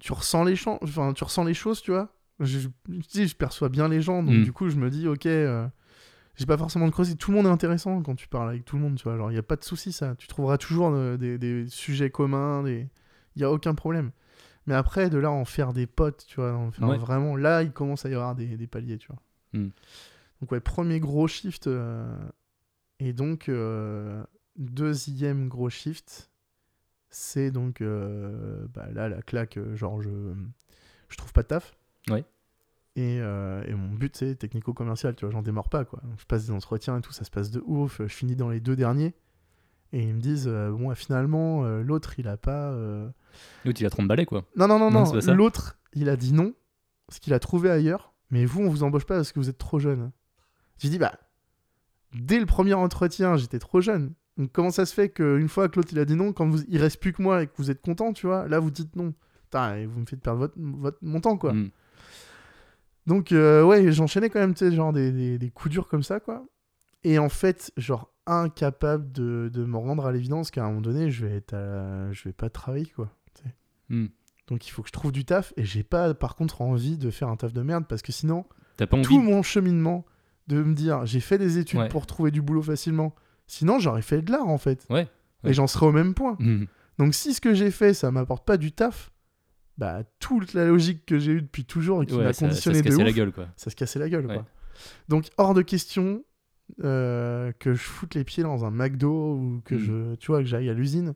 [0.00, 2.14] tu ressens les enfin, tu ressens les choses, tu vois.
[2.40, 4.42] Je, je, je perçois bien les gens, donc Mm.
[4.44, 5.66] du coup, je me dis, ok, euh,
[6.36, 7.14] j'ai pas forcément de creuser.
[7.16, 9.16] Tout le monde est intéressant quand tu parles avec tout le monde, tu vois.
[9.16, 10.14] Genre, il y a pas de souci, ça.
[10.16, 12.88] Tu trouveras toujours euh, des, des sujets communs, des...
[13.36, 14.10] il y a aucun problème.
[14.66, 16.98] Mais après, de là, en faire des potes, tu vois, en faire Ouais.
[16.98, 19.20] vraiment, là, il commence à y avoir des, des paliers, tu vois.
[19.52, 19.68] Mm.
[20.40, 21.66] Donc, ouais, premier gros shift.
[21.66, 22.14] euh,
[22.98, 24.22] Et donc, euh,
[24.56, 26.30] deuxième gros shift,
[27.12, 30.10] c'est donc euh, bah, là la claque, euh, genre je,
[31.08, 31.76] je trouve pas de taf.
[32.94, 36.02] Et, euh, et mon but c'est technico-commercial, tu vois, j'en démarre pas quoi.
[36.18, 38.02] Je passe des entretiens et tout, ça se passe de ouf.
[38.02, 39.14] Je finis dans les deux derniers.
[39.94, 42.72] Et ils me disent, euh, bon, finalement, l'autre il a pas.
[43.64, 44.44] L'autre, il a 30 balais, quoi.
[44.56, 45.04] Non, non, non, Non.
[45.34, 46.54] L'autre il a dit non,
[47.06, 48.12] parce qu'il a trouvé ailleurs.
[48.30, 50.10] Mais vous, on vous embauche pas parce que vous êtes trop jeune.
[50.78, 51.12] J'ai dit, bah,
[52.14, 54.14] dès le premier entretien, j'étais trop jeune.
[54.38, 56.62] Donc comment ça se fait qu'une fois que l'autre il a dit non, quand vous,
[56.68, 58.96] il reste plus que moi et que vous êtes content, tu vois, là vous dites
[58.96, 59.12] non.
[59.44, 61.52] Putain, et vous me faites perdre votre, votre, mon temps, quoi.
[61.52, 61.70] Mm.
[63.06, 66.02] Donc, euh, ouais, j'enchaînais quand même, tu sais, genre des, des, des coups durs comme
[66.02, 66.46] ça, quoi.
[67.04, 71.10] Et en fait, genre, incapable de, de me rendre à l'évidence qu'à un moment donné,
[71.10, 73.10] je vais, être à- je vais pas travailler, quoi.
[73.88, 74.06] Mm.
[74.46, 75.52] Donc, il faut que je trouve du taf.
[75.56, 78.46] Et j'ai pas, par contre, envie de faire un taf de merde parce que sinon,
[78.76, 80.06] T'as pas envie tout mon cheminement
[80.46, 81.88] de me dire, j'ai fait des études Ouais.
[81.88, 83.14] pour trouver du boulot facilement.
[83.46, 84.86] Sinon, j'aurais fait de l'art, en fait.
[84.90, 85.06] Ouais,
[85.44, 85.50] ouais.
[85.50, 86.36] Et j'en serais au même point.
[86.38, 86.64] Mm.
[86.98, 89.10] Donc, si ce que j'ai fait, ça m'apporte pas du taf,
[89.78, 92.46] bah, toute la logique que j'ai eue depuis toujours et qui Ouais, m'a ça, ça
[92.48, 93.48] conditionné se de ouf, la gueule, quoi.
[93.56, 94.26] ça se cassait la gueule.
[94.26, 94.34] Ouais.
[94.34, 94.46] Quoi.
[95.08, 96.22] Donc, hors de question
[96.84, 99.78] euh, que je foute les pieds dans un McDo ou que Mm.
[99.78, 101.14] je, tu vois, que j'aille à l'usine.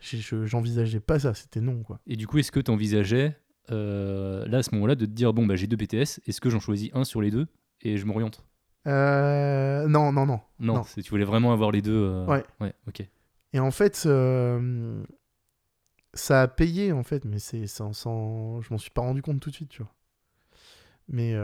[0.00, 2.00] J'envisageais pas ça, c'était non, quoi.
[2.06, 3.36] Et du coup, est-ce que tu envisageais,
[3.68, 6.60] là, à ce moment-là, de te dire, bon, bah, j'ai deux BTS, est-ce que j'en
[6.60, 7.46] choisis un sur les deux
[7.82, 8.44] et je m'oriente?
[8.86, 10.40] Euh, non, non, non.
[10.60, 11.96] Non, tu voulais vraiment avoir les deux.
[12.04, 12.44] euh, Ouais.
[12.60, 13.02] Ouais, ok.
[13.52, 15.02] Et en fait, euh,
[16.14, 18.60] ça a payé, en fait, mais c'est sans, sans...
[18.60, 19.92] je m'en suis pas rendu compte tout de suite, tu vois.
[21.08, 21.34] Mais,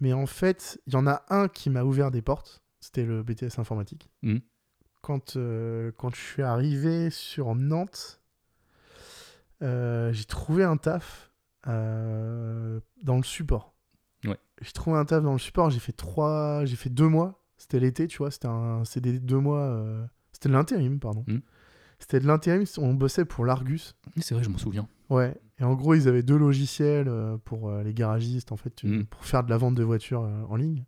[0.00, 3.22] mais en fait, il y en a un qui m'a ouvert des portes, c'était le
[3.22, 4.08] BTS informatique.
[4.22, 4.40] Mhm.
[5.02, 5.36] Quand,
[5.96, 8.22] quand je suis arrivé sur Nantes,
[9.60, 11.30] j'ai trouvé un taf
[11.66, 12.80] dans
[13.16, 13.74] le support.
[14.24, 14.38] Ouais.
[14.60, 17.42] J'ai trouvé un taf dans le support, j'ai fait trois, j'ai fait deux mois.
[17.56, 19.60] C'était l'été, tu vois, c'était un CDD de deux mois.
[19.60, 21.24] euh, C'était de l'intérim, pardon.
[21.26, 21.40] Mhm.
[21.98, 23.94] C'était de l'intérim, on bossait pour l'Argus.
[24.18, 24.88] C'est vrai, je m'en souviens.
[25.10, 25.36] Ouais.
[25.58, 29.04] Et en gros, ils avaient deux logiciels euh, pour euh, les garagistes, en fait, Mhm.
[29.06, 30.84] pour faire de la vente de voitures en ligne.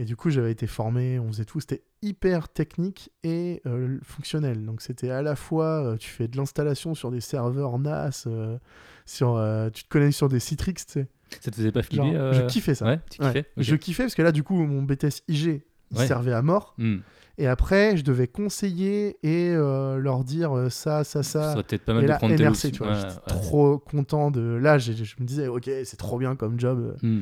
[0.00, 1.58] Et du coup, j'avais été formé, on faisait tout.
[1.60, 4.64] C'était hyper technique et euh, fonctionnel.
[4.64, 8.58] Donc, c'était à la fois, euh, tu fais de l'installation sur des serveurs NAS, euh,
[9.06, 9.42] sur,
[9.72, 11.08] tu te connectes sur des Citrix, tu sais.
[11.40, 12.86] Ça te faisait pas Genre, flipper euh, Je kiffais ça.
[12.86, 13.28] Ouais, tu Ouais.
[13.28, 13.62] kiffais Ok.
[13.64, 16.06] Je kiffais parce que là, du coup, mon BTS IG, il Ouais.
[16.06, 16.74] servait à mort.
[16.78, 16.98] Hmm.
[17.40, 21.62] Et après, je devais conseiller et euh, leur dire euh, ça, ça, Ça ça.
[21.62, 24.40] peut-être pas mal Et de là, prendre NRC, tu vois, j'étais trop content de.
[24.40, 26.96] Là, je me disais, ok, c'est trop bien comme job.
[27.02, 27.20] Hmm.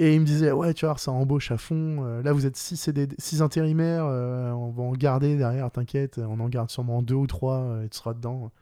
[0.00, 2.04] Et il me disait, ouais, tu vois, ça embauche à fond.
[2.04, 6.18] Euh, là, vous êtes 6 CDD six intérimaires, euh, on va en garder derrière, t'inquiète.
[6.24, 8.52] On en garde sûrement deux ou trois euh, et tu seras dedans.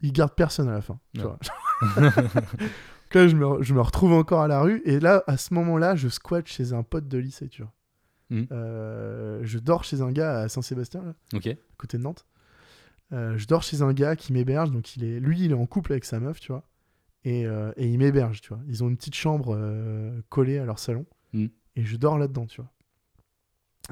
[0.00, 0.98] Il garde personne à la fin.
[1.14, 1.38] tu vois.
[3.14, 4.82] Là, je me, je me retrouve encore à la rue.
[4.84, 7.72] Et là, à ce moment-là, je squatte chez un pote de lycée, tu vois.
[8.30, 8.46] Mhm.
[8.52, 11.14] Euh, je dors chez un gars à Saint-Sébastien, là,
[11.50, 12.24] à côté de Nantes.
[13.12, 15.66] Euh, je dors chez un gars qui m'héberge, donc il est, lui, il est en
[15.66, 16.62] couple avec sa meuf, tu vois,
[17.24, 18.62] et, euh, et il m'héberge, tu vois.
[18.68, 19.58] Ils ont une petite chambre
[20.28, 21.46] collée à leur salon, Mm.
[21.76, 22.70] et je dors là-dedans, tu vois.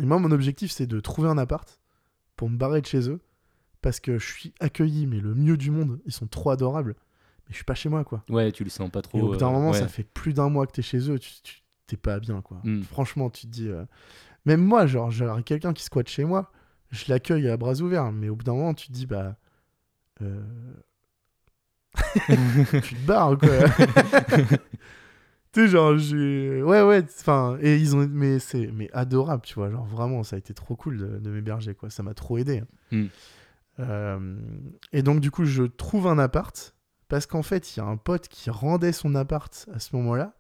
[0.00, 1.80] Et moi, mon objectif, c'est de trouver un appart
[2.36, 3.20] pour me barrer de chez eux,
[3.82, 6.94] parce que je suis accueilli, mais le mieux du monde, ils sont trop adorables,
[7.49, 8.22] mais je suis pas chez moi, quoi.
[8.28, 9.18] Ouais, tu le sens pas trop.
[9.18, 9.78] Et au bout d'un euh, moment, ouais.
[9.78, 12.61] ça fait plus d'un mois que t'es chez eux, tu, tu- t'es pas bien, quoi.
[12.64, 12.82] Mm.
[12.82, 13.68] Franchement, tu te dis.
[13.68, 13.84] euh,
[14.44, 16.53] Même moi, genre, j'aurais quelqu'un qui squatte chez moi,
[16.90, 19.36] je l'accueille à bras ouverts, mais au bout d'un moment, tu te dis, bah.
[20.22, 20.42] euh,
[22.82, 23.49] tu te barres, quoi.
[25.53, 26.62] tu sais, genre, j'ai.
[26.62, 27.59] Ouais, ouais, enfin.
[27.61, 28.07] Et ils ont.
[28.11, 29.70] Mais c'est mais adorable, tu vois.
[29.70, 31.90] Genre, vraiment, ça a été trop cool de, de m'héberger, quoi.
[31.90, 32.62] Ça m'a trop aidé.
[32.92, 33.07] Mm.
[33.80, 34.36] Euh,
[34.92, 36.74] Et donc, du coup, je trouve un appart.
[37.09, 40.34] Parce qu'en fait, il y a un pote qui rendait son appart à ce moment-là.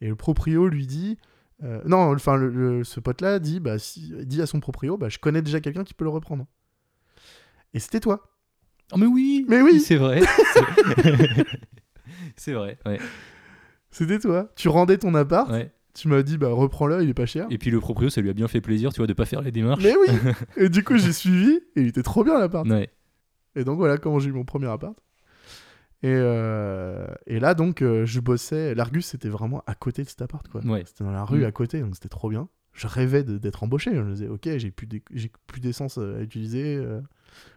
[0.00, 1.18] Et le proprio lui dit.
[1.62, 5.08] euh, non, enfin, le, le- ce pote-là dit, bah, si, dit à son proprio bah,
[5.08, 6.46] Je connais déjà quelqu'un qui peut le reprendre.
[7.74, 8.30] Et c'était toi.
[8.92, 9.80] Oh, mais oui Mais oui.
[9.80, 10.20] C'est vrai.
[12.36, 12.98] C'est- vrai, ouais.
[13.90, 14.50] C'était toi.
[14.56, 15.50] Tu rendais ton appart.
[15.50, 15.70] ouais.
[15.94, 17.46] Tu m'as dit, bah reprends-le, il est pas cher.
[17.50, 19.42] Et puis le proprio, ça lui a bien fait plaisir, tu vois, de pas faire
[19.42, 19.80] les démarches.
[19.84, 22.66] Mais oui Et du coup, j'ai suivi, et il était trop bien l'appart.
[22.68, 22.90] Ouais.
[23.54, 24.96] Et donc voilà comment j'ai eu mon premier appart.
[26.02, 28.74] Et, euh, et là, donc, euh, je bossais.
[28.74, 30.60] L'Argus, c'était vraiment à côté de cet appart, quoi.
[30.64, 30.82] Ouais.
[30.86, 31.44] C'était dans la rue Mm.
[31.46, 32.48] à côté, donc c'était trop bien.
[32.74, 33.94] Je rêvais d'être embauché.
[33.94, 36.76] Je me disais, ok, j'ai plus d'é- j'ai plus d'essence à utiliser.
[36.76, 37.00] euh,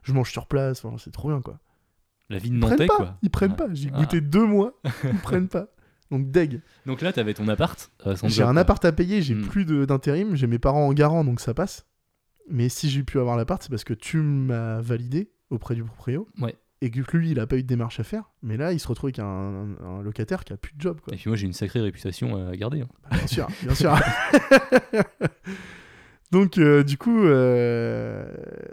[0.04, 0.84] je mange sur place.
[0.86, 1.60] Enfin, c'est trop bien, quoi.
[2.30, 2.96] La vie de Nantais, pas.
[2.96, 3.18] quoi.
[3.22, 3.64] Ils prennent Ah.
[3.68, 3.74] pas.
[3.74, 3.98] J'ai Ah.
[4.00, 4.80] goûté deux mois.
[5.04, 5.68] Ils prennent pas.
[6.12, 6.62] Donc, deg.
[6.86, 7.92] Donc là, t'avais ton appart.
[8.06, 9.48] euh, J'ai un appart à payer, j'ai Mm.
[9.48, 11.86] plus d'intérim, j'ai mes parents en garant, donc ça passe.
[12.50, 16.28] Mais si j'ai pu avoir l'appart, c'est parce que tu m'as validé auprès du proprio.
[16.40, 16.56] Ouais.
[16.82, 18.30] Et que lui, il a pas eu de démarche à faire.
[18.44, 21.02] Mais là, il se retrouve avec un, un- un locataire qui a plus de job,
[21.02, 21.14] quoi.
[21.14, 22.82] Et puis moi, j'ai une sacrée réputation à garder.
[22.82, 22.88] hein.
[23.10, 23.96] Bah, bien sûr, bien sûr.
[26.32, 28.28] donc, euh, du coup, euh,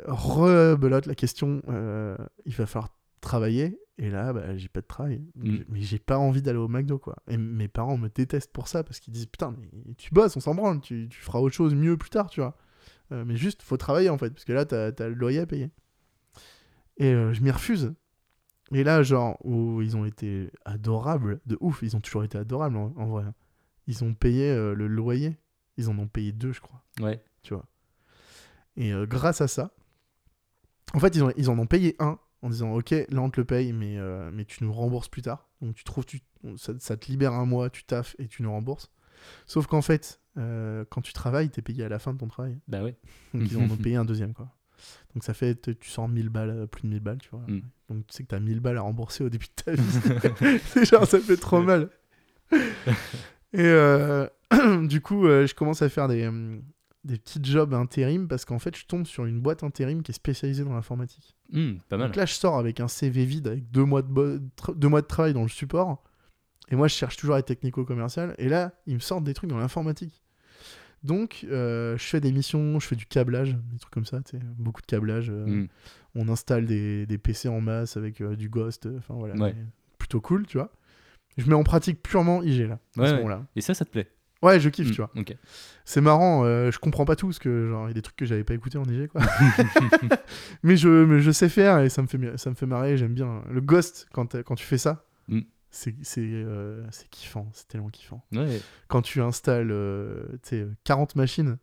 [0.06, 1.62] rebelote la question.
[1.68, 2.90] euh, il va falloir
[3.20, 3.78] travailler.
[3.96, 5.22] Et là, bah, j'ai pas de travail.
[5.36, 5.58] Mm.
[5.68, 7.16] Mais j'ai pas envie d'aller au McDo, quoi.
[7.28, 10.40] Et mes parents me détestent pour ça parce qu'ils disent Putain, mais tu bosses, on
[10.40, 12.56] s'en branle, tu, tu feras autre chose mieux plus tard, tu vois.
[13.12, 15.46] Euh, mais juste, faut travailler en fait, parce que là, t'as as le loyer à
[15.46, 15.70] payer.
[16.98, 17.94] Et euh, je m'y refuse.
[18.72, 22.76] Et là, genre, où ils ont été adorables, de ouf, ils ont toujours été adorables
[22.76, 23.24] en, en vrai.
[23.86, 25.36] Ils ont payé euh, le loyer.
[25.76, 27.22] Ils en ont payé deux, je crois, Ouais.
[27.42, 27.66] tu vois.
[28.76, 29.72] Et euh, grâce à ça,
[30.94, 33.40] en fait, ils, ont, ils en ont payé un en disant Ok, là on te
[33.40, 35.48] le paye, mais, euh, mais tu nous rembourses plus tard.
[35.60, 36.20] Donc tu trouves, tu,
[36.56, 38.90] ça, ça te libère un mois, tu taffes et tu nous rembourses.
[39.46, 42.58] Sauf qu'en fait, quand tu travailles, t'es payé à la fin de ton travail.
[42.68, 42.96] Bah ouais.
[43.32, 44.48] Donc ils en ont payé un deuxième, quoi.
[45.14, 47.40] Donc ça fait, tu sors 1000 balles, euh, plus de 1000 balles, tu vois.
[47.46, 47.60] Mm.
[47.90, 50.58] Donc tu sais que t'as 1000 balles à rembourser au début de ta vie.
[50.66, 51.88] C'est genre, ça fait trop mal.
[53.52, 54.26] Et euh,
[54.82, 56.62] du coup, euh, je commence à faire des, hum,
[57.04, 60.14] des petits jobs intérim parce qu'en fait, je tombe sur une boîte intérim qui est
[60.14, 61.36] spécialisée dans l'informatique.
[61.88, 62.08] Pas mal.
[62.08, 64.38] Donc là, je sors avec un CV vide, avec deux mois de, bo-
[64.74, 66.02] deux mois de travail dans le support.
[66.70, 68.34] Et moi, je cherche toujours à être technico-commercial.
[68.38, 70.23] Et là, ils me sortent des trucs dans l'informatique.
[71.04, 74.36] Donc, euh, je fais des missions, je fais du câblage, des trucs comme ça, tu
[74.38, 75.28] sais, beaucoup de câblage.
[75.30, 75.66] euh, Hmm.
[76.16, 79.34] On installe des, des PC en masse avec euh, du Ghost, enfin voilà.
[79.36, 79.54] Ouais.
[79.98, 80.70] Plutôt cool, tu vois.
[81.36, 83.16] Je mets en pratique purement IG là, à Ouais, ce ouais.
[83.18, 83.44] moment-là.
[83.56, 84.08] Et ça, ça te plaît?
[84.42, 85.10] Ouais, je kiffe, Hmm, tu vois.
[85.84, 88.24] C'est marrant, je comprends pas tout, parce que genre, il y a des trucs que
[88.26, 89.20] j'avais pas écouté en IG, quoi.
[90.62, 93.14] mais, je, mais je sais faire et ça me fait, ça me fait marrer, j'aime
[93.14, 93.42] bien.
[93.50, 95.40] Le Ghost, quand, quand tu fais ça, Mm.
[95.74, 98.24] C'est c'est, euh, c'est kiffant, c'est tellement kiffant.
[98.32, 98.60] Ouais.
[98.88, 101.58] Quand tu installes euh, tu sais, 40 machines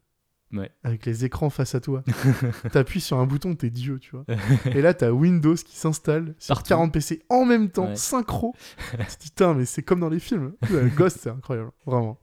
[0.53, 0.69] Ouais.
[0.83, 2.03] avec les écrans face à toi,
[2.73, 4.25] t'appuies sur un bouton, t'es Dieu, tu vois.
[4.65, 6.67] Et là, t'as Windows qui s'installe sur Partout.
[6.67, 7.95] 40 PC en même temps, Ouais.
[7.95, 8.53] synchro.
[8.91, 10.51] tu te dis, putain, mais c'est comme dans les films.
[10.69, 12.19] Ouais, Ghost, c'est incroyable, vraiment.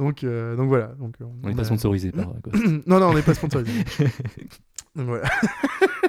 [0.00, 0.88] Donc, euh, donc voilà.
[0.98, 2.64] Donc, On n'est pas sponsorisé par euh, Ghost.
[2.88, 3.70] non, non, on n'est pas sponsorisé.
[4.96, 5.30] donc voilà.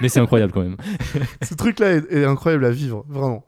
[0.01, 0.77] Mais c'est incroyable quand même.
[1.43, 3.45] Ce truc-là est, est incroyable à vivre, vraiment.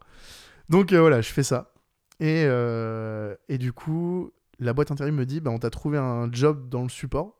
[0.69, 1.73] Donc euh, voilà, je fais ça.
[2.19, 6.31] Et, euh, et du coup, la boîte intérim me dit, bah, on t'a trouvé un
[6.31, 7.39] job dans le support.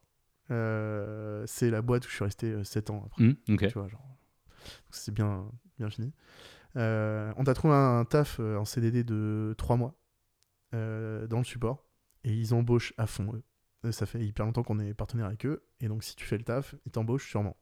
[0.50, 3.36] Euh, c'est la boîte où je suis resté 7 ans après.
[3.50, 3.68] Ok.
[3.68, 4.02] tu vois, genre.
[4.02, 5.46] Donc c'est bien,
[5.78, 6.14] bien fini.
[6.76, 9.96] On t'a trouvé un, taf en CDD de 3 mois
[10.72, 11.86] dans le support
[12.24, 13.44] et ils embauchent à fond eux.
[13.92, 16.44] Ça fait hyper longtemps qu'on est partenaire avec eux et donc si tu fais le
[16.44, 17.56] taf, ils t'embauchent sûrement.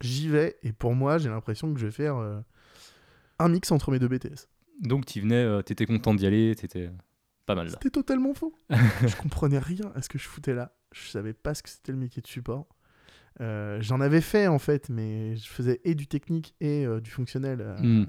[0.00, 2.40] J'y vais et pour moi, j'ai l'impression que je vais faire euh,
[3.38, 4.48] un mix entre mes deux BTS.
[4.80, 6.90] Donc tu venais, euh, t'étais content d'y aller, t'étais
[7.46, 7.72] pas mal là.
[7.72, 8.54] C'était totalement faux.
[8.70, 10.74] je comprenais rien à ce que je foutais là.
[10.92, 12.66] Je savais pas ce que c'était le métier de support.
[13.40, 17.10] Euh, j'en avais fait en fait, mais je faisais et du technique et euh, du
[17.10, 17.76] fonctionnel.
[17.80, 18.04] Hmm.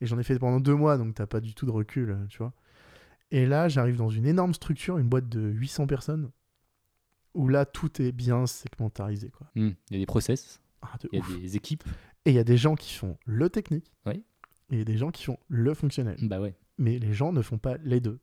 [0.00, 2.38] Et j'en ai fait pendant deux mois, donc t'as pas du tout de recul, tu
[2.38, 2.52] vois.
[3.30, 6.30] Et là, j'arrive dans une énorme structure, une boîte de 800 personnes,
[7.34, 9.46] où là, tout est bien segmentarisé, quoi.
[9.54, 9.70] Hmm.
[9.90, 11.30] Il y a des process, Ah, il y ouf.
[11.34, 11.84] a des équipes.
[12.26, 14.22] Et il y a des gens qui font le technique, Oui.
[14.72, 16.16] Et des gens qui font le fonctionnel.
[16.22, 16.54] Bah ouais.
[16.78, 18.18] Mais les gens ne font pas les deux.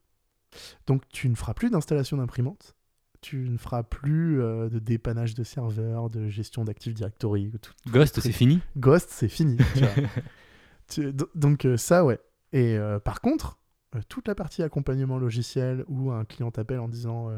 [0.87, 2.75] Donc tu ne feras plus d'installation d'imprimante,
[3.21, 8.19] tu ne feras plus euh, de dépannage de serveurs, de gestion d'Active Directory, tout, Ghost,
[8.19, 8.59] c'est fini?
[8.75, 9.57] Ghost, c'est fini.
[9.75, 9.89] tu vois.
[10.87, 12.19] Tu- do- donc euh, ça, ouais.
[12.51, 13.59] Et euh, par contre,
[14.07, 17.29] toute la partie accompagnement logiciel où un client t'appelle en disant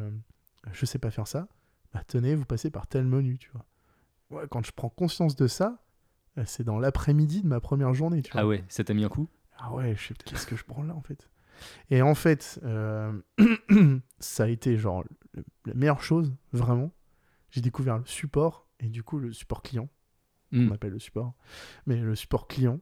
[0.72, 1.47] je sais pas faire ça,
[1.93, 3.66] bah tenez, vous passez par tel menu, tu vois.
[4.30, 5.84] Ouais, quand je prends conscience de ça,
[6.46, 8.42] c'est dans l'après-midi de ma première journée, tu vois.
[8.42, 9.30] Ah ouais, ça t'a mis un coup?
[9.58, 11.30] Ah ouais, je sais qu'est-ce que je prends là en fait?
[11.90, 13.12] Et en fait, euh,
[14.20, 15.04] ça a été genre
[15.36, 16.92] le- la meilleure chose, vraiment.
[17.52, 19.90] J'ai découvert le support et du coup le support client
[20.54, 20.68] Hmm.
[20.70, 21.34] on appelle le support,
[21.86, 22.82] mais le support client.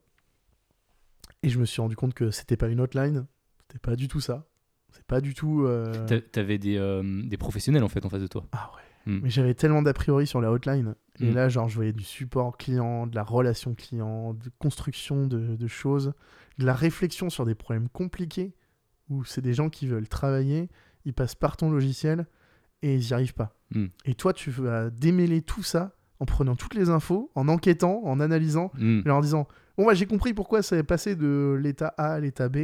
[1.43, 3.27] Et je me suis rendu compte que c'était pas une hotline,
[3.61, 4.47] c'était pas du tout ça.
[4.91, 5.65] C'est pas du tout.
[5.65, 8.47] euh, T'a- T'avais des, euh, des professionnels en fait en face de toi.
[8.51, 8.71] Ah
[9.09, 9.19] Mm.
[9.23, 10.95] Mais j'avais tellement d'a priori sur la hotline.
[11.19, 11.33] Et Mm.
[11.35, 15.67] là, genre, je voyais du support client, de la relation client, de construction de, de
[15.67, 16.13] choses,
[16.57, 18.53] de la réflexion sur des problèmes compliqués
[19.09, 20.69] où c'est des gens qui veulent travailler,
[21.05, 22.27] ils passent par ton logiciel
[22.83, 23.55] et ils n'y arrivent pas.
[23.73, 23.87] Mm.
[24.05, 28.19] Et toi, tu vas démêler tout ça en prenant toutes les infos, en enquêtant, en
[28.19, 29.01] analysant, Mm.
[29.05, 29.47] et en disant
[29.77, 32.57] Bon, bah, j'ai compris pourquoi ça est passé de l'état A à l'état B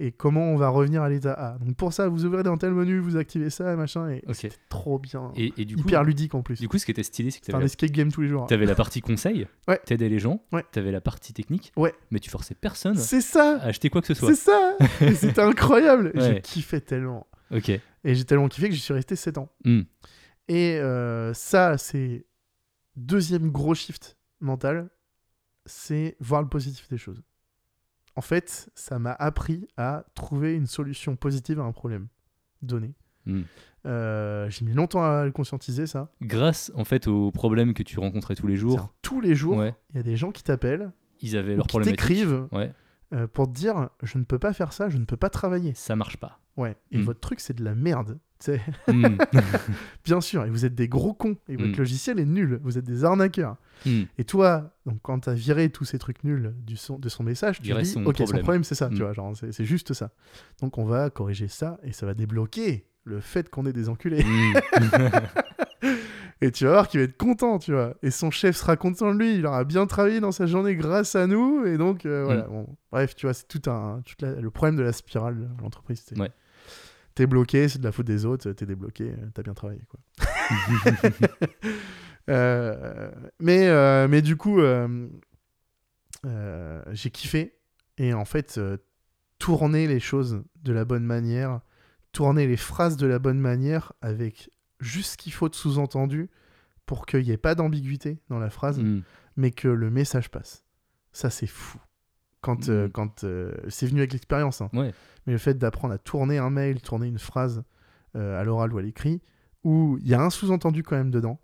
[0.00, 1.56] et comment on va revenir à l'état A.
[1.58, 4.34] Donc, pour ça, vous ouvrez dans tel menu, vous activez ça, machin, et Ok.
[4.34, 5.32] c'était trop bien.
[5.34, 6.60] Et, et du coup, Hyper ludique en plus.
[6.60, 8.28] du coup, ce qui était stylé, c'est que C'est un t'avais escape game tous les
[8.28, 8.46] jours.
[8.50, 9.80] avais la partie conseil, Ouais.
[9.86, 10.62] t'aidais les gens, Ouais.
[10.70, 11.94] t'avais la partie technique, Ouais.
[12.10, 14.28] mais tu forçais personne C'est ça à acheter quoi que ce soit.
[14.28, 14.76] C'est ça
[15.14, 16.20] C'était incroyable Ouais.
[16.34, 17.26] J'ai kiffé tellement.
[17.50, 17.70] Ok.
[17.70, 19.48] Et j'ai tellement kiffé que j'y suis resté 7 ans.
[19.64, 19.80] Mm.
[20.48, 22.26] Et euh, ça, c'est
[22.98, 24.90] deuxième gros shift mental,
[25.66, 27.22] c'est voir le positif des choses.
[28.16, 32.08] En fait, ça m'a appris à trouver une solution positive à un problème
[32.62, 32.94] donné.
[33.26, 33.42] Mm.
[33.86, 36.10] Euh, j'ai mis longtemps à le conscientiser, ça.
[36.22, 39.58] Grâce en fait aux problèmes que tu rencontrais tous les jours, Tous les jours, il
[39.60, 40.90] ouais, y a des gens qui t'appellent,
[41.20, 41.98] ils avaient leurs qui problématiques.
[42.00, 42.72] t'écrivent Ouais,
[43.12, 45.72] euh, pour te dire je ne peux pas faire ça, je ne peux pas travailler.
[45.74, 46.40] ça marche pas.
[46.56, 46.76] Ouais.
[46.90, 47.02] Et Mm.
[47.02, 48.18] votre truc, c'est de la merde.
[48.40, 48.60] Tu sais.
[48.92, 49.18] Mm.
[50.04, 51.78] Bien sûr, et vous êtes des gros cons, et votre Mm.
[51.78, 53.56] logiciel est nul, vous êtes des arnaqueurs.
[53.86, 54.02] Mm.
[54.18, 57.60] Et toi, donc quand t'as viré tous ces trucs nuls du son, de son message,
[57.60, 58.42] tu dis, son ok, son problème.
[58.42, 60.10] problème c'est ça, tu vois, genre c'est c'est juste ça.
[60.62, 64.24] Donc on va corriger ça, et ça va débloquer le fait qu'on est des enculés.
[66.40, 67.94] Et tu vas voir qu'il va être content, tu vois.
[68.02, 71.16] Et son chef sera content de lui, il aura bien travaillé dans sa journée grâce
[71.16, 72.42] à nous, et donc euh, voilà.
[72.42, 75.62] Bon, bref, tu vois, c'est tout un, tout la- le problème de la spirale de
[75.62, 76.00] l'entreprise.
[76.06, 76.30] c'est- Ouais.
[77.18, 79.98] T'es bloqué, c'est de la faute des autres, t'es débloqué, euh, t'as bien travaillé, quoi.
[82.30, 83.10] Euh,
[83.40, 85.08] mais, euh, mais du coup, euh,
[86.92, 87.58] j'ai kiffé.
[87.96, 88.60] Et en fait,
[89.38, 91.62] tourner les choses de la bonne manière,
[92.12, 96.28] tourner les phrases de la bonne manière avec juste ce qu'il faut de sous-entendu
[96.84, 99.00] pour qu'il n'y ait pas d'ambiguïté dans la phrase, Mm.
[99.36, 100.64] mais que le message passe.
[101.12, 101.78] Ça, c'est fou.
[102.48, 102.90] Quand, euh, Mm.
[102.92, 104.70] quand euh, c'est venu avec l'expérience, hein.
[104.72, 104.92] Ouais.
[105.26, 107.62] mais le fait d'apprendre à tourner un mail, tourner une phrase
[108.16, 109.20] euh, à l'oral ou à l'écrit,
[109.64, 111.38] où il y a un sous-entendu quand même dedans,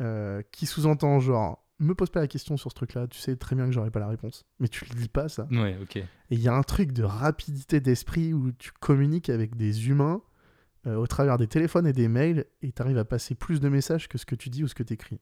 [0.00, 3.54] euh, qui sous-entend genre, me pose pas la question sur ce truc-là, tu sais très
[3.54, 5.46] bien que j'aurai pas la réponse, mais tu le dis pas ça.
[5.52, 5.96] Ouais, ok.
[5.96, 10.20] Et il y a un truc de rapidité d'esprit où tu communiques avec des humains
[10.88, 13.68] euh, au travers des téléphones et des mails, et tu arrives à passer plus de
[13.68, 15.20] messages que ce que tu dis ou ce que tu écris.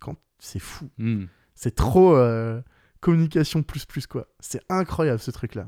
[0.00, 0.16] Quand...
[0.40, 0.90] C'est fou.
[0.98, 1.26] Mm.
[1.54, 2.60] C'est trop euh,
[3.00, 4.28] communication plus plus quoi.
[4.40, 5.66] C'est incroyable ce truc là.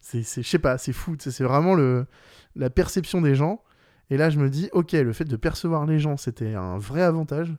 [0.00, 1.16] C'est, c'est- je sais pas, c'est fou.
[1.18, 2.06] C'est vraiment le,
[2.54, 3.62] la perception des gens.
[4.10, 7.02] Et là, je me dis, ok, le fait de percevoir les gens, c'était un vrai
[7.02, 7.54] avantage.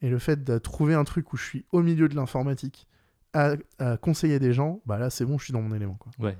[0.00, 2.88] Et le fait de trouver un truc où je suis au milieu de l'informatique
[3.32, 6.10] à, à conseiller des gens, bah là, c'est bon, je suis dans mon élément quoi.
[6.18, 6.36] Ouais,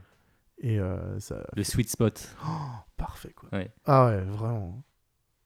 [0.59, 2.35] Et euh, ça, le sweet spot.
[2.47, 2.51] Oh,
[2.97, 3.49] parfait quoi.
[3.53, 3.71] Ouais.
[3.85, 4.83] Ah ouais, vraiment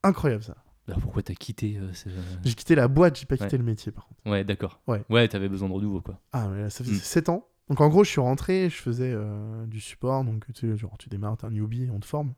[0.03, 0.57] incroyable ça.
[0.89, 2.09] Alors pourquoi t'as quitté euh, ce-
[2.45, 3.59] J'ai quitté la boîte, j'ai pas quitté Ouais.
[3.59, 4.21] le métier par contre.
[4.27, 4.81] Ouais, d'accord.
[4.87, 5.05] Ouais.
[5.11, 6.19] Ouais, t'avais besoin de renouveau, quoi.
[6.33, 7.01] Ah, mais là, ça faisait Mm.
[7.01, 7.47] 7 ans.
[7.69, 10.97] Donc en gros, je suis rentré, je faisais euh, du support, donc tu sais, genre
[10.99, 12.33] tu démarres, t'es un newbie, on te forme.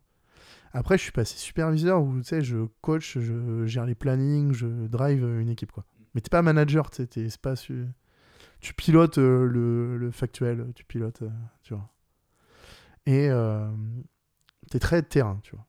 [0.72, 4.66] Après, je suis passé superviseur où tu sais, je coach, je gère les plannings, je
[4.88, 5.84] drive euh, une équipe quoi.
[6.14, 7.86] Mais t'es pas manager, tu sais, t'es- c'est pas su-
[8.60, 11.30] tu pilotes euh, le, le factuel, tu pilotes, euh,
[11.62, 11.88] tu vois.
[13.06, 13.68] Et euh,
[14.70, 15.66] t'es très terrain, tu vois.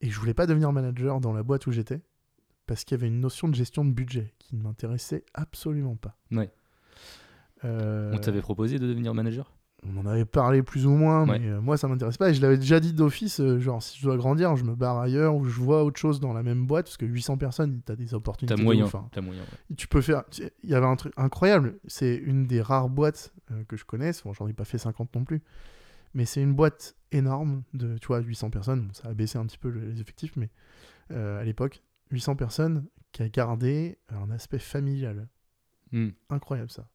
[0.00, 2.00] Et je voulais pas devenir manager dans la boîte où j'étais
[2.66, 6.16] parce qu'il y avait une notion de gestion de budget qui ne m'intéressait absolument pas.
[6.32, 6.50] Ouais.
[7.64, 9.52] Euh, On t'avait proposé de devenir manager?
[9.88, 11.38] on en avait parlé plus ou moins, Ouais.
[11.38, 12.30] mais euh, moi ça m'intéresse pas.
[12.30, 14.98] Et je l'avais déjà dit d'office, euh, genre si je dois grandir, je me barre
[14.98, 17.94] ailleurs ou je vois autre chose dans la même boîte, parce que 800 personnes, t'as
[17.94, 18.56] des opportunités.
[18.56, 18.86] T'as moyen.
[18.86, 19.06] ouf, hein.
[19.12, 19.76] T'as moyen, ouais.
[19.76, 20.24] Tu peux faire.
[20.64, 21.78] Il y avait un truc incroyable.
[21.86, 23.32] C'est une des rares boîtes
[23.68, 24.24] que je connaisse.
[24.24, 25.40] Bon, j'en ai pas fait 50 non plus.
[26.14, 28.86] Mais c'est une boîte énorme de, tu vois, 800 personnes.
[28.86, 30.50] Bon, ça a baissé un petit peu le- les effectifs, mais
[31.10, 35.28] euh, à l'époque, 800 personnes qui a gardé un aspect familial
[35.92, 36.08] Mm.
[36.30, 36.88] incroyable ça.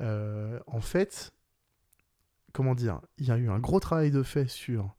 [0.00, 1.32] Euh, en fait,
[2.52, 4.94] comment dire, il y a eu un gros travail de fait sur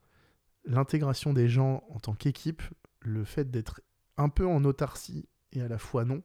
[0.66, 2.62] l'intégration des gens en tant qu'équipe,
[3.00, 3.82] le fait d'être
[4.18, 6.22] un peu en autarcie et à la fois non,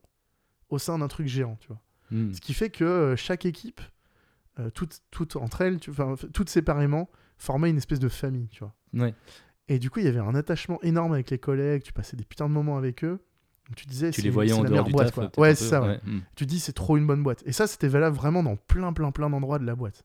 [0.69, 1.81] au sein d'un truc géant, tu vois.
[2.11, 2.33] Mm.
[2.35, 3.81] Ce qui fait que euh, chaque équipe,
[4.59, 5.93] euh, toutes, toutes entre elles, tu-
[6.33, 7.09] toutes séparément,
[7.39, 8.75] formait une espèce de famille, tu vois.
[8.95, 9.15] Ouais.
[9.69, 12.25] Et du coup, il y avait un attachement énorme avec les collègues, tu passais des
[12.25, 13.21] putains de moments avec eux.
[13.75, 15.15] Tu disais, Tu c'est- les voyais en la dehors du boîte, taf.
[15.15, 15.25] quoi.
[15.25, 16.21] peut-être Ouais, c'est ça, ouais Mm.
[16.37, 17.43] tu dis c'est trop une bonne boîte.
[17.47, 20.05] Et ça, c'était valable vraiment dans plein, plein, plein d'endroits de la boîte.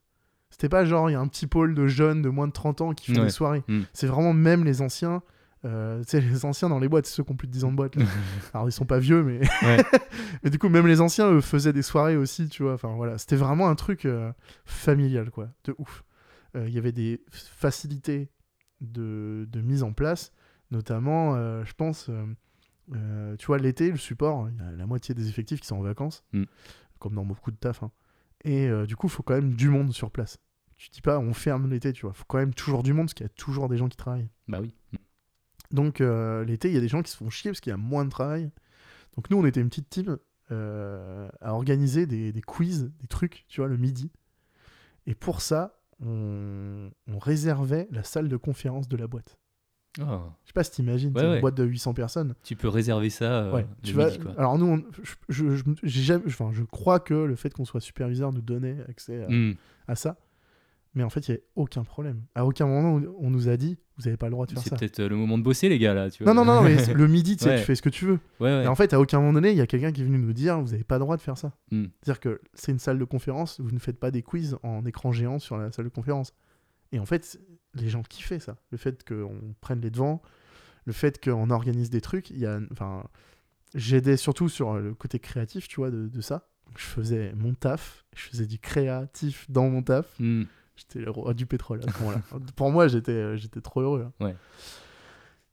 [0.50, 2.80] C'était pas genre, il y a un petit pôle de jeunes de moins de 30
[2.80, 3.26] ans qui font Ouais.
[3.26, 3.62] des soirées.
[3.68, 3.82] Mm.
[3.92, 5.22] C'est vraiment même les anciens.
[5.64, 7.76] Euh, les anciens dans les boîtes, c'est ceux qui ont plus de 10 ans de
[7.76, 7.96] boîte.
[7.96, 8.04] là.
[8.54, 9.40] Alors, ils sont pas vieux, mais.
[9.62, 9.84] Ouais.
[10.42, 12.74] mais du coup, même les anciens, eux, faisaient des soirées aussi, tu vois.
[12.74, 13.18] Enfin, voilà.
[13.18, 14.32] C'était vraiment un truc euh,
[14.64, 15.48] familial, quoi.
[15.64, 16.02] De ouf.
[16.56, 18.28] Euh, Il y avait des facilités
[18.80, 20.32] de, de mise en place,
[20.70, 22.10] notamment, euh, je pense,
[23.38, 25.82] tu vois, l'été, le support, il y a la moitié des effectifs qui sont en
[25.82, 26.44] vacances, Mm.
[26.98, 27.82] comme dans beaucoup de taf.
[27.82, 27.90] hein.
[28.44, 30.38] Et du coup, il faut quand même du monde sur place.
[30.76, 32.12] Tu dis pas, on ferme l'été, tu vois.
[32.14, 33.96] Il faut quand même toujours du monde parce qu'il y a toujours des gens qui
[33.96, 34.28] travaillent.
[34.48, 34.74] Bah oui.
[35.72, 37.74] Donc euh, l'été, il y a des gens qui se font chier parce qu'il y
[37.74, 38.50] a moins de travail.
[39.16, 40.18] Donc nous, on était une petite team
[40.50, 44.10] euh, à organiser des, des quiz, des trucs, tu vois, le midi.
[45.06, 49.38] Et pour ça, on, on réservait la salle de conférence de la boîte.
[50.00, 52.34] Ah, Je sais pas si t'imagines, Ouais, une boîte de 800 personnes.
[52.44, 54.06] tu peux réserver ça euh, ouais, le tu vas.
[54.06, 54.32] midi, quoi.
[54.38, 57.66] Alors nous, on- je, je, je- j'ai jamais- enfin, je crois que le fait qu'on
[57.66, 59.54] soit superviseur nous donnait accès à, Hmm.
[59.88, 60.16] à ça.
[60.94, 62.22] Mais en fait, il n'y avait aucun problème.
[62.34, 64.68] À aucun moment, on nous a dit, vous n'avez pas le droit de faire C'est
[64.70, 64.76] ça.
[64.76, 66.10] peut-être euh, le moment de bosser, les gars, là.
[66.10, 66.44] Tu Non, vois.
[66.44, 67.58] non, non, mais c'est- le midi, tu sais, Ouais.
[67.60, 68.18] tu fais ce que tu veux.
[68.40, 68.64] Ouais, ouais.
[68.64, 70.34] Et en fait, à aucun moment donné, il y a quelqu'un qui est venu nous
[70.34, 71.52] dire, vous n'avez pas le droit de faire ça.
[71.70, 71.86] Hmm.
[72.02, 75.12] C'est-à-dire que c'est une salle de conférence, vous ne faites pas des quiz en écran
[75.12, 76.34] géant sur la salle de conférence.
[76.92, 77.40] Et en fait,
[77.74, 78.56] les gens kiffaient ça.
[78.70, 80.20] Le fait qu'on prenne les devants,
[80.84, 82.28] le fait qu'on organise des trucs.
[82.28, 83.04] Il y a, enfin,
[83.74, 86.48] j'aidais surtout sur le côté créatif, tu vois, de, de ça.
[86.66, 90.06] Donc, je faisais mon taf, je faisais du créatif dans mon taf.
[90.18, 90.42] Hmm.
[90.88, 92.22] J'étais le roi du pétrole à ce moment-là.
[92.56, 94.06] Pour moi, j'étais, euh, j'étais trop heureux.
[94.20, 94.24] hein.
[94.24, 94.36] Ouais.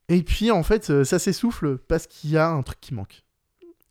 [0.08, 3.24] Et puis, en fait, euh, ça s'essouffle parce qu'il y a un truc qui manque.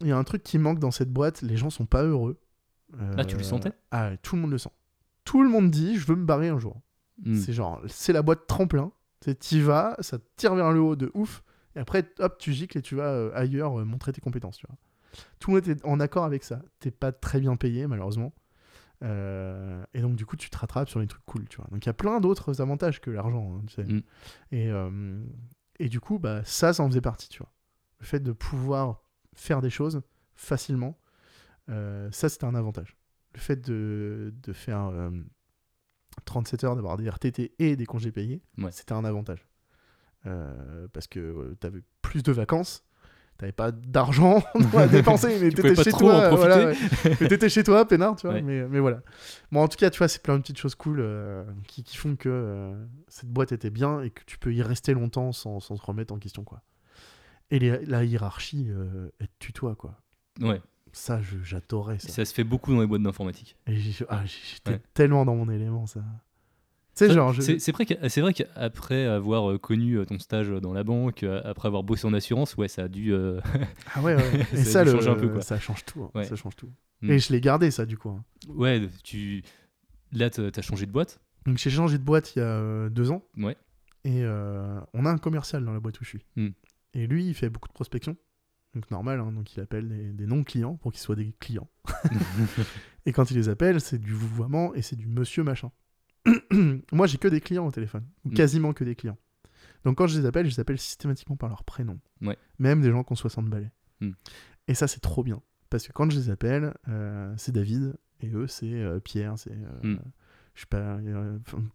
[0.00, 1.42] Il y a un truc qui manque dans cette boîte.
[1.42, 2.38] Les gens sont pas heureux.
[3.16, 3.72] Ah, tu le Euh, sentais?
[3.90, 4.70] Ah, tout le monde le sent.
[5.24, 6.80] Tout le monde dit, je veux me barrer un jour.
[7.24, 7.34] Hmm.
[7.36, 8.92] C'est genre, c'est la boîte tremplin.
[9.20, 11.42] Tu t'y vas, ça te tire vers le haut de ouf.
[11.76, 14.56] Et après, hop, tu gicles et tu vas ailleurs montrer tes compétences.
[14.58, 14.76] Tu vois.
[15.38, 16.62] Tout le monde est en accord avec ça.
[16.80, 18.32] T'es pas très bien payé, malheureusement.
[19.04, 21.46] Euh, et donc, du coup, tu te rattrapes sur les trucs cool.
[21.48, 21.66] Tu vois.
[21.70, 23.56] Donc, il y a plein d'autres avantages que l'argent.
[23.56, 23.84] hein, tu sais.
[23.84, 24.02] Mm.
[24.52, 25.24] Et, euh,
[25.78, 27.28] et du coup, bah, ça, ça en faisait partie.
[27.28, 27.52] Tu vois.
[28.00, 29.02] Le fait de pouvoir
[29.34, 30.02] faire des choses
[30.34, 30.98] facilement,
[31.68, 32.96] euh, ça, c'était un avantage.
[33.34, 35.10] Le fait de, de faire euh,
[36.24, 38.72] 37 heures, d'avoir des RTT et des congés payés, Ouais.
[38.72, 39.46] c'était un avantage.
[40.92, 42.84] Parce que tu avais plus de vacances,
[43.38, 44.42] t'avais pas d'argent
[44.76, 46.28] à dépenser, mais t'étais chez toi.
[46.34, 46.76] voilà, ouais.
[47.20, 48.34] mais t'étais chez toi, peinard, tu vois.
[48.36, 48.42] Ouais.
[48.42, 49.00] Mais, mais voilà.
[49.52, 51.96] Bon, en tout cas, tu vois, c'est plein de petites choses cool euh, qui, qui
[51.96, 52.74] font que euh,
[53.08, 56.12] cette boîte était bien et que tu peux y rester longtemps sans, sans te remettre
[56.12, 56.62] en question, quoi.
[57.50, 59.94] Et les- la hiérarchie, euh, elle te tutoie, quoi.
[60.40, 60.60] Ouais.
[60.92, 62.08] Ça, j'adorais Et ça.
[62.08, 63.56] ça se fait beaucoup dans les boîtes d'informatique.
[63.66, 63.72] Ah,
[64.26, 64.80] j'étais Ouais.
[64.94, 66.00] tellement dans mon élément, ça.
[67.06, 67.58] Je...
[67.58, 71.22] C'est vrai que- c'est vrai qu'après avoir euh, connu euh, ton stage dans la banque,
[71.22, 73.12] euh, après avoir bossé en assurance, ouais, ça a dû.
[73.12, 73.40] euh,
[73.94, 74.40] Ah ouais, ouais.
[74.52, 75.42] Et Ça ça, a dû le- changer un peu, quoi.
[75.42, 76.02] ça change tout.
[76.04, 76.10] hein.
[76.14, 76.24] Ouais.
[76.24, 76.70] Ça change tout.
[77.02, 77.10] Mm.
[77.10, 78.08] Et je l'ai gardé, ça, du coup.
[78.10, 78.24] hein.
[78.48, 79.42] ouais, tu.
[80.12, 81.20] Là, t'as changé de boîte.
[81.46, 83.22] Donc, j'ai changé de boîte il y a deux ans.
[83.36, 83.56] Ouais.
[84.04, 86.24] Et euh, on a un commercial dans la boîte où je suis.
[86.36, 86.48] Mm.
[86.94, 88.16] Et lui, il fait beaucoup de prospection.
[88.74, 89.20] Donc, normal.
[89.20, 89.32] hein.
[89.32, 91.68] donc, il appelle des, des non-clients pour qu'ils soient des clients.
[93.06, 95.70] Et quand il les appelle, c'est du vouvoiement et c'est du monsieur machin.
[96.92, 98.04] Moi, j'ai que des clients au téléphone.
[98.24, 98.34] Ou Mm.
[98.34, 99.18] quasiment que des clients.
[99.84, 101.98] Donc, quand je les appelle, je les appelle systématiquement par leur prénom.
[102.20, 102.36] Ouais.
[102.58, 103.70] Même des gens qui ont 60 balais.
[104.00, 104.10] Mm.
[104.68, 105.40] Et ça, c'est trop bien.
[105.70, 107.94] Parce que quand je les appelle, euh, c'est David.
[108.20, 109.38] Et eux, c'est euh, Pierre.
[109.38, 109.52] C'est.
[109.52, 109.98] euh, Mm.
[110.54, 110.98] Je sais pas.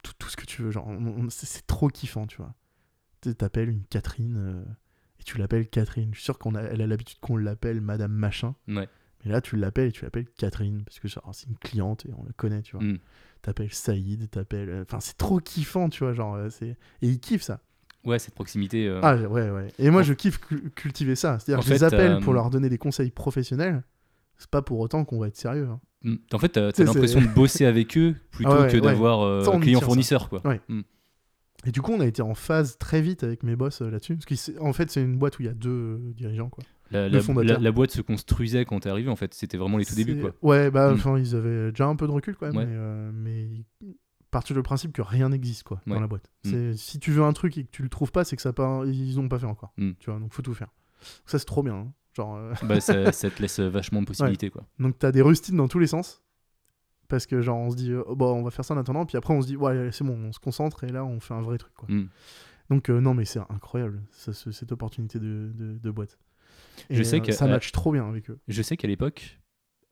[0.04, 0.72] tout, tout ce que tu veux.
[0.72, 0.90] Genre,
[1.30, 2.54] c'est trop kiffant, tu vois.
[3.22, 4.66] Tu t'appelles une Catherine.
[5.20, 6.10] et tu l'appelles Catherine.
[6.12, 8.56] Je suis sûr qu'elle a, l'habitude qu'on l'appelle Madame Machin.
[8.68, 8.90] Ouais.
[9.26, 12.24] Mais là, tu l'appelles et tu l'appelles Catherine, parce que c'est une cliente et on
[12.24, 12.86] la connaît, tu vois.
[12.86, 13.00] Mm.
[13.42, 14.70] T'appelles Saïd, t'appelles.
[14.70, 16.14] euh, Enfin, c'est trop kiffant, tu vois.
[16.14, 16.70] Genre, euh, c'est...
[17.02, 17.60] Et ils kiffent ça.
[18.06, 18.88] Ouais, cette proximité.
[18.88, 19.68] euh, Ah, ouais, ouais.
[19.80, 21.40] Et moi, En- je kiffe cu- cultiver ça.
[21.40, 23.84] C'est-à-dire que je les fait, appelle euh, pour leur donner des conseils professionnels.
[24.38, 25.68] C'est pas pour autant qu'on va être sérieux.
[25.70, 25.80] hein.
[26.04, 26.16] mm.
[26.34, 28.82] En fait, t'as t'as l'impression de bosser avec eux plutôt Ah ouais, que ouais.
[28.82, 30.46] d'avoir euh, client-fournisseur, quoi.
[30.46, 30.60] Ouais.
[30.68, 30.82] Mm.
[31.66, 34.18] Et du coup, on a été en phase très vite avec mes boss là-dessus.
[34.18, 36.64] Parce qu'en fait, c'est une boîte où il y a deux dirigeants, quoi.
[36.94, 37.58] La, Le la- fondateur.
[37.58, 39.34] la- la boîte se construisait quand t'es arrivé, en fait.
[39.34, 40.34] C'était vraiment les tout débuts, quoi.
[40.42, 40.94] Ouais, bah, Mm.
[40.94, 42.66] enfin, ils avaient déjà un peu de recul quand même, Ouais.
[42.66, 43.48] mais, euh, mais
[44.32, 46.02] partent du principe que rien n'existe quoi dans Ouais.
[46.02, 46.32] la boîte.
[46.46, 46.74] Mm.
[46.74, 48.84] Si tu veux un truc et que tu le trouves pas, c'est que ça pas,
[48.86, 49.74] ils ont pas fait encore.
[49.78, 49.92] Mm.
[50.00, 50.70] Tu vois, donc faut tout faire.
[51.26, 51.76] Ça c'est trop bien.
[51.76, 51.94] hein.
[52.16, 54.64] Genre, euh, bah, ça, ça te laisse vachement de possibilités, quoi.
[54.80, 56.22] donc t'as des rustines dans tous les sens.
[57.10, 59.06] Parce que genre on se dit euh, oh, bon on va faire ça en attendant
[59.06, 61.34] puis après on se dit ouais c'est bon on se concentre et là on fait
[61.34, 61.88] un vrai truc quoi.
[61.92, 62.08] Mm.
[62.70, 66.18] Donc euh, non mais c'est incroyable ça, ce- cette opportunité de, de, de boîte.
[66.90, 68.40] Et, Je sais euh, que- ça euh, match trop bien avec eux.
[68.48, 69.40] Je sais qu'à l'époque,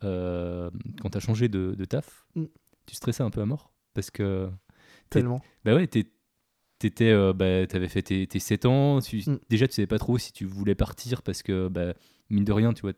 [0.03, 0.69] euh,
[1.01, 2.45] quand t'as changé de, de taf, Mm.
[2.85, 3.71] tu stressais un peu à mort.
[3.93, 4.49] Parce que,
[5.09, 5.41] Tellement.
[5.65, 6.11] bah ouais, t'es-
[6.79, 8.99] t'étais, euh, bah, t'avais fait tes, tes 7 ans.
[9.01, 9.39] tu- Mm.
[9.49, 11.93] Déjà, tu savais pas trop si tu voulais partir parce que, bah,
[12.29, 12.93] mine de rien, tu vois,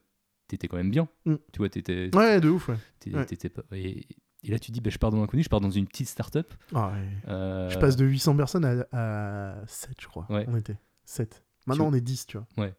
[0.48, 1.08] t'étais quand même bien.
[1.26, 1.36] Mm.
[1.52, 2.10] Tu vois, t'étais.
[2.16, 2.76] Ouais de ouf ouais.
[3.08, 3.50] ouais.
[3.50, 4.06] pas- et,
[4.44, 6.54] et là, tu dis, bah, je pars dans l'inconnu, je pars dans une petite start-up.
[6.74, 7.08] Ah, ouais.
[7.30, 10.26] euh, Je passe de 800 personnes à, à 7, je crois.
[10.30, 10.46] Ouais.
[10.48, 11.44] On était 7.
[11.66, 12.70] Maintenant, Tu- on est 10, tu vois.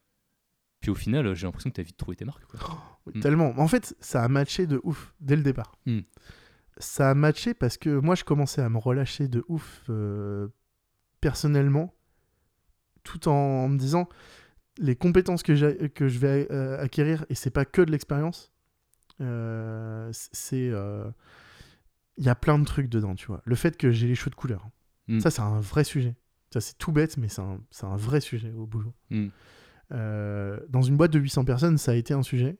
[0.84, 2.44] Puis au final, j'ai l'impression que t'as vite trouvé tes marques.
[2.44, 2.60] Quoi.
[3.06, 3.20] Oui, Mm.
[3.20, 3.58] Tellement.
[3.58, 5.78] En fait, ça a matché de ouf dès le départ.
[5.86, 6.00] Mm.
[6.76, 10.48] Ça a matché parce que moi, je commençais à me relâcher de ouf euh,
[11.22, 11.94] personnellement,
[13.02, 14.10] tout en me disant
[14.76, 18.52] les compétences que, que je vais euh, acquérir, et c'est pas que de l'expérience,
[19.22, 20.70] euh, c'est.
[22.16, 23.40] Il y a plein de trucs dedans, tu vois.
[23.46, 24.68] Le fait que j'ai les cheveux de couleur,
[25.08, 25.20] Mm.
[25.20, 26.14] ça, c'est un vrai sujet.
[26.52, 28.92] Ça, c'est tout bête, mais c'est un, c'est un vrai sujet au boulot.
[29.92, 32.58] Euh, dans une boîte de 800 personnes, ça a été un sujet.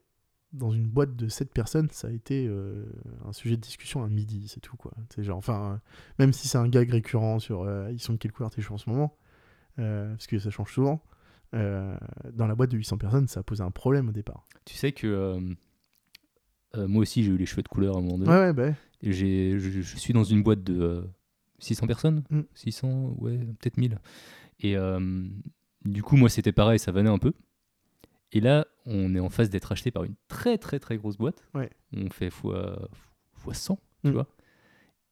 [0.53, 2.85] Dans une boîte de 7 personnes, ça a été euh,
[3.27, 4.93] un sujet de discussion à midi, c'est tout quoi.
[5.19, 5.77] Genre, enfin, euh,
[6.21, 8.79] même si c'est un gag récurrent sur ils sont de quelle couleur tes cheveux en
[8.79, 9.17] ce moment,
[9.77, 11.03] parce que ça change souvent.
[11.53, 14.45] dans la boîte de 800 personnes, ça a posé un problème au départ.
[14.65, 15.37] Tu sais que
[16.77, 18.31] moi aussi j'ai eu les cheveux de couleur à un moment donné.
[18.31, 18.75] Ouais, ouais, bah.
[19.03, 21.03] Et j'ai- je, je suis dans une boîte de euh,
[21.59, 22.23] 600 personnes?
[22.31, 22.41] Mm.
[22.55, 23.99] 600, ouais, peut-être 1000.
[24.61, 24.77] Et
[25.85, 27.33] du coup, moi, c'était pareil, ça vannait un peu.
[28.33, 31.47] Et là, on est en phase d'être acheté par une très très très grosse boîte.
[31.55, 31.71] Ouais.
[31.93, 32.89] On fait fois,
[33.35, 34.13] fois 100, tu Mm.
[34.13, 34.27] vois.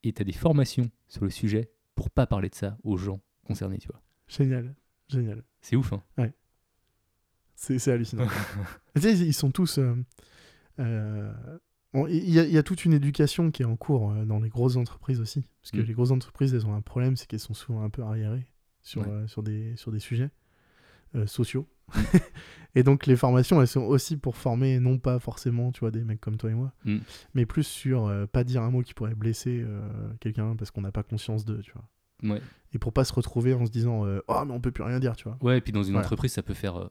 [0.03, 3.21] Et tu as des formations sur le sujet pour pas parler de ça aux gens
[3.45, 4.01] concernés, tu vois.
[4.27, 4.75] génial,
[5.07, 5.43] génial.
[5.61, 6.03] C'est ouf, hein.
[7.55, 8.25] C'est c'est hallucinant.
[8.95, 9.77] tu sais, ils sont tous.
[9.77, 9.95] euh,
[10.79, 11.31] euh,
[11.93, 14.25] bon, Il y, a- il y a toute une éducation qui est en cours euh,
[14.25, 15.45] dans les grosses entreprises aussi.
[15.61, 15.85] Parce que Mm.
[15.85, 18.47] les grosses entreprises, elles ont un problème, c'est qu'elles sont souvent un peu arriérées
[18.81, 19.07] sur, Ouais.
[19.07, 20.29] euh, sur, des, sur des sujets
[21.15, 21.67] euh, sociaux.
[22.75, 26.03] et donc, les formations, elles sont aussi pour former, non pas forcément, tu vois, des
[26.03, 26.97] mecs comme toi et moi, Mm.
[27.33, 29.81] mais plus sur euh, pas dire un mot qui pourrait blesser euh,
[30.19, 32.35] quelqu'un parce qu'on n'a pas conscience d'eux, tu vois.
[32.35, 32.41] Ouais.
[32.73, 34.99] Et pour pas se retrouver en se disant, euh, oh, mais on peut plus rien
[34.99, 35.37] dire, tu vois.
[35.41, 36.05] ouais, et puis dans une Voilà.
[36.05, 36.89] entreprise, ça peut faire.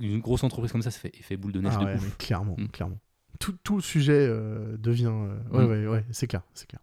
[0.00, 2.02] une grosse entreprise comme ça, ça fait effet boule de neige Ah de ouais, ouf.
[2.04, 2.68] mais clairement, Mm.
[2.68, 2.98] clairement.
[3.38, 4.28] Tout, tout le sujet
[4.78, 5.06] devient.
[5.52, 5.68] ouais, Mm.
[5.68, 6.80] ouais, ouais, c'est clair, c'est clair.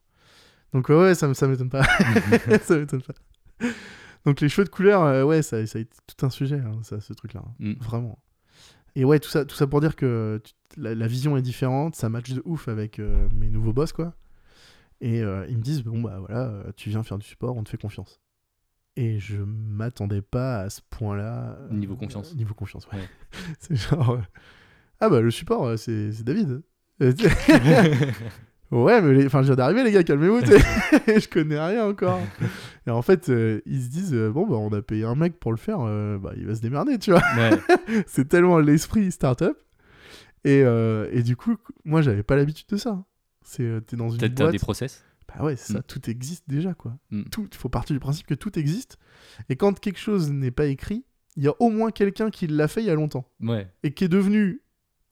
[0.74, 1.84] Donc, ouais, ça, ça m'étonne pas.
[2.64, 3.14] ça m'étonne pas.
[4.26, 6.80] Donc, les cheveux de couleur, euh, ouais, ça, ça a été tout un sujet, hein,
[6.84, 7.42] ça, ce truc-là.
[7.46, 7.54] hein.
[7.60, 7.74] Mm.
[7.82, 8.20] Vraiment.
[8.96, 11.96] Et ouais, tout ça, tout ça pour dire que tu- la, la vision est différente,
[11.96, 14.14] ça match de ouf avec euh, mes nouveaux boss, quoi.
[15.02, 17.70] Et euh, ils me disent, bon, bah voilà, tu viens faire du support, on te
[17.70, 18.22] fait confiance.
[18.96, 21.58] Et je m'attendais pas à ce point-là.
[21.72, 22.36] Niveau confiance.
[22.36, 23.00] niveau confiance, ouais.
[23.00, 23.10] Ouais.
[23.60, 24.20] c'est genre.
[25.00, 26.62] ah bah le support, c'est David.
[28.74, 30.40] Ouais, mais enfin, je viens d'arriver, les gars, calmez-vous.
[30.42, 32.20] je connais rien encore.
[32.88, 35.40] Et en fait, euh, ils se disent, euh, bon, bah on a payé un mec
[35.40, 37.22] pour le faire, euh, bah il va se démerder, tu vois.
[37.38, 37.52] Ouais.
[38.08, 39.58] c'est tellement l'esprit startup.
[40.44, 41.56] Et, et du coup,
[41.86, 43.06] moi, j'avais pas l'habitude de ça.
[43.44, 45.84] C'est, t'es dans une T'as des process Bah ouais, c'est ça, Mm.
[45.88, 46.98] tout existe déjà, quoi.
[47.12, 47.24] Mm.
[47.32, 48.98] Tout, il faut partir du principe que tout existe.
[49.50, 51.06] Et quand quelque chose n'est pas écrit,
[51.38, 53.26] il y a au moins quelqu'un qui l'a fait il y a longtemps.
[53.42, 53.68] Ouais.
[53.84, 54.62] Et qui est devenu,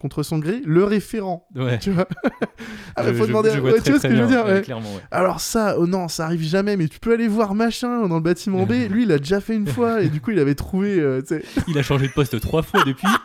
[0.02, 1.48] contre son gré, le référent.
[1.56, 1.80] Ouais.
[1.80, 2.08] Tu vois
[2.96, 3.52] Ah, faut je- demander.
[3.54, 4.64] je ouais, très, tu vois ce que je veux dire ouais.
[5.12, 8.22] Alors ça, oh non, ça arrive jamais, mais tu peux aller voir machin dans le
[8.22, 8.72] bâtiment B.
[8.90, 11.00] Lui, il a déjà fait une fois, et du coup, il avait trouvé.
[11.00, 11.22] euh,
[11.68, 13.08] Il a changé de poste trois fois depuis.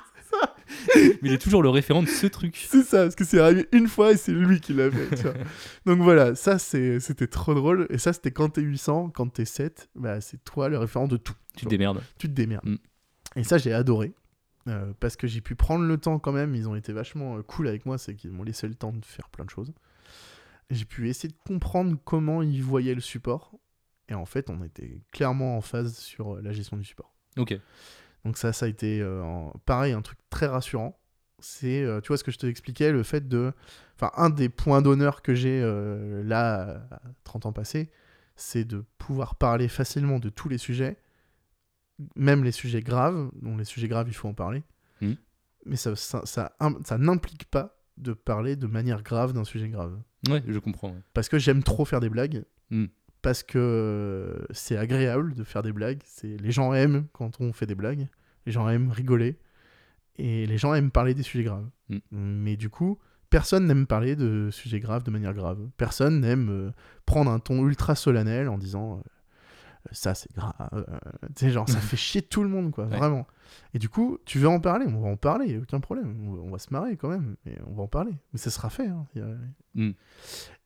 [0.94, 2.64] Mais il est toujours le référent de ce truc.
[2.68, 5.16] c'est ça, parce que c'est arrivé une fois et c'est lui qui l'a fait.
[5.16, 5.32] tu vois.
[5.86, 7.86] Donc voilà, ça, c'était trop drôle.
[7.90, 11.16] Et ça, c'était quand t'es 800, quand t'es 7, bah, c'est toi le référent de
[11.16, 11.34] tout.
[11.56, 12.02] Tu te démerdes.
[12.18, 12.64] tu te démerdes.
[12.66, 12.76] Mm.
[13.36, 14.14] Et ça, j'ai adoré.
[14.68, 16.55] Euh, parce que j'ai pu prendre le temps quand même.
[16.55, 17.98] Ils ont été vachement euh, cool avec moi.
[17.98, 19.72] C'est qu'ils m'ont laissé le temps de faire plein de choses.
[20.70, 23.52] J'ai pu essayer de comprendre comment ils voyaient le support.
[24.09, 27.12] Et en fait, on était clairement en phase sur euh, la gestion du support.
[27.36, 27.59] Ok.
[28.24, 29.22] Donc ça, ça a été euh,
[29.64, 30.98] pareil, un truc très rassurant.
[31.38, 33.52] C'est, euh, tu vois ce que je te expliquais, le fait de...
[33.94, 35.62] Enfin, un des points d'honneur que j'ai
[36.24, 37.90] là, à 30 ans passés,
[38.36, 40.98] c'est de pouvoir parler facilement de tous les sujets,
[42.16, 44.62] même les sujets graves, dont les sujets graves, il faut en parler.
[45.01, 45.16] Mhm.
[45.64, 49.68] Mais ça, ça, ça, im- ça n'implique pas de parler de manière grave d'un sujet
[49.68, 49.98] grave.
[50.28, 50.90] Ouais, je comprends.
[50.90, 51.02] ouais.
[51.14, 52.44] Parce que j'aime trop faire des blagues.
[52.70, 52.86] Mm.
[53.23, 56.01] Parce que c'est agréable de faire des blagues.
[56.05, 58.06] C'est les gens aiment quand on fait des blagues.
[58.44, 59.39] Les gens aiment rigoler.
[60.16, 61.68] Et les gens aiment parler des sujets graves.
[61.89, 61.98] Mm.
[62.12, 62.98] Mais du coup,
[63.31, 65.59] personne n'aime parler de sujets graves de manière grave.
[65.77, 66.70] Personne n'aime euh,
[67.06, 69.02] prendre un ton ultra solennel en disant euh,
[69.92, 70.52] ça c'est grave.
[70.72, 70.82] euh,
[71.34, 72.96] tu sais, genre ça fait chier tout le monde, quoi, Ouais.
[72.98, 73.26] vraiment.
[73.74, 76.16] Et du coup, tu veux en parler, on va en parler, aucun problème.
[76.28, 78.12] On va, on va se marrer quand même, et on va en parler.
[78.32, 78.86] Mais ça sera fait.
[78.88, 79.06] hein,
[79.74, 79.90] Mm.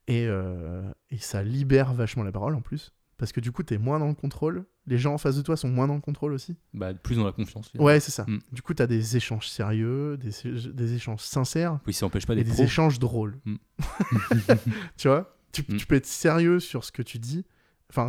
[0.08, 2.92] et, euh, et ça libère vachement la parole en plus.
[3.18, 4.64] Parce que du coup, t'es moins dans le contrôle.
[4.86, 6.56] Les gens en face de toi sont moins dans le contrôle aussi.
[6.72, 7.70] Bah, plus dans la confiance.
[7.78, 8.24] Ouais, c'est ça.
[8.26, 8.38] Mm.
[8.50, 10.30] Du coup, t'as des échanges sérieux, des,
[10.72, 12.62] des échanges sincères Oui, ça n'empêche pas et des pro.
[12.62, 13.38] échanges drôles.
[13.44, 13.56] Mm.
[14.96, 15.36] tu vois?
[15.52, 17.44] Tu, tu peux être sérieux sur ce que tu dis.
[17.90, 18.08] Enfin,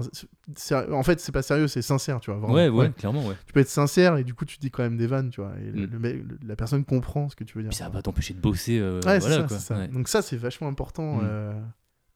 [0.92, 2.40] en fait, c'est pas sérieux, c'est sincère, tu vois.
[2.40, 2.54] vraiment.
[2.54, 3.36] Ouais, ouais, clairement, ouais.
[3.48, 5.54] Tu peux être sincère et du coup, tu dis quand même des vannes, tu vois.
[5.60, 5.86] Et Mm.
[5.92, 7.70] le mec- le- la personne comprend ce que tu veux dire.
[7.70, 8.80] Puis ça va pas t'empêcher de bosser.
[8.80, 9.58] euh, Ouais, c'est voilà, ça, quoi.
[9.60, 9.78] ça.
[9.78, 9.88] Ouais.
[9.88, 11.18] Donc ça, c'est vachement important.
[11.18, 11.22] Mm.
[11.24, 11.62] euh,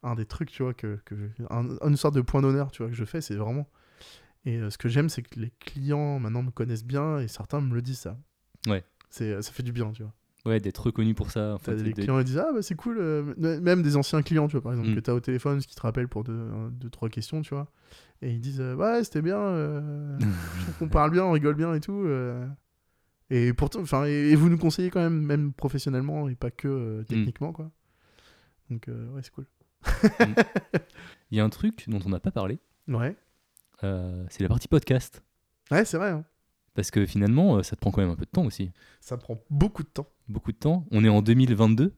[0.04, 1.16] un des trucs, tu vois, que, que
[1.50, 3.68] un- une sorte de point d'honneur, tu vois, que je fais, c'est vraiment.
[4.46, 7.62] Et euh, ce que j'aime, c'est que les clients maintenant me connaissent bien et certains
[7.62, 8.18] me le disent ça.
[8.68, 8.84] Ouais.
[9.10, 10.14] C'est, ça fait du bien, tu vois.
[10.46, 11.56] Ouais, d'être reconnu pour ça.
[11.56, 14.48] En fait, des clients qui disent ah bah c'est cool, euh, même des anciens clients,
[14.48, 14.96] tu vois, par exemple, Mm.
[14.96, 17.72] que t'as au téléphone, ce qui te rappelle pour deux, deux trois questions, tu vois.
[18.22, 21.56] Et ils disent euh, ouais c'était bien, euh, je trouve qu'on parle bien, on rigole
[21.56, 22.06] bien et tout.
[23.32, 27.04] Et pourtant, enfin, et, vous nous conseillez quand même, même professionnellement et pas que euh,
[27.06, 27.72] techniquement, quoi.
[28.70, 29.48] Donc, euh, ouais, c'est cool.
[31.32, 33.16] Il y a un truc dont on n'a pas parlé, Ouais,
[33.84, 35.24] euh, c'est la partie podcast.
[35.72, 36.12] ouais, c'est vrai.
[36.12, 36.24] hein.
[36.76, 38.72] Parce que finalement, ça te prend quand même un peu de temps aussi.
[39.02, 40.08] Ça prend beaucoup de temps.
[40.28, 40.86] Beaucoup de temps.
[40.92, 41.94] On est en 2022.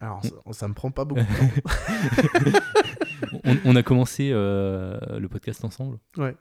[0.00, 2.60] Alors, ça, ça me prend pas beaucoup de temps.
[3.44, 6.36] on, on a commencé euh, le podcast ensemble Ouais.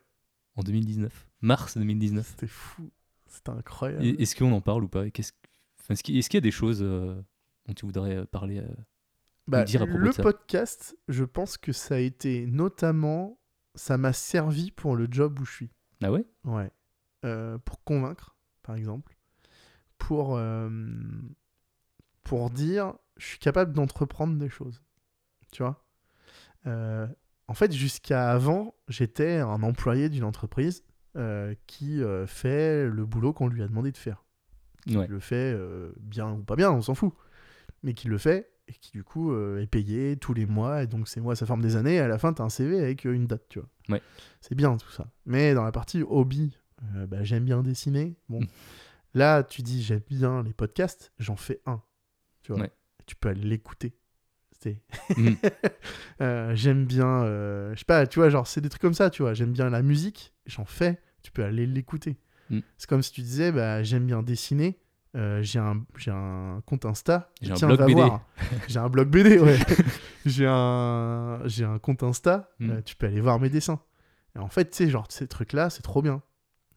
[0.55, 1.29] en 2019.
[1.41, 2.25] Mars 2019.
[2.27, 2.89] C'était fou.
[3.27, 4.03] C'était incroyable.
[4.05, 5.09] Est-ce qu'on en parle ou pas?
[5.09, 5.33] Qu'est-ce-
[5.79, 7.21] enfin, Est-ce qu'il y a des choses euh,
[7.67, 8.67] dont tu voudrais euh, parler euh,
[9.47, 10.23] Bah, dire à propos le de ça?
[10.23, 13.39] podcast, je pense que ça a été notamment,
[13.75, 15.69] ça m'a servi pour le job où je suis.
[16.03, 16.25] Ah ouais?
[16.43, 16.71] Ouais.
[17.65, 19.15] Pour convaincre, par exemple.
[20.07, 20.67] Pour, euh,
[22.23, 24.81] pour dire, je suis capable d'entreprendre des choses.
[25.51, 25.85] Tu vois?
[26.65, 27.07] Euh,
[27.47, 30.83] En fait, jusqu'à avant, j'étais un employé d'une entreprise
[31.17, 34.23] euh, qui fait le boulot qu'on lui a demandé de faire.
[34.87, 35.05] Ouais.
[35.05, 35.55] Qui le fait
[35.99, 37.13] bien ou pas bien, on s'en fout.
[37.83, 40.83] Mais qui le fait et qui du coup est payé tous les mois.
[40.83, 41.95] Et donc ces mois, ça forme des années.
[41.95, 43.69] Et à la fin, tu as un CV avec une date, tu vois.
[43.89, 44.01] Ouais.
[44.39, 45.05] C'est bien tout ça.
[45.25, 46.57] Mais dans la partie hobby,
[47.07, 48.15] bah, j'aime bien dessiner.
[48.29, 48.39] Bon,
[49.13, 51.81] là, tu dis j'aime bien les podcasts, j'en fais un.
[52.43, 52.61] Tu vois.
[52.61, 52.71] Ouais.
[53.05, 53.95] Tu peux aller l'écouter.
[56.21, 59.09] Euh, j'aime bien, euh, je sais pas, tu vois, genre c'est des trucs comme ça,
[59.09, 59.33] tu vois.
[59.33, 62.19] J'aime bien la musique, j'en fais, tu peux aller l'écouter.
[62.51, 62.59] Mm.
[62.77, 64.79] C'est comme si tu disais, bah, j'aime bien dessiner,
[65.15, 67.31] euh, j'ai un, j'ai un compte Insta.
[67.41, 68.03] J'ai un blog BD.
[68.67, 69.57] j'ai un blog BD, ouais.
[70.27, 72.51] j'ai un, j'ai un compte Insta.
[72.59, 72.81] Mm.
[72.85, 73.81] tu peux aller voir mes dessins.
[74.35, 76.21] Et en fait, tu sais, genre ces trucs-là, c'est trop bien.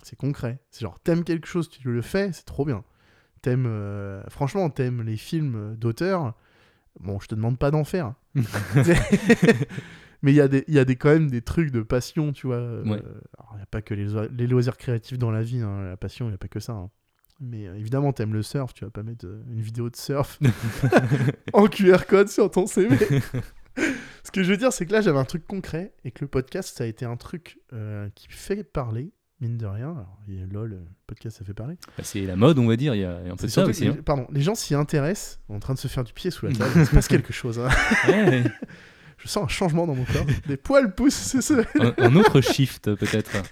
[0.02, 0.58] C'est concret.
[0.70, 2.84] C'est genre t'aimes quelque chose, tu le fais, c'est trop bien.
[3.42, 6.34] T'aimes, euh, franchement, t'aimes les films d'auteurs.
[7.00, 8.14] Bon, je te demande pas d'en faire.
[10.22, 12.46] Mais il y a, des, y a des, quand même des trucs de passion, tu
[12.46, 12.56] vois.
[12.56, 13.02] euh, Ouais.
[13.52, 15.60] il n'y a pas que les, oi- les loisirs créatifs dans la vie.
[15.60, 16.72] hein, La passion, il n'y a pas que ça.
[16.72, 16.90] hein.
[17.40, 18.72] Mais euh, évidemment, t'aimes le surf.
[18.72, 20.38] Tu vas pas mettre euh, une vidéo de surf
[21.52, 22.96] en QR code sur ton CV.
[24.22, 26.28] Ce que je veux dire, c'est que là, j'avais un truc concret et que le
[26.28, 29.90] podcast, ça a été un truc euh, qui fait parler, mine de rien.
[29.90, 31.76] Alors, il y a LOL, le podcast, ça fait parler.
[31.98, 32.94] Bah, c'est la mode, on va dire.
[32.94, 33.86] Il y a, un peu de ça aussi.
[33.88, 33.96] hein.
[34.04, 36.70] Pardon, les gens s'y intéressent, en train de se faire du pied sous la table.
[36.76, 37.58] il se passe quelque chose.
[37.58, 37.68] hein.
[38.08, 38.44] Ouais, ouais.
[39.18, 40.26] Je sens un changement dans mon corps.
[40.46, 41.62] Des poils poussent, c'est ça.
[41.80, 43.30] un, un autre shift peut-être.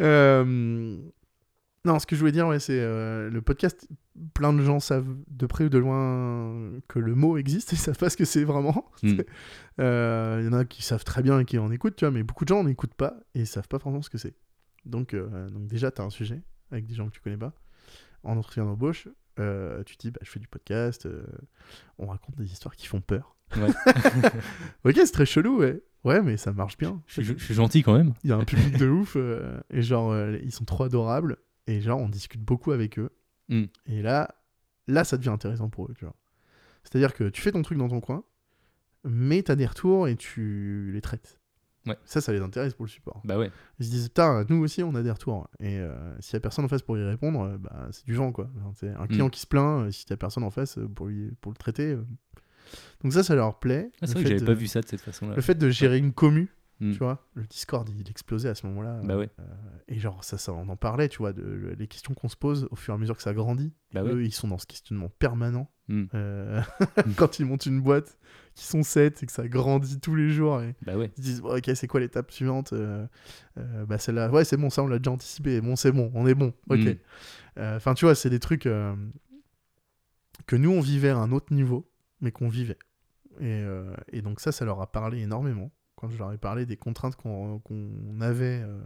[0.00, 0.96] Euh,
[1.84, 3.88] Non, ce que je voulais dire, ouais, c'est euh, le podcast.
[4.32, 7.98] Plein de gens savent de près ou de loin que le mot existe et savent
[7.98, 8.90] pas ce que c'est vraiment.
[9.02, 9.20] Mm.
[9.80, 12.12] Euh, Il y en a qui savent très bien et qui en écoutent, tu vois,
[12.12, 14.36] mais beaucoup de gens n'écoutent pas et savent pas vraiment ce que c'est.
[14.84, 17.52] Donc, euh, donc déjà, tu as un sujet avec des gens que tu connais pas.
[18.22, 19.08] En entretien d'embauche,
[19.40, 21.24] euh, tu te dis, bah, je fais du podcast, euh,
[21.98, 23.36] on raconte des histoires qui font peur.
[23.56, 23.68] Ouais.
[24.84, 25.82] ok, c'est très chelou, ouais.
[26.04, 27.02] Ouais, mais ça marche bien.
[27.06, 28.12] Je suis, je suis gentil quand même.
[28.24, 31.38] Il y a un public de ouf euh, et genre euh, ils sont trop adorables
[31.66, 33.10] et genre on discute beaucoup avec eux.
[33.48, 33.64] Mm.
[33.86, 34.34] Et là,
[34.86, 36.14] là ça devient intéressant pour eux, tu vois.
[36.82, 38.24] C'est-à-dire que tu fais ton truc dans ton coin,
[39.04, 41.40] mais t'as des retours et tu les traites.
[41.86, 41.98] Ouais.
[42.06, 43.20] Ça, ça les intéresse pour le support.
[43.24, 43.50] Bah ouais.
[43.78, 45.48] Ils se disent, putain, nous aussi on a des retours.
[45.60, 48.14] Et euh, s'il y a personne en face pour y répondre, euh, bah, c'est du
[48.14, 48.50] vent quoi.
[48.76, 49.30] C'est un client Mm.
[49.30, 51.96] qui se plaint, euh, si t'as personne en face euh, pour, lui, pour le traiter.
[53.02, 53.90] Donc ça, ça leur plaît.
[54.00, 55.34] Ah, c'est vrai que j'avais pas vu ça de cette façon-là.
[55.36, 56.48] Le fait de gérer une commu,
[56.80, 56.92] Mm.
[56.92, 59.00] tu vois, le Discord il explosait à ce moment-là.
[59.04, 59.30] Bah ouais.
[59.38, 59.44] Euh,
[59.88, 62.66] et genre, ça, ça, on en parlait, tu vois, de, les questions qu'on se pose
[62.70, 63.72] au fur et à mesure que ça grandit.
[63.92, 64.24] Bah Eux, ouais.
[64.24, 65.70] ils sont dans ce questionnement permanent.
[65.88, 66.04] Mm.
[66.14, 66.60] Euh,
[67.16, 68.18] quand ils montent une boîte,
[68.54, 70.60] qui sont 7 et que ça grandit tous les jours.
[70.62, 71.12] Et Bah ouais.
[71.16, 73.06] ils se disent, ok, c'est quoi l'étape suivante Euh,
[73.58, 75.60] euh, Bah, celle-là, ouais, c'est bon, ça, on l'a déjà anticipé.
[75.60, 76.52] Bon, c'est bon, on est bon.
[76.68, 76.80] Ok.
[76.80, 76.96] Mm.
[77.56, 81.88] Enfin, tu vois, c'est des trucs que nous, on vivait à un autre niveau,
[82.20, 82.78] mais qu'on vivait.
[83.40, 83.62] Et,
[84.12, 85.70] et donc, ça, ça leur a parlé énormément.
[86.04, 87.60] Quand je leur ai parlé des contraintes qu'on
[88.20, 88.78] avait euh,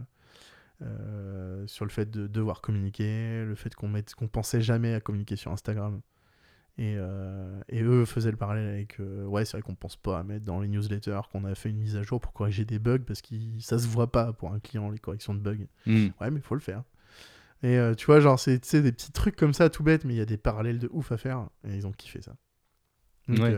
[0.81, 5.01] euh, sur le fait de devoir communiquer, le fait qu'on mette- qu'on pensait jamais à
[5.01, 6.01] communiquer sur Instagram.
[6.77, 10.17] Et, euh, et eux faisaient le parallèle avec euh, ouais c'est vrai qu'on pense pas
[10.19, 12.79] à mettre dans les newsletters qu'on a fait une mise à jour pour corriger des
[12.79, 16.07] bugs parce que ça se voit pas pour un client les corrections de bugs Mm.
[16.21, 16.83] Ouais, mais faut le faire.
[17.63, 20.17] Et euh, tu vois, genre, c'est des petits trucs comme ça, tout bête, mais il
[20.17, 21.49] y a des parallèles de ouf à faire.
[21.67, 22.33] Et ils ont kiffé ça.
[23.27, 23.57] Donc, Ouais.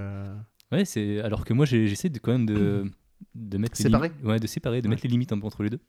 [0.71, 2.85] Ouais, c'est alors que moi j'essaie de quand même de
[3.35, 4.91] de mettre les Séparer limites- ouais, de séparer, de Ouais.
[4.91, 5.81] mettre les limites un peu entre les deux.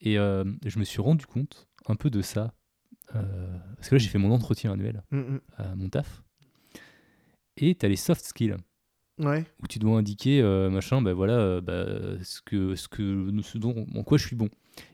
[0.00, 2.52] Et euh, je me suis rendu compte un peu de ça
[3.14, 5.40] euh, parce que là j'ai fait mon entretien annuel mm, mm.
[5.56, 6.22] à mon taf.
[7.56, 8.56] Et tu as les soft skills
[9.18, 11.86] Ouais, où tu dois indiquer euh, machin bah voilà bah,
[12.22, 14.50] ce que ce que ce dont en quoi je suis bon.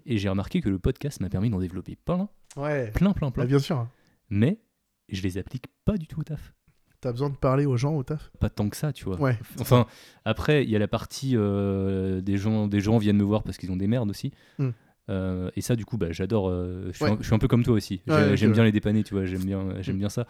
[0.06, 2.92] Et j'ai remarqué que le podcast m'a permis d'en développer plein ouais.
[2.92, 3.44] plein plein Bah, plein.
[3.46, 3.88] bien sûr.
[4.30, 4.60] Mais
[5.08, 6.54] je les applique pas du tout au taf.
[7.02, 8.30] T'as besoin de parler aux gens au taf?
[8.38, 9.20] Pas tant que ça, tu vois.
[9.20, 9.36] Ouais.
[9.60, 9.86] Enfin,
[10.24, 13.58] après, il y a la partie euh, des gens, des gens viennent me voir parce
[13.58, 14.30] qu'ils ont des merdes aussi.
[14.58, 14.68] Mm.
[15.10, 16.48] Euh, et ça, du coup, bah, j'adore.
[16.48, 17.10] euh, je, suis Ouais.
[17.10, 18.02] un, je suis un peu comme toi aussi.
[18.06, 19.24] Ouais, j'aime bien les dépanner, tu vois.
[19.24, 19.98] J'aime bien, j'aime Mm.
[19.98, 20.26] bien ça.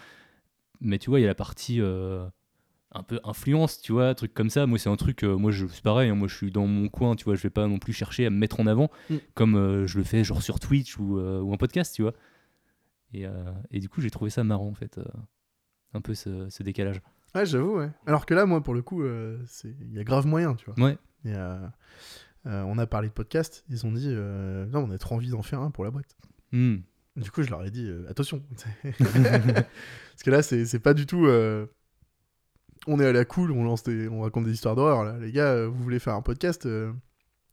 [0.81, 1.79] Mais tu vois, il y a la partie
[2.95, 4.65] un peu influence, tu vois, truc comme ça.
[4.67, 5.25] Moi, c'est un truc.
[5.25, 6.09] moi, je c'est pareil.
[6.09, 7.35] hein, moi, je suis dans mon coin, tu vois.
[7.35, 9.17] Je vais pas non plus chercher à me mettre en avant Mm.
[9.35, 12.15] comme je le fais, genre sur Twitch ou, ou un podcast, tu vois.
[13.13, 13.27] Et,
[13.71, 14.99] et du coup, j'ai trouvé ça marrant, en fait.
[15.95, 17.01] Euh, un peu ce, ce décalage.
[17.35, 17.91] Ouais, j'avoue, ouais.
[18.07, 20.85] Alors que là, moi, pour le coup, euh, il y a grave moyen, tu vois.
[20.85, 20.99] Ouais.
[21.33, 21.73] A-
[22.47, 25.31] euh, on a parlé de podcast, ils ont dit, euh, non, on a trop envie
[25.31, 26.17] d'en faire un pour la boîte.
[26.51, 26.79] Hmm.
[27.17, 28.43] Du coup, je leur ai dit, euh, attention.
[28.83, 31.27] Parce que là, c'est pas du tout.
[31.27, 31.67] euh,
[32.87, 35.05] On est à la cool, on lance des, on raconte des histoires d'horreur.
[35.05, 36.93] Là, les gars, euh, vous voulez faire un podcast, euh,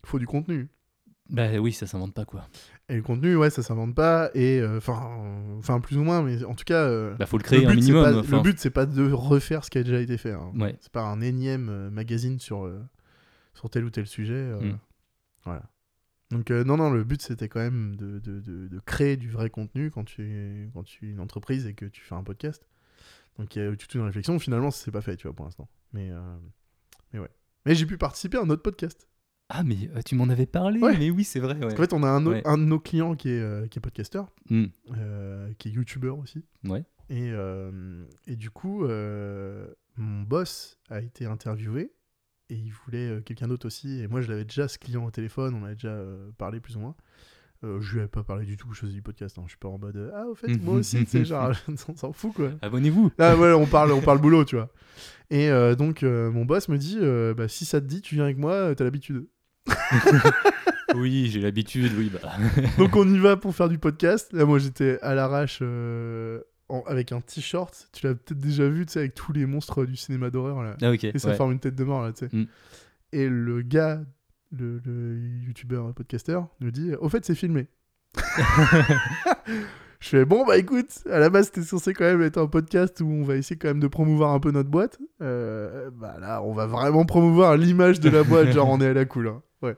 [0.05, 0.69] faut du contenu.
[1.29, 2.47] Bah oui, ça s'invente pas, quoi.
[2.89, 4.31] Et le contenu, ouais, ça s'invente pas.
[4.33, 7.37] Et euh, enfin, euh, enfin plus ou moins, mais en tout cas, euh, Bah faut
[7.37, 8.03] le le créer un but, c'est minimum.
[8.03, 10.31] pas- enfin, le but, c'est pas de refaire ce qui a déjà été fait.
[10.33, 10.51] hein.
[10.55, 10.75] Ouais.
[10.81, 12.81] C'est pas un énième euh, magazine sur euh,
[13.53, 14.41] sur tel ou tel sujet.
[14.59, 14.79] Mm.
[15.45, 15.63] Voilà.
[16.31, 19.49] Donc non, non, le but c'était quand même de, de, de- de créer du vrai
[19.49, 22.67] contenu quand tu es quand tu es une entreprise et que tu fais un podcast.
[23.39, 24.37] Donc il y a eu toute une réflexion.
[24.39, 25.67] Finalement, ça s'est pas fait, tu vois, pour l'instant.
[25.93, 26.11] Mais
[27.13, 27.29] mais ouais.
[27.65, 29.07] Mais j'ai pu participer à un autre podcast.
[29.49, 30.79] Ah, mais euh, tu m'en avais parlé.
[30.79, 30.95] Ouais.
[30.97, 31.55] Mais oui, c'est vrai.
[31.57, 31.73] Ouais.
[31.73, 32.41] En fait, on a un, au- Ouais.
[32.45, 34.65] un de nos clients qui est euh, qui est podcasteur, Hmm.
[34.97, 36.43] euh, qui est youtubeur aussi.
[36.67, 36.83] Ouais.
[37.09, 38.83] Et, euh, et du coup,
[39.97, 41.91] mon boss a été interviewé
[42.51, 43.99] et il voulait quelqu'un d'autre aussi.
[44.01, 45.97] Et moi, je l'avais déjà ce client au téléphone, on avait déjà
[46.37, 46.95] parlé plus ou moins.
[47.65, 49.37] Euh, je lui avais pas parlé du tout, je faisais du podcast.
[49.37, 49.41] hein.
[49.45, 51.51] Je suis pas en mode euh, Ah, au fait, moi aussi, tu sais, genre,
[51.89, 52.51] on s'en fout quoi.
[52.61, 53.11] Abonnez-vous.
[53.17, 54.69] Ah, ouais, on parle, on parle boulot, tu vois.
[55.29, 56.99] Et euh, donc, mon boss me dit
[57.35, 59.27] bah, Si ça te dit, tu viens avec moi, t'as l'habitude.
[60.95, 61.91] oui, j'ai l'habitude.
[61.97, 62.29] Oui, bah.
[62.77, 64.31] Donc, on y va pour faire du podcast.
[64.33, 67.89] Là, moi, j'étais à l'arrache euh, en- avec un t-shirt.
[67.93, 70.75] Tu l'as peut-être déjà vu, tu sais, avec tous les monstres du cinéma d'horreur là.
[70.81, 71.03] Ah ok.
[71.05, 71.35] Et ça ouais.
[71.35, 72.35] forme une tête de mort là, tu sais.
[72.35, 72.45] Mm.
[73.11, 74.01] Et le gars,
[74.51, 75.17] le, le
[75.47, 77.67] youtubeur podcasteur, nous dit Au fait, c'est filmé.
[80.01, 83.01] Je fais Bon, bah écoute, à la base, c'était censé quand même être un podcast
[83.01, 84.97] où on va essayer quand même de promouvoir un peu notre boîte.
[85.21, 88.93] Euh, bah là, on va vraiment promouvoir l'image de la boîte, genre on est à
[88.93, 89.27] la cool.
[89.27, 89.41] hein.
[89.61, 89.75] Ouais.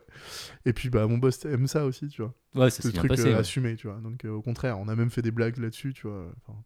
[0.64, 2.34] Et puis, bah, mon boss aime ça aussi, tu vois.
[2.54, 3.26] Ouais, ça bien truc passé.
[3.26, 3.34] euh, ouais.
[3.38, 3.96] assumé, tu vois.
[4.00, 6.26] Donc, euh, au contraire, on a même fait des blagues là-dessus, tu vois.
[6.42, 6.58] Enfin,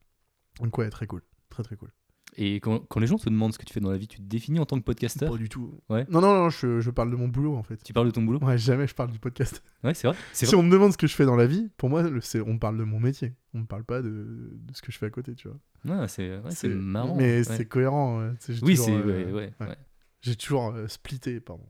[0.60, 1.22] donc, ouais, très cool.
[1.48, 1.90] Très, très cool.
[2.38, 4.18] Et quand, quand les gens te demandent ce que tu fais dans la vie, tu
[4.18, 5.80] te définis en tant que podcasteur Pas du tout.
[5.88, 6.04] Ouais.
[6.10, 7.82] Non, non, non, je, je parle de mon boulot en fait.
[7.82, 8.40] Tu parles de ton boulot?
[8.40, 9.62] Ouais, jamais je parle du podcast.
[9.84, 10.16] Ouais, c'est vrai.
[10.34, 10.56] Si vrai.
[10.56, 12.58] on me demande ce que je fais dans la vie, pour moi, le- c'est, on
[12.58, 13.32] parle de mon métier.
[13.54, 14.10] On me parle pas de,
[14.52, 15.58] de ce que je fais à côté, tu vois.
[16.00, 17.14] Ouais, c'est ouais, marrant.
[17.16, 17.44] Mais ouais.
[17.44, 18.20] c'est cohérent.
[18.20, 18.32] ouais.
[18.60, 18.92] Oui, c'est.
[18.92, 19.76] euh, ouais, ouais.
[20.20, 21.64] J'ai toujours euh, splitté, pardon.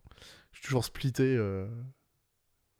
[0.57, 1.67] J'ai toujours splitté euh,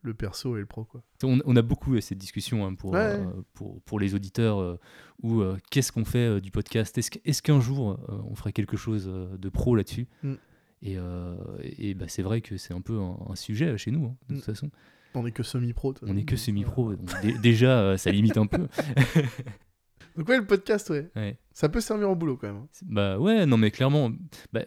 [0.03, 1.03] le perso et le pro, quoi.
[1.23, 3.01] On, on a beaucoup eu cette discussion hein, pour, Ouais.
[3.01, 3.25] euh,
[3.55, 4.79] pour, pour les auditeurs euh,
[5.23, 6.97] où euh, qu'est-ce qu'on fait euh, du podcast?
[6.99, 10.07] Est-ce qu'un jour euh, on ferait quelque chose euh, de pro là-dessus?
[10.23, 10.35] Mm.
[10.83, 14.07] Et, euh, et bah, c'est vrai que c'est un peu un, un sujet chez nous,
[14.07, 14.37] hein, de Mm.
[14.37, 14.71] toute façon.
[15.15, 15.95] On est que semi-pro.
[16.03, 16.95] On est façon, que semi-pro,
[17.43, 18.63] déjà euh, ça limite un peu.
[18.63, 19.23] euh.
[20.17, 21.11] Donc, ouais, le podcast, ouais.
[21.17, 21.39] Ouais.
[21.53, 22.57] Ça peut servir au boulot quand même.
[22.63, 22.69] hein.
[22.83, 24.11] Bah ouais, non mais clairement,
[24.53, 24.65] bah,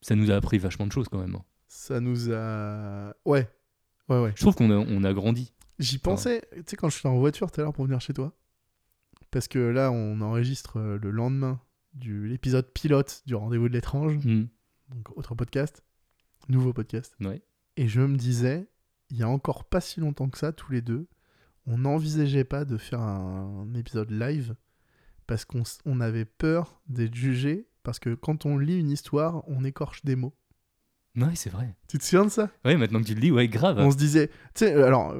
[0.00, 1.34] ça nous a appris vachement de choses quand même.
[1.34, 1.44] hein.
[1.68, 3.14] Ça nous a.
[3.24, 3.48] Ouais.
[4.08, 4.32] Ouais, ouais.
[4.34, 5.52] Je trouve qu'on a, on a grandi.
[5.78, 8.14] J'y pensais, tu sais, quand je suis en voiture tout à l'heure pour venir chez
[8.14, 8.34] toi.
[9.30, 11.60] Parce que là, on enregistre euh, le lendemain
[11.94, 14.16] de l'épisode pilote du Rendez-vous de l'étrange.
[14.24, 14.48] Mm.
[14.88, 15.84] Donc, autre podcast.
[16.48, 17.14] Nouveau podcast.
[17.20, 17.42] Ouais.
[17.76, 18.68] Et je me disais,
[19.10, 21.06] il y a encore pas si longtemps que ça, tous les deux,
[21.66, 24.56] on n'envisageait pas de faire un, épisode live
[25.26, 27.68] parce qu'on on avait peur d'être jugé.
[27.82, 30.34] Parce que quand on lit une histoire, on écorche des mots.
[31.16, 31.74] Ouais, c'est vrai.
[31.88, 32.48] Tu te souviens de ça?
[32.64, 33.78] Ouais, maintenant que tu le dis, ouais, grave.
[33.78, 35.14] On se disait, tu sais, alors,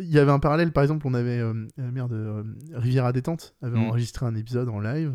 [0.00, 2.42] il y avait un parallèle, par exemple, on avait, euh, merde, euh,
[2.74, 3.84] Riviera Détente avait Mm.
[3.88, 5.12] enregistré un épisode en live,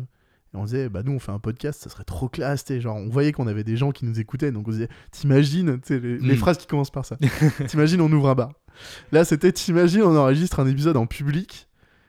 [0.52, 2.80] et on disait, bah nous, on fait un podcast, ça serait trop classe, tu sais,
[2.80, 5.78] genre, on voyait qu'on avait des gens qui nous écoutaient, donc on se disait, t'imagines,
[5.88, 6.36] les, les Mm.
[6.36, 7.16] phrases qui commencent par ça,
[7.68, 8.52] t'imagines, on ouvre un bar.
[9.12, 11.68] Là, c'était, t'imagines, on enregistre un épisode en public,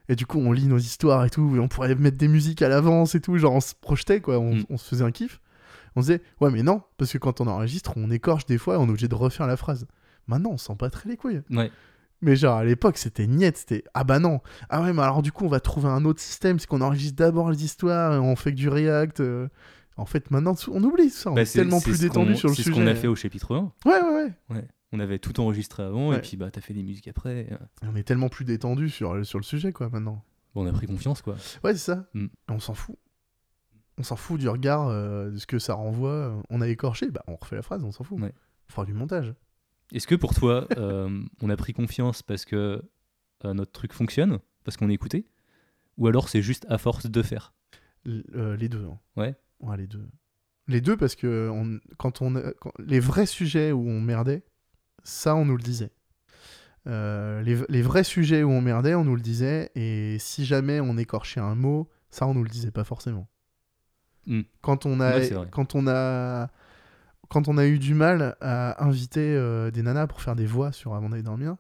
[0.09, 2.61] et du coup, on lit nos histoires et tout, et on pourrait mettre des musiques
[2.63, 4.63] à l'avance et tout, genre, on se projetait, quoi, on, Mm.
[4.69, 5.39] on se faisait un kiff.
[5.95, 8.77] On disait, ouais, mais non, parce que quand on enregistre, on écorche des fois, et
[8.77, 9.85] on est obligé de refaire la phrase.
[10.27, 11.41] Maintenant, on sent pas très les couilles.
[11.51, 11.71] Ouais.
[12.23, 14.41] Mais genre à l'époque c'était niette, c'était ah bah non.
[14.69, 17.15] Ah ouais mais alors du coup on va trouver un autre système, c'est qu'on enregistre
[17.15, 19.21] d'abord les histoires et on fait que du React.
[19.21, 19.47] euh.
[19.97, 22.47] En fait maintenant on oublie ça, on Bah, est, c'est- tellement c'est plus détendu sur
[22.49, 22.75] le C'est sujet.
[22.75, 23.71] ce qu'on a fait au chapitre 1.
[23.89, 24.67] Ouais ouais ouais.
[24.93, 26.17] On avait tout enregistré avant Ouais.
[26.17, 27.47] et puis bah t'as fait des musiques après.
[27.51, 27.57] euh.
[27.91, 30.23] On est tellement plus détendu sur, sur le sujet quoi maintenant.
[30.53, 31.33] Bon, on a pris confiance quoi.
[31.63, 32.05] Ouais c'est ça.
[32.13, 32.27] Mm.
[32.49, 32.97] On s'en fout.
[33.97, 36.41] On s'en fout du regard, euh, de ce que ça renvoie.
[36.49, 38.19] On a écorché, bah on refait la phrase, on s'en fout.
[38.19, 38.33] Ouais.
[38.69, 39.33] On fera du montage.
[39.93, 42.81] Est-ce que pour toi, euh, on a pris confiance parce que
[43.45, 45.25] euh, notre truc fonctionne, parce qu'on est écouté
[45.97, 47.53] Ou alors c'est juste à force de faire?
[48.05, 48.85] L- euh, les deux.
[48.85, 48.97] hein.
[49.17, 49.35] Ouais.
[49.59, 50.07] Ouais, les deux.
[50.67, 54.43] Les deux parce que on, quand on a- quand- les vrais sujets où on merdait,
[55.03, 55.91] ça on nous le disait.
[56.87, 60.79] euh, les, les vrais sujets où on merdait, on nous le disait, et si jamais
[60.79, 63.27] on écorchait un mot, ça on nous le disait pas forcément.
[64.27, 64.41] Mm.
[64.61, 66.49] Quand on a, Ouais, quand on a,
[67.29, 70.71] quand on a eu du mal à inviter euh, des nanas pour faire des voix
[70.71, 71.55] sur Avant d'aller dormir,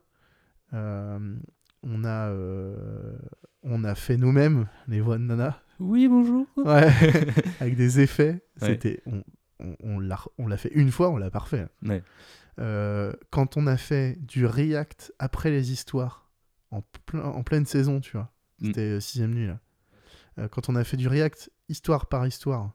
[0.73, 1.35] euh,
[1.83, 3.17] on a, euh,
[3.63, 5.59] on a fait nous-mêmes les voix de nanas.
[5.79, 6.45] Oui, bonjour.
[6.57, 6.89] Ouais,
[7.59, 8.43] avec des effets.
[8.61, 8.67] Ouais.
[8.67, 9.23] C'était, on,
[9.59, 11.67] on, on l'a, on l'a fait une fois, on l'a parfait.
[11.83, 12.03] Ouais.
[12.59, 16.29] Euh, quand on a fait du react après les histoires
[16.69, 18.31] en, plein- en pleine saison, tu vois,
[18.61, 18.65] Mm.
[18.67, 19.57] c'était euh, sixième nuit là.
[20.37, 22.73] Euh, quand on a fait du react histoire par histoire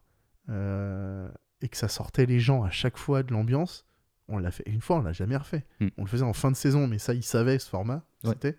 [0.49, 1.29] euh,
[1.61, 3.87] et que ça sortait les gens à chaque fois de l'ambiance,
[4.29, 5.65] on l'a fait une fois, on l'a jamais refait.
[5.81, 5.89] Mm.
[5.99, 8.03] On le faisait en fin de saison, mais ça, ils savaient ce format.
[8.25, 8.31] Ouais.
[8.31, 8.59] C'était.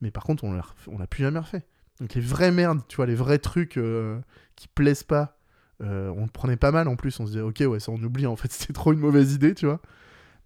[0.00, 1.66] Mais par contre, on l'a, on l'a plus jamais refait.
[2.00, 4.20] Donc les vraies merdes, tu vois, les vrais trucs euh,
[4.56, 5.38] qui plaisent pas,
[5.82, 7.20] euh, on le prenait pas mal en plus.
[7.20, 9.54] On se disait, ok, ouais, ça on oublie, en fait, c'était trop une mauvaise idée,
[9.54, 9.80] tu vois.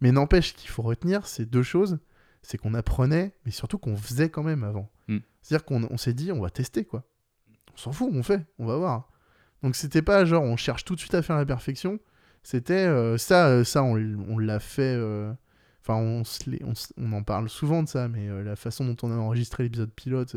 [0.01, 1.99] Mais n'empêche qu'il faut retenir ces deux choses
[2.43, 4.91] c'est qu'on apprenait, mais surtout qu'on faisait quand même avant.
[5.09, 5.19] Mm.
[5.43, 7.05] C'est-à-dire qu'on on s'est dit, on va tester, quoi.
[7.75, 9.11] On s'en fout, on fait, on va voir.
[9.63, 11.99] Donc c'était pas genre, on cherche tout de suite à faire la perfection.
[12.43, 13.95] C'était euh, ça, euh, ça, on,
[14.29, 14.95] on l'a fait.
[14.97, 15.33] euh,
[15.83, 16.23] Enfin, on,
[16.65, 19.91] on, on en parle souvent de ça, mais la façon dont on a enregistré l'épisode
[19.91, 20.37] pilote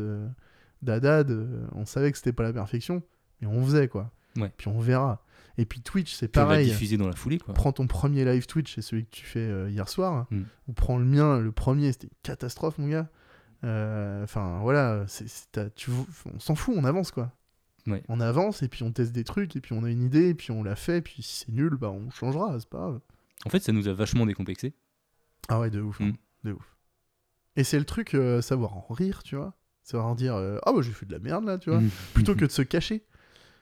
[0.80, 1.30] d'Adad,
[1.72, 3.02] on savait que c'était pas la perfection,
[3.40, 4.10] mais on faisait, quoi.
[4.36, 4.50] Ouais.
[4.56, 5.22] Puis on verra.
[5.58, 7.52] Et puis Twitch, c'est pareil diffusé dans la foulée, quoi.
[7.52, 10.42] prends ton premier live Twitch, c'est celui que tu fais euh, hier soir, Mm.
[10.68, 13.08] ou prends le mien, le premier, c'était une catastrophe, mon gars.
[13.64, 15.26] Euh, Enfin, voilà, c'est-
[16.34, 17.30] on s'en fout, on avance, quoi.
[17.86, 18.02] Ouais.
[18.08, 20.34] On avance, et puis on teste des trucs, et puis on a une idée, et
[20.34, 23.00] puis on l'a fait, et puis si c'est nul, bah on changera, c'est pas grave.
[23.44, 24.72] En fait, ça nous a vachement décomplexé.
[25.48, 26.12] Ah ouais, de ouf, hein,
[26.44, 26.48] Mm.
[26.48, 26.76] de ouf.
[27.56, 29.54] Et c'est le truc, euh, savoir en rire, tu vois.
[29.82, 31.80] Savoir en dire, euh, ah bah j'ai fait de la merde, là, tu vois.
[31.80, 31.90] Mm.
[32.14, 33.02] Plutôt que de se cacher.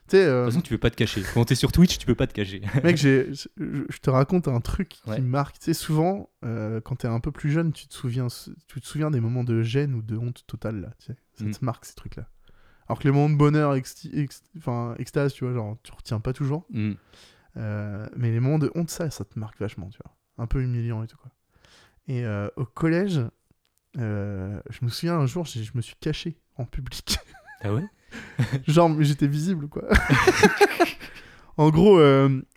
[0.09, 1.23] Sais, De euh, toute façon, tu peux pas te cacher.
[1.35, 2.61] Quand t'es sur Twitch, tu peux pas te cacher.
[2.85, 5.59] Mec, je te raconte un truc qui me marque.
[5.61, 8.27] Tu sais, souvent, euh, quand t'es un peu plus jeune, tu te, souviens,
[8.67, 10.91] tu te souviens des moments de gêne ou de honte totale, là.
[10.99, 11.17] Tu sais.
[11.39, 11.51] Ça Mm.
[11.53, 12.29] te marque, ces trucs-là.
[12.91, 16.33] Alors que les moments de bonheur, exti- enfin, extase, tu vois, genre, tu retiens pas
[16.33, 16.67] toujours.
[16.71, 16.95] Mm.
[17.57, 20.13] Euh, mais les moments de honte, ça, ça te marque vachement, tu vois.
[20.39, 21.31] Un peu humiliant et tout, quoi.
[22.09, 23.21] Et euh, au collège,
[23.97, 27.21] euh, je me souviens un jour, je me suis caché en public.
[27.61, 27.85] Ah ouais?
[28.67, 29.85] Genre, mais j'étais visible, quoi.
[31.59, 32.01] en gros,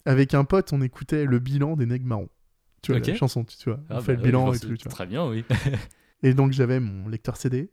[0.06, 2.30] avec un pote, on écoutait le bilan des Nègres Marrons.
[2.82, 3.82] Tu vois, la chanson, tu, tu vois.
[3.88, 4.94] Ah on fait bah le ouais, bilan et tout, tu vois.
[4.94, 5.46] Très bien, oui.
[6.24, 7.70] Et donc, j'avais mon lecteur CD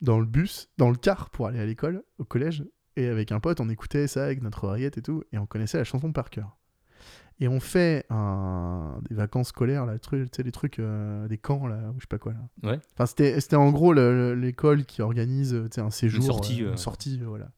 [0.00, 2.64] dans le bus, dans le car pour aller à l'école, au collège.
[2.96, 5.22] Et avec un pote, on écoutait ça avec notre oreillette et tout.
[5.32, 6.56] Et on connaissait la chanson par cœur.
[7.38, 8.98] Et on fait un...
[9.10, 12.04] des vacances scolaires, là, truc, tu sais, les trucs, euh, des camps, là, ou je
[12.04, 12.32] sais pas quoi.
[12.32, 12.70] Là.
[12.70, 12.80] Ouais.
[12.94, 16.24] Enfin, c'était c'était en gros le- le- l'école qui organise euh, tu sais, un séjour.
[16.24, 17.50] sortie, euh, une sortie, euh, voilà.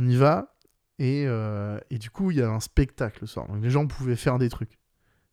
[0.00, 0.56] On y va,
[0.98, 3.46] et, euh, et du coup, il y a un spectacle le soir.
[3.46, 4.76] Donc les gens pouvaient faire des trucs.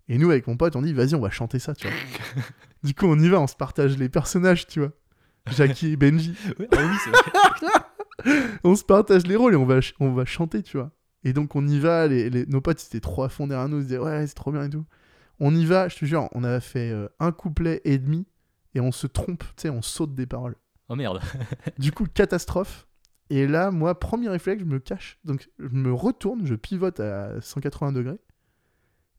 [0.09, 1.95] Et nous, avec mon pote, on dit, vas-y, on va chanter ça, tu vois.
[2.83, 4.91] du coup, on y va, on se partage les personnages, tu vois.
[5.51, 6.35] Jackie et Benji.
[6.59, 7.09] Ouais, ah oui, c'est
[8.29, 8.51] vrai.
[8.63, 10.91] on se partage les rôles et on va, on va chanter, tu vois.
[11.23, 13.77] Et donc on y va, les, les- nos potes étaient trop à fond derrière nous,
[13.77, 14.85] ils se disaient ouais c'est trop bien et tout.
[15.39, 18.25] On y va, je te jure, on a fait euh, un couplet et demi
[18.73, 20.55] et on se trompe, tu sais, on saute des paroles.
[20.89, 21.19] Oh merde.
[21.79, 22.87] Du coup, catastrophe.
[23.31, 25.17] Et là, moi, premier réflexe, je me cache.
[25.25, 28.19] Donc je me retourne, je pivote à 180 degrés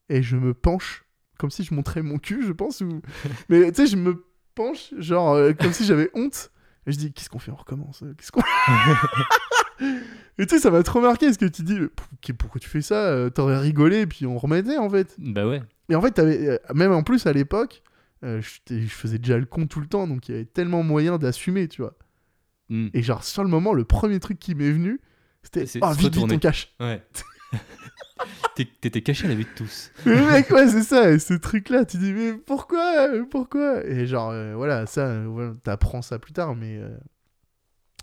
[0.09, 1.05] et je me penche
[1.39, 2.81] comme si je montrais mon cul, je pense.
[2.81, 3.03] Ou...
[3.49, 4.25] Mais tu sais, je me
[4.57, 6.51] penche, genre euh, comme si j'avais honte.
[6.89, 8.03] Et je dis, qu'est-ce qu'on fait On recommence.
[8.03, 8.43] euh, Qu'est-ce qu'on
[10.39, 12.07] Et tu sais, ça m'a trop marqué parce que tu dis, mais pour-
[12.39, 15.15] pourquoi tu fais ça Euh, T'aurais rigolé et puis on remettait en fait.
[15.19, 15.63] Bah ouais.
[15.89, 17.83] Et en fait, t'avais- euh, même en plus à l'époque,
[18.25, 21.19] euh, je faisais déjà le con tout le temps, donc il y avait tellement moyen
[21.19, 21.95] d'assumer, tu vois.
[22.69, 22.89] Mm.
[22.95, 25.01] Et genre, sur le moment, le premier truc qui m'est venu,
[25.43, 26.35] c'était C'est Ah, se vite, vite, retourner.
[26.37, 26.75] on cache.
[26.81, 27.03] Ouais.
[28.55, 29.91] T'étais caché à la vue de tous.
[30.07, 33.85] Mais mec, ouais, c'est ça, ce truc-là, tu dis, mais pourquoi Pourquoi?
[33.87, 36.97] Et genre, euh, voilà, ça, euh, t'apprends ça plus tard, mais euh,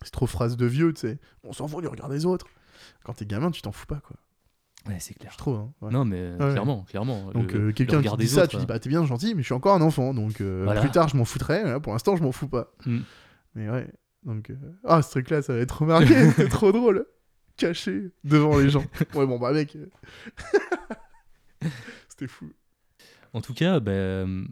[0.03, 1.17] c'est trop phrase de vieux, tu sais.
[1.43, 2.45] On s'en fout du regard des autres.
[3.03, 4.17] Quand t'es gamin, tu t'en fous pas, quoi.
[4.87, 5.31] Ouais, c'est clair.
[5.31, 5.73] Je trouve, hein.
[5.81, 5.91] ouais.
[5.91, 6.51] Non, mais Ouais.
[6.51, 7.31] clairement, clairement.
[7.31, 8.65] Donc euh, quelqu'un qui dit ça, autres, tu dis hein.
[8.67, 10.81] bah t'es bien gentil, mais je suis encore un enfant, donc euh, Voilà.
[10.81, 11.63] plus tard je m'en foutrais.
[11.63, 12.73] Là, pour l'instant je m'en fous pas.
[12.85, 12.99] Mm.
[13.55, 13.87] Mais ouais,
[14.25, 17.05] donc euh, ah ce truc-là ça va être remarqué, c'est trop drôle,
[17.57, 18.83] caché devant les gens.
[19.15, 19.87] Ouais bon bah mec, euh,
[22.09, 22.51] c'était fou.
[23.33, 24.45] En tout cas, bah, euh,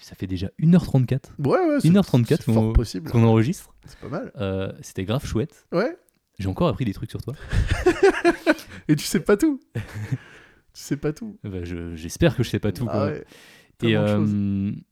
[0.00, 2.72] ça fait déjà 1h34 Ouais ouais, c'est 1h34 c'est fort
[3.10, 3.74] qu'on- enregistre.
[3.86, 4.32] c'est pas mal.
[4.36, 5.66] Euh, C'était grave chouette.
[5.72, 5.96] Ouais.
[6.38, 7.34] J'ai encore appris des trucs sur toi.
[8.88, 9.60] Et tu sais pas tout.
[9.74, 9.80] tu
[10.74, 11.38] sais pas tout.
[11.42, 12.86] Bah, je- J'espère que je sais pas tout.
[12.90, 13.24] Ah ouais.
[13.82, 14.26] Et euh,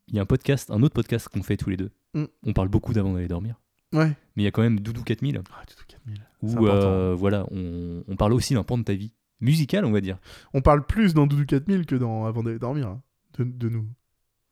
[0.08, 1.90] il y a un podcast, un autre podcast qu'on fait tous les deux.
[2.14, 2.24] Mm.
[2.44, 3.60] On parle beaucoup d'avant d'aller dormir.
[3.92, 4.08] Ouais.
[4.36, 6.20] Mais il y a quand même Doudou 4000 Ah, tout 4000.
[6.42, 10.00] où euh, voilà, on, on parle aussi d'un pan de ta vie musical, on va
[10.00, 10.18] dire.
[10.54, 13.02] On parle plus dans Doudou 4000 que dans Avant d'aller dormir, hein,
[13.38, 13.86] de, de nous.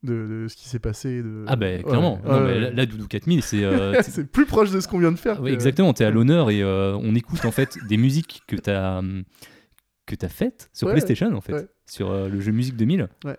[0.02, 0.12] de,
[0.42, 1.22] de ce qui s'est passé.
[1.22, 1.44] De...
[1.48, 2.20] Ah, bah, Ouais, clairement.
[2.22, 2.60] ouais, Non, ouais, mais ouais.
[2.60, 3.64] là, là, Doudou 4000, c'est.
[3.64, 5.40] euh, c'est plus proche de ce qu'on vient de faire.
[5.42, 9.02] que- exactement, t'es à l'honneur et euh, on écoute en fait des musiques que t'as
[10.06, 13.08] que t'as faites sur PlayStation en fait, sur le jeu Musique 2000.
[13.24, 13.36] Ouais.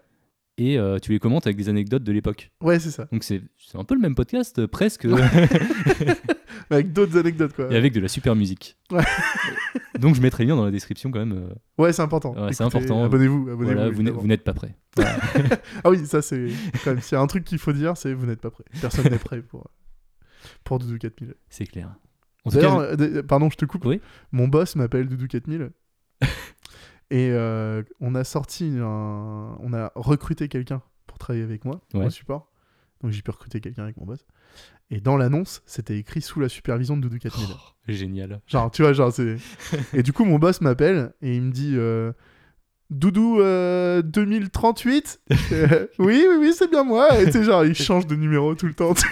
[0.58, 2.52] Et euh, tu les commentes avec des anecdotes de l'époque.
[2.62, 3.08] Ouais, c'est ça.
[3.12, 3.42] Donc c'est
[3.74, 5.06] un peu le même podcast euh, presque,
[6.70, 7.72] Avec d'autres anecdotes, quoi.
[7.72, 8.78] et avec de la super musique.
[8.92, 9.04] Ouais.
[10.00, 11.34] Donc je mettrai le lien dans la description quand même.
[11.34, 12.32] euh, Ouais, c'est important.
[12.34, 13.04] Ouais, c'est Écoutez, important.
[13.04, 13.50] Abonnez-vous.
[13.50, 14.22] abonnez-vous voilà, vous n'êtes- évidemment.
[14.22, 14.76] vous n'êtes pas prêts.
[14.96, 15.18] Voilà.
[15.84, 16.48] Ah oui, ça, c'est
[16.84, 17.02] quand même.
[17.02, 18.64] S'il y a un truc qu'il faut dire, c'est vous n'êtes pas prêt.
[18.82, 19.70] Personne n'est prêt pour,
[20.64, 21.34] pour Doudou 4000.
[21.50, 21.94] c'est clair.
[22.46, 23.86] En tout D'ailleurs, cas, euh, d- pardon, je te coupe.
[23.86, 24.00] Oui.
[24.32, 25.70] Mon boss m'appelle Doudou 4000.
[27.12, 29.58] Et euh, on a sorti un...
[29.60, 32.06] On a recruté quelqu'un pour travailler avec moi Ouais.
[32.06, 32.52] au support.
[33.02, 34.26] Donc j'ai pu recruter quelqu'un avec mon boss.
[34.92, 37.48] Et dans l'annonce, c'était écrit sous la supervision de Doudou 4000.
[37.52, 37.58] oh,
[37.88, 38.40] génial.
[38.48, 39.38] Genre, tu vois, genre, c'est.
[39.94, 42.14] et du coup, mon boss m'appelle et il me dit euh,
[42.92, 45.22] Doudou euh, 2038
[45.52, 47.20] Euh, Oui, oui, oui, c'est bien moi.
[47.20, 48.94] Et tu sais, genre, il change de numéro tout le temps.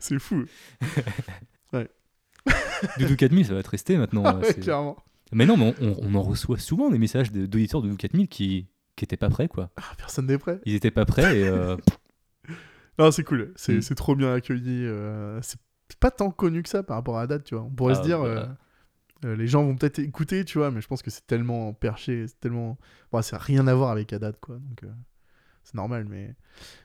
[0.00, 0.44] c'est fou.
[2.98, 4.22] Doudou 4000, ça va te rester maintenant.
[4.26, 4.96] Ah ouais, clairement.
[5.34, 9.04] Mais non, mais on, en reçoit souvent des messages d'auditeurs de Doudou 4000 qui qui
[9.04, 9.70] étaient pas prêts quoi.
[9.76, 10.60] Ah, personne n'est prêt.
[10.64, 11.76] Ils étaient pas prêts et euh,
[12.98, 13.52] Non, c'est cool.
[13.56, 13.94] C'est Mm.
[13.96, 14.86] trop bien accueilli.
[14.86, 15.58] euh, c'est
[15.98, 17.64] pas tant connu que ça par rapport à la date, tu vois.
[17.64, 18.20] On pourrait Ah, se dire.
[18.20, 18.26] bah.
[18.26, 18.46] euh,
[19.24, 22.26] euh, les gens vont peut-être écouter, tu vois, mais je pense que c'est tellement perché,
[22.28, 22.78] c'est tellement.
[23.10, 24.56] Bon, ça n'a rien à voir avec la date, quoi.
[24.56, 24.84] Donc,
[25.64, 26.34] c'est normal, mais...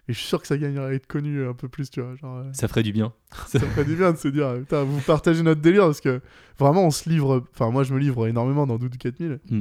[0.07, 2.15] mais je suis sûr que ça gagnerait à être connu un peu plus, tu vois.
[2.15, 3.13] Genre, euh, ça ferait du bien.
[3.47, 6.21] ça ferait du bien de se dire, euh, putain, vous partagez notre délire, parce que
[6.57, 7.43] vraiment, on se livre.
[7.53, 9.39] Enfin, moi, je me livre énormément dans Doudou 4000.
[9.49, 9.59] Mm.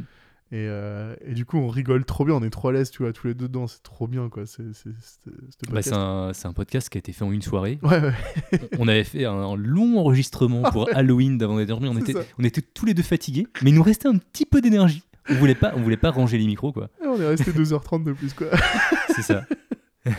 [0.51, 3.03] Et, euh, et du coup, on rigole trop bien, on est trop à l'aise, tu
[3.03, 4.47] vois, tous les deux dedans, c'est trop bien, quoi.
[4.47, 7.79] C'est, c'est, c'est- ce Bah, un, un podcast qui a été fait en une soirée.
[7.83, 8.15] Ouais, ouais.
[8.79, 11.91] On avait fait un, un long enregistrement pour Halloween d'avant d'aller dormir.
[11.93, 12.21] On était, ça.
[12.39, 15.03] on était tous les deux fatigués, mais il nous restait un petit peu d'énergie.
[15.31, 16.89] On voulait pas, on voulait pas ranger les micros quoi.
[17.03, 18.47] Et on est resté 2h30 de plus, quoi.
[19.15, 19.45] C'est ça.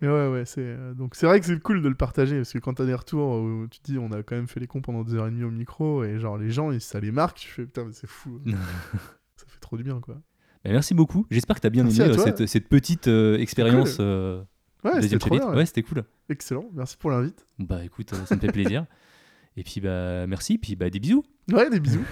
[0.00, 2.52] Mais ouais, ouais, c'est euh, donc c'est vrai que c'est cool de le partager parce
[2.52, 4.66] que quand t'as des retours où tu te dis on a quand même fait les
[4.66, 7.38] cons pendant deux heures et demie au micro et genre les gens ça les marque,
[7.38, 10.16] tu fais putain mais c'est fou, ça fait trop du bien quoi.
[10.64, 11.24] Bah, merci beaucoup.
[11.30, 14.04] J'espère que tu as bien Merci aimé euh, cette, cette petite euh, expérience Cool.
[14.04, 14.42] euh,
[14.84, 15.66] Ouais, c'était trop bien, ouais, ouais.
[15.66, 16.02] c'était cool.
[16.28, 17.46] excellent, merci pour l'invite.
[17.60, 18.86] Bah écoute, euh, ça me fait plaisir.
[19.56, 21.22] Et puis bah merci, puis bah des bisous.
[21.52, 22.04] Ouais, des bisous.